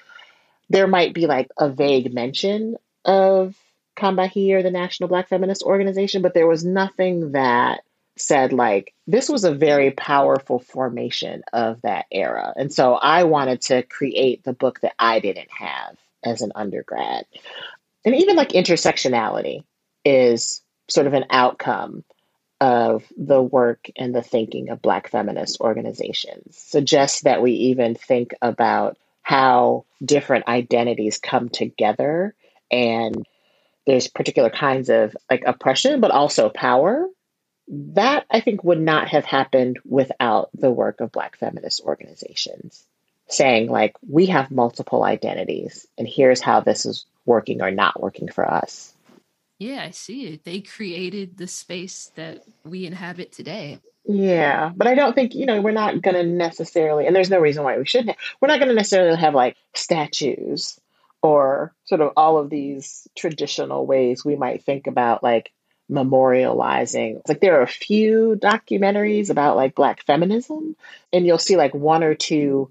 there 0.69 0.87
might 0.87 1.13
be 1.13 1.27
like 1.27 1.49
a 1.57 1.69
vague 1.69 2.13
mention 2.13 2.77
of 3.05 3.55
Combahee 3.97 4.53
or 4.53 4.63
the 4.63 4.71
National 4.71 5.09
Black 5.09 5.27
Feminist 5.27 5.63
Organization, 5.63 6.21
but 6.21 6.33
there 6.33 6.47
was 6.47 6.63
nothing 6.63 7.33
that 7.33 7.81
said 8.15 8.51
like 8.51 8.93
this 9.07 9.29
was 9.29 9.45
a 9.45 9.53
very 9.53 9.91
powerful 9.91 10.59
formation 10.59 11.41
of 11.53 11.81
that 11.81 12.05
era. 12.11 12.53
And 12.55 12.71
so 12.71 12.95
I 12.95 13.23
wanted 13.23 13.61
to 13.63 13.83
create 13.83 14.43
the 14.43 14.53
book 14.53 14.81
that 14.81 14.93
I 14.99 15.19
didn't 15.19 15.51
have 15.51 15.97
as 16.23 16.41
an 16.41 16.51
undergrad. 16.55 17.25
And 18.05 18.15
even 18.15 18.35
like 18.35 18.49
intersectionality 18.49 19.63
is 20.05 20.61
sort 20.89 21.07
of 21.07 21.13
an 21.13 21.25
outcome 21.29 22.03
of 22.61 23.05
the 23.15 23.41
work 23.41 23.87
and 23.95 24.13
the 24.13 24.21
thinking 24.21 24.69
of 24.69 24.81
Black 24.81 25.09
feminist 25.09 25.61
organizations. 25.61 26.57
Suggests 26.57 27.21
that 27.21 27.41
we 27.41 27.51
even 27.53 27.95
think 27.95 28.33
about 28.41 28.97
how 29.21 29.85
different 30.03 30.47
identities 30.47 31.19
come 31.19 31.49
together 31.49 32.33
and 32.71 33.25
there's 33.85 34.07
particular 34.07 34.49
kinds 34.49 34.89
of 34.89 35.15
like 35.31 35.43
oppression, 35.45 36.01
but 36.01 36.11
also 36.11 36.49
power. 36.49 37.07
That 37.67 38.25
I 38.29 38.39
think 38.41 38.63
would 38.63 38.79
not 38.79 39.09
have 39.09 39.25
happened 39.25 39.79
without 39.85 40.49
the 40.53 40.71
work 40.71 41.01
of 41.01 41.11
Black 41.11 41.37
feminist 41.37 41.81
organizations 41.81 42.83
saying 43.29 43.69
like 43.69 43.95
we 44.07 44.27
have 44.27 44.51
multiple 44.51 45.03
identities 45.03 45.87
and 45.97 46.07
here's 46.07 46.41
how 46.41 46.59
this 46.59 46.85
is 46.85 47.05
working 47.25 47.61
or 47.61 47.71
not 47.71 48.01
working 48.01 48.27
for 48.27 48.49
us. 48.49 48.93
Yeah 49.57 49.83
i 49.83 49.91
see 49.91 50.27
it. 50.27 50.43
They 50.43 50.61
created 50.61 51.37
the 51.37 51.47
space 51.47 52.11
that 52.15 52.43
we 52.63 52.85
inhabit 52.85 53.31
today. 53.31 53.79
Yeah 54.05 54.71
but 54.75 54.87
i 54.87 54.95
don't 54.95 55.13
think 55.13 55.35
you 55.35 55.45
know 55.45 55.61
we're 55.61 55.71
not 55.71 56.01
going 56.01 56.15
to 56.15 56.23
necessarily 56.23 57.05
and 57.05 57.15
there's 57.15 57.29
no 57.29 57.39
reason 57.39 57.63
why 57.63 57.77
we 57.77 57.85
shouldn't 57.85 58.17
we're 58.39 58.47
not 58.47 58.59
going 58.59 58.69
to 58.69 58.75
necessarily 58.75 59.17
have 59.17 59.35
like 59.35 59.55
statues 59.75 60.79
or 61.21 61.73
sort 61.85 62.01
of 62.01 62.13
all 62.15 62.37
of 62.37 62.49
these 62.49 63.07
traditional 63.15 63.85
ways 63.85 64.23
we 64.23 64.35
might 64.35 64.63
think 64.63 64.87
about 64.87 65.21
like 65.21 65.51
memorializing. 65.89 67.21
Like 67.27 67.41
there 67.41 67.59
are 67.59 67.63
a 67.63 67.67
few 67.67 68.37
documentaries 68.41 69.29
about 69.29 69.55
like 69.55 69.75
black 69.75 70.03
feminism 70.05 70.75
and 71.11 71.25
you'll 71.25 71.37
see 71.37 71.57
like 71.57 71.73
one 71.73 72.03
or 72.03 72.15
two 72.15 72.69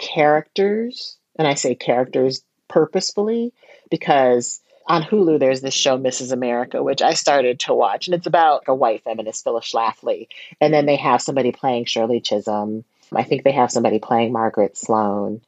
characters, 0.00 1.16
and 1.36 1.46
I 1.46 1.54
say 1.54 1.74
characters 1.74 2.42
purposefully 2.68 3.52
because 3.90 4.60
on 4.86 5.02
Hulu 5.02 5.38
there's 5.38 5.60
this 5.60 5.74
show 5.74 5.98
Mrs. 5.98 6.32
America, 6.32 6.82
which 6.82 7.02
I 7.02 7.14
started 7.14 7.60
to 7.60 7.74
watch, 7.74 8.08
and 8.08 8.14
it's 8.14 8.26
about 8.26 8.64
a 8.66 8.74
white 8.74 9.04
feminist, 9.04 9.44
Phyllis 9.44 9.70
Schlafly, 9.70 10.28
and 10.60 10.72
then 10.72 10.86
they 10.86 10.96
have 10.96 11.22
somebody 11.22 11.52
playing 11.52 11.84
Shirley 11.84 12.20
Chisholm. 12.20 12.84
I 13.14 13.24
think 13.24 13.44
they 13.44 13.52
have 13.52 13.70
somebody 13.70 13.98
playing 13.98 14.32
Margaret 14.32 14.76
Sloan, 14.76 15.42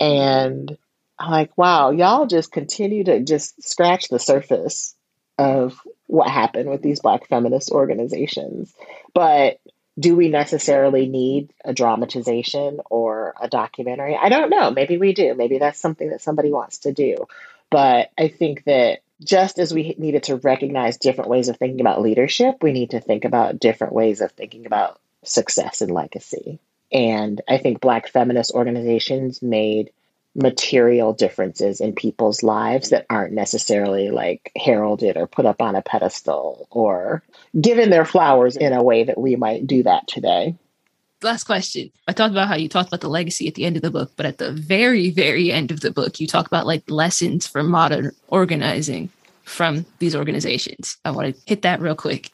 and 0.00 0.76
I'm 1.18 1.30
like, 1.30 1.56
wow, 1.58 1.90
y'all 1.90 2.26
just 2.26 2.50
continue 2.50 3.04
to 3.04 3.20
just 3.20 3.62
scratch 3.62 4.08
the 4.08 4.18
surface 4.18 4.94
of 5.36 5.80
what 6.06 6.30
happened 6.30 6.70
with 6.70 6.82
these 6.82 7.00
Black 7.00 7.28
feminist 7.28 7.70
organizations, 7.70 8.72
but 9.14 9.60
do 9.98 10.14
we 10.16 10.28
necessarily 10.28 11.06
need 11.08 11.52
a 11.64 11.72
dramatization 11.72 12.80
or 12.88 13.34
a 13.40 13.48
documentary? 13.48 14.16
I 14.16 14.28
don't 14.28 14.50
know. 14.50 14.70
Maybe 14.70 14.96
we 14.96 15.12
do. 15.12 15.34
Maybe 15.34 15.58
that's 15.58 15.80
something 15.80 16.10
that 16.10 16.20
somebody 16.20 16.50
wants 16.50 16.78
to 16.78 16.92
do. 16.92 17.26
But 17.70 18.10
I 18.16 18.28
think 18.28 18.64
that 18.64 19.00
just 19.22 19.58
as 19.58 19.74
we 19.74 19.94
needed 19.98 20.24
to 20.24 20.36
recognize 20.36 20.96
different 20.96 21.30
ways 21.30 21.48
of 21.48 21.56
thinking 21.56 21.80
about 21.80 22.00
leadership, 22.00 22.62
we 22.62 22.72
need 22.72 22.90
to 22.90 23.00
think 23.00 23.24
about 23.24 23.58
different 23.58 23.92
ways 23.92 24.20
of 24.20 24.30
thinking 24.32 24.66
about 24.66 25.00
success 25.24 25.80
and 25.80 25.90
legacy. 25.90 26.60
And 26.92 27.40
I 27.48 27.58
think 27.58 27.80
Black 27.80 28.08
feminist 28.08 28.52
organizations 28.52 29.42
made 29.42 29.90
material 30.34 31.12
differences 31.12 31.80
in 31.80 31.94
people's 31.94 32.42
lives 32.42 32.90
that 32.90 33.06
aren't 33.10 33.32
necessarily 33.32 34.10
like 34.10 34.52
heralded 34.56 35.16
or 35.16 35.26
put 35.26 35.46
up 35.46 35.60
on 35.60 35.74
a 35.74 35.82
pedestal 35.82 36.68
or 36.70 37.22
given 37.60 37.90
their 37.90 38.04
flowers 38.04 38.56
in 38.56 38.72
a 38.72 38.82
way 38.82 39.04
that 39.04 39.18
we 39.18 39.36
might 39.36 39.66
do 39.66 39.82
that 39.82 40.06
today. 40.06 40.54
Last 41.22 41.44
question. 41.44 41.90
I 42.06 42.12
talked 42.12 42.30
about 42.30 42.46
how 42.46 42.54
you 42.54 42.68
talked 42.68 42.88
about 42.88 43.00
the 43.00 43.08
legacy 43.08 43.48
at 43.48 43.54
the 43.54 43.64
end 43.64 43.74
of 43.74 43.82
the 43.82 43.90
book, 43.90 44.12
but 44.16 44.26
at 44.26 44.38
the 44.38 44.52
very, 44.52 45.10
very 45.10 45.50
end 45.50 45.72
of 45.72 45.80
the 45.80 45.90
book, 45.90 46.20
you 46.20 46.28
talk 46.28 46.46
about 46.46 46.66
like 46.66 46.88
lessons 46.88 47.44
for 47.44 47.64
modern 47.64 48.12
organizing 48.28 49.10
from 49.42 49.84
these 49.98 50.14
organizations. 50.14 50.96
I 51.04 51.10
want 51.10 51.34
to 51.34 51.42
hit 51.46 51.62
that 51.62 51.80
real 51.80 51.96
quick. 51.96 52.30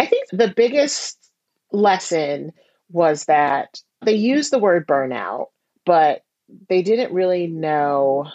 I 0.00 0.06
think 0.06 0.26
the 0.32 0.52
biggest 0.56 1.30
lesson 1.70 2.52
was 2.90 3.26
that 3.26 3.80
they 4.02 4.14
use 4.14 4.50
the 4.50 4.58
word 4.58 4.86
burnout, 4.88 5.46
but 5.84 6.22
they 6.68 6.82
didn't 6.82 7.12
really 7.12 7.46
know 7.46 8.28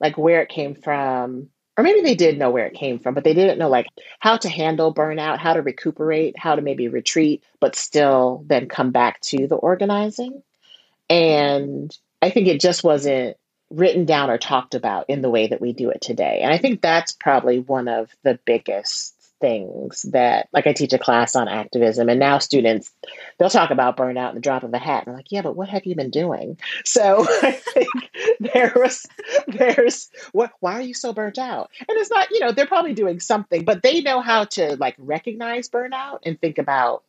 like 0.00 0.18
where 0.18 0.42
it 0.42 0.48
came 0.48 0.74
from. 0.74 1.48
Or 1.78 1.84
maybe 1.84 2.02
they 2.02 2.14
did 2.14 2.38
know 2.38 2.50
where 2.50 2.66
it 2.66 2.74
came 2.74 2.98
from 2.98 3.14
but 3.14 3.24
they 3.24 3.32
didn't 3.32 3.58
know 3.58 3.70
like 3.70 3.86
how 4.20 4.36
to 4.36 4.48
handle 4.48 4.94
burnout 4.94 5.38
how 5.38 5.54
to 5.54 5.62
recuperate 5.62 6.38
how 6.38 6.54
to 6.54 6.60
maybe 6.60 6.88
retreat 6.88 7.42
but 7.60 7.74
still 7.74 8.44
then 8.46 8.68
come 8.68 8.90
back 8.90 9.20
to 9.22 9.46
the 9.46 9.56
organizing. 9.56 10.42
And 11.08 11.96
i 12.20 12.28
think 12.28 12.46
it 12.46 12.60
just 12.60 12.84
wasn't 12.84 13.38
written 13.70 14.04
down 14.04 14.28
or 14.28 14.36
talked 14.36 14.74
about 14.74 15.08
in 15.08 15.22
the 15.22 15.30
way 15.30 15.46
that 15.46 15.62
we 15.62 15.72
do 15.72 15.88
it 15.88 16.02
today. 16.02 16.40
And 16.42 16.52
i 16.52 16.58
think 16.58 16.82
that's 16.82 17.12
probably 17.12 17.58
one 17.58 17.88
of 17.88 18.10
the 18.22 18.38
biggest 18.44 19.21
things 19.42 20.02
that 20.12 20.48
like 20.52 20.66
I 20.66 20.72
teach 20.72 20.94
a 20.94 20.98
class 20.98 21.36
on 21.36 21.48
activism 21.48 22.08
and 22.08 22.18
now 22.18 22.38
students 22.38 22.90
they'll 23.36 23.50
talk 23.50 23.70
about 23.70 23.96
burnout 23.96 24.30
in 24.30 24.36
the 24.36 24.40
drop 24.40 24.62
of 24.62 24.72
a 24.72 24.78
hat. 24.78 25.02
And 25.02 25.10
I'm 25.10 25.16
like, 25.16 25.32
yeah, 25.32 25.42
but 25.42 25.56
what 25.56 25.68
have 25.68 25.84
you 25.84 25.94
been 25.94 26.10
doing? 26.10 26.58
So 26.84 27.26
I 27.42 27.50
think 27.52 27.88
there 28.40 28.72
was 28.76 29.04
there's 29.48 30.08
what 30.30 30.52
why 30.60 30.74
are 30.74 30.80
you 30.80 30.94
so 30.94 31.12
burnt 31.12 31.38
out? 31.38 31.70
And 31.80 31.98
it's 31.98 32.10
not, 32.10 32.30
you 32.30 32.40
know, 32.40 32.52
they're 32.52 32.66
probably 32.66 32.94
doing 32.94 33.20
something, 33.20 33.64
but 33.64 33.82
they 33.82 34.00
know 34.00 34.20
how 34.20 34.44
to 34.44 34.76
like 34.76 34.94
recognize 34.96 35.68
burnout 35.68 36.20
and 36.22 36.40
think 36.40 36.58
about 36.58 37.02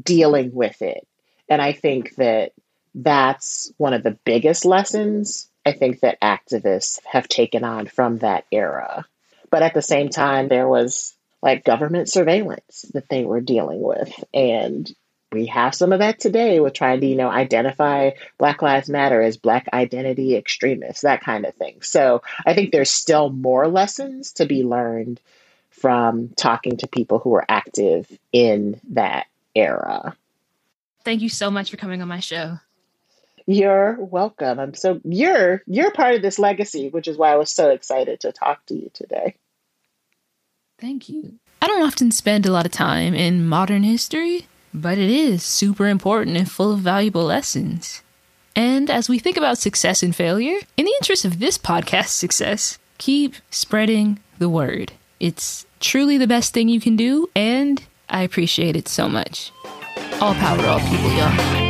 dealing 0.00 0.54
with 0.54 0.82
it. 0.82 1.08
And 1.48 1.62
I 1.62 1.72
think 1.72 2.14
that 2.16 2.52
that's 2.94 3.72
one 3.78 3.94
of 3.94 4.02
the 4.02 4.18
biggest 4.24 4.66
lessons 4.66 5.48
I 5.64 5.72
think 5.72 6.00
that 6.00 6.20
activists 6.20 7.00
have 7.04 7.28
taken 7.28 7.64
on 7.64 7.86
from 7.86 8.18
that 8.18 8.44
era. 8.52 9.06
But 9.50 9.62
at 9.62 9.72
the 9.72 9.82
same 9.82 10.10
time, 10.10 10.48
there 10.48 10.68
was 10.68 11.14
like 11.42 11.64
government 11.64 12.08
surveillance 12.08 12.84
that 12.94 13.08
they 13.08 13.24
were 13.24 13.40
dealing 13.40 13.80
with. 13.80 14.12
And 14.34 14.90
we 15.30 15.46
have 15.46 15.74
some 15.74 15.92
of 15.92 15.98
that 15.98 16.18
today 16.18 16.58
with 16.58 16.72
trying 16.72 17.00
to, 17.00 17.06
you 17.06 17.16
know, 17.16 17.28
identify 17.28 18.10
Black 18.38 18.62
Lives 18.62 18.88
Matter 18.88 19.20
as 19.20 19.36
Black 19.36 19.68
identity 19.72 20.36
extremists, 20.36 21.02
that 21.02 21.20
kind 21.20 21.44
of 21.44 21.54
thing. 21.54 21.82
So 21.82 22.22
I 22.46 22.54
think 22.54 22.72
there's 22.72 22.90
still 22.90 23.28
more 23.30 23.68
lessons 23.68 24.32
to 24.34 24.46
be 24.46 24.64
learned 24.64 25.20
from 25.70 26.30
talking 26.30 26.78
to 26.78 26.88
people 26.88 27.18
who 27.18 27.30
were 27.30 27.44
active 27.48 28.10
in 28.32 28.80
that 28.90 29.26
era. 29.54 30.16
Thank 31.04 31.22
you 31.22 31.28
so 31.28 31.50
much 31.50 31.70
for 31.70 31.76
coming 31.76 32.02
on 32.02 32.08
my 32.08 32.20
show. 32.20 32.58
You're 33.46 33.96
welcome. 33.98 34.58
I'm 34.58 34.74
so 34.74 35.00
you're 35.04 35.62
you're 35.66 35.90
part 35.90 36.14
of 36.14 36.20
this 36.20 36.38
legacy, 36.38 36.90
which 36.90 37.08
is 37.08 37.16
why 37.16 37.32
I 37.32 37.36
was 37.36 37.50
so 37.50 37.70
excited 37.70 38.20
to 38.20 38.32
talk 38.32 38.64
to 38.66 38.74
you 38.74 38.90
today. 38.92 39.36
Thank 40.80 41.08
you. 41.08 41.34
I 41.60 41.66
don't 41.66 41.82
often 41.82 42.12
spend 42.12 42.46
a 42.46 42.52
lot 42.52 42.64
of 42.66 42.72
time 42.72 43.14
in 43.14 43.46
modern 43.46 43.82
history, 43.82 44.46
but 44.72 44.96
it 44.96 45.10
is 45.10 45.42
super 45.42 45.88
important 45.88 46.36
and 46.36 46.50
full 46.50 46.72
of 46.72 46.78
valuable 46.80 47.24
lessons. 47.24 48.02
And 48.54 48.88
as 48.88 49.08
we 49.08 49.18
think 49.18 49.36
about 49.36 49.58
success 49.58 50.02
and 50.02 50.14
failure, 50.14 50.58
in 50.76 50.84
the 50.84 50.94
interest 51.00 51.24
of 51.24 51.40
this 51.40 51.58
podcast's 51.58 52.12
success, 52.12 52.78
keep 52.98 53.34
spreading 53.50 54.20
the 54.38 54.48
word. 54.48 54.92
It's 55.18 55.66
truly 55.80 56.16
the 56.16 56.26
best 56.28 56.54
thing 56.54 56.68
you 56.68 56.80
can 56.80 56.96
do, 56.96 57.28
and 57.34 57.82
I 58.08 58.22
appreciate 58.22 58.76
it 58.76 58.88
so 58.88 59.08
much. 59.08 59.52
All 60.20 60.34
power 60.34 60.58
to 60.58 60.68
all 60.68 60.80
people, 60.80 61.10
y'all. 61.12 61.67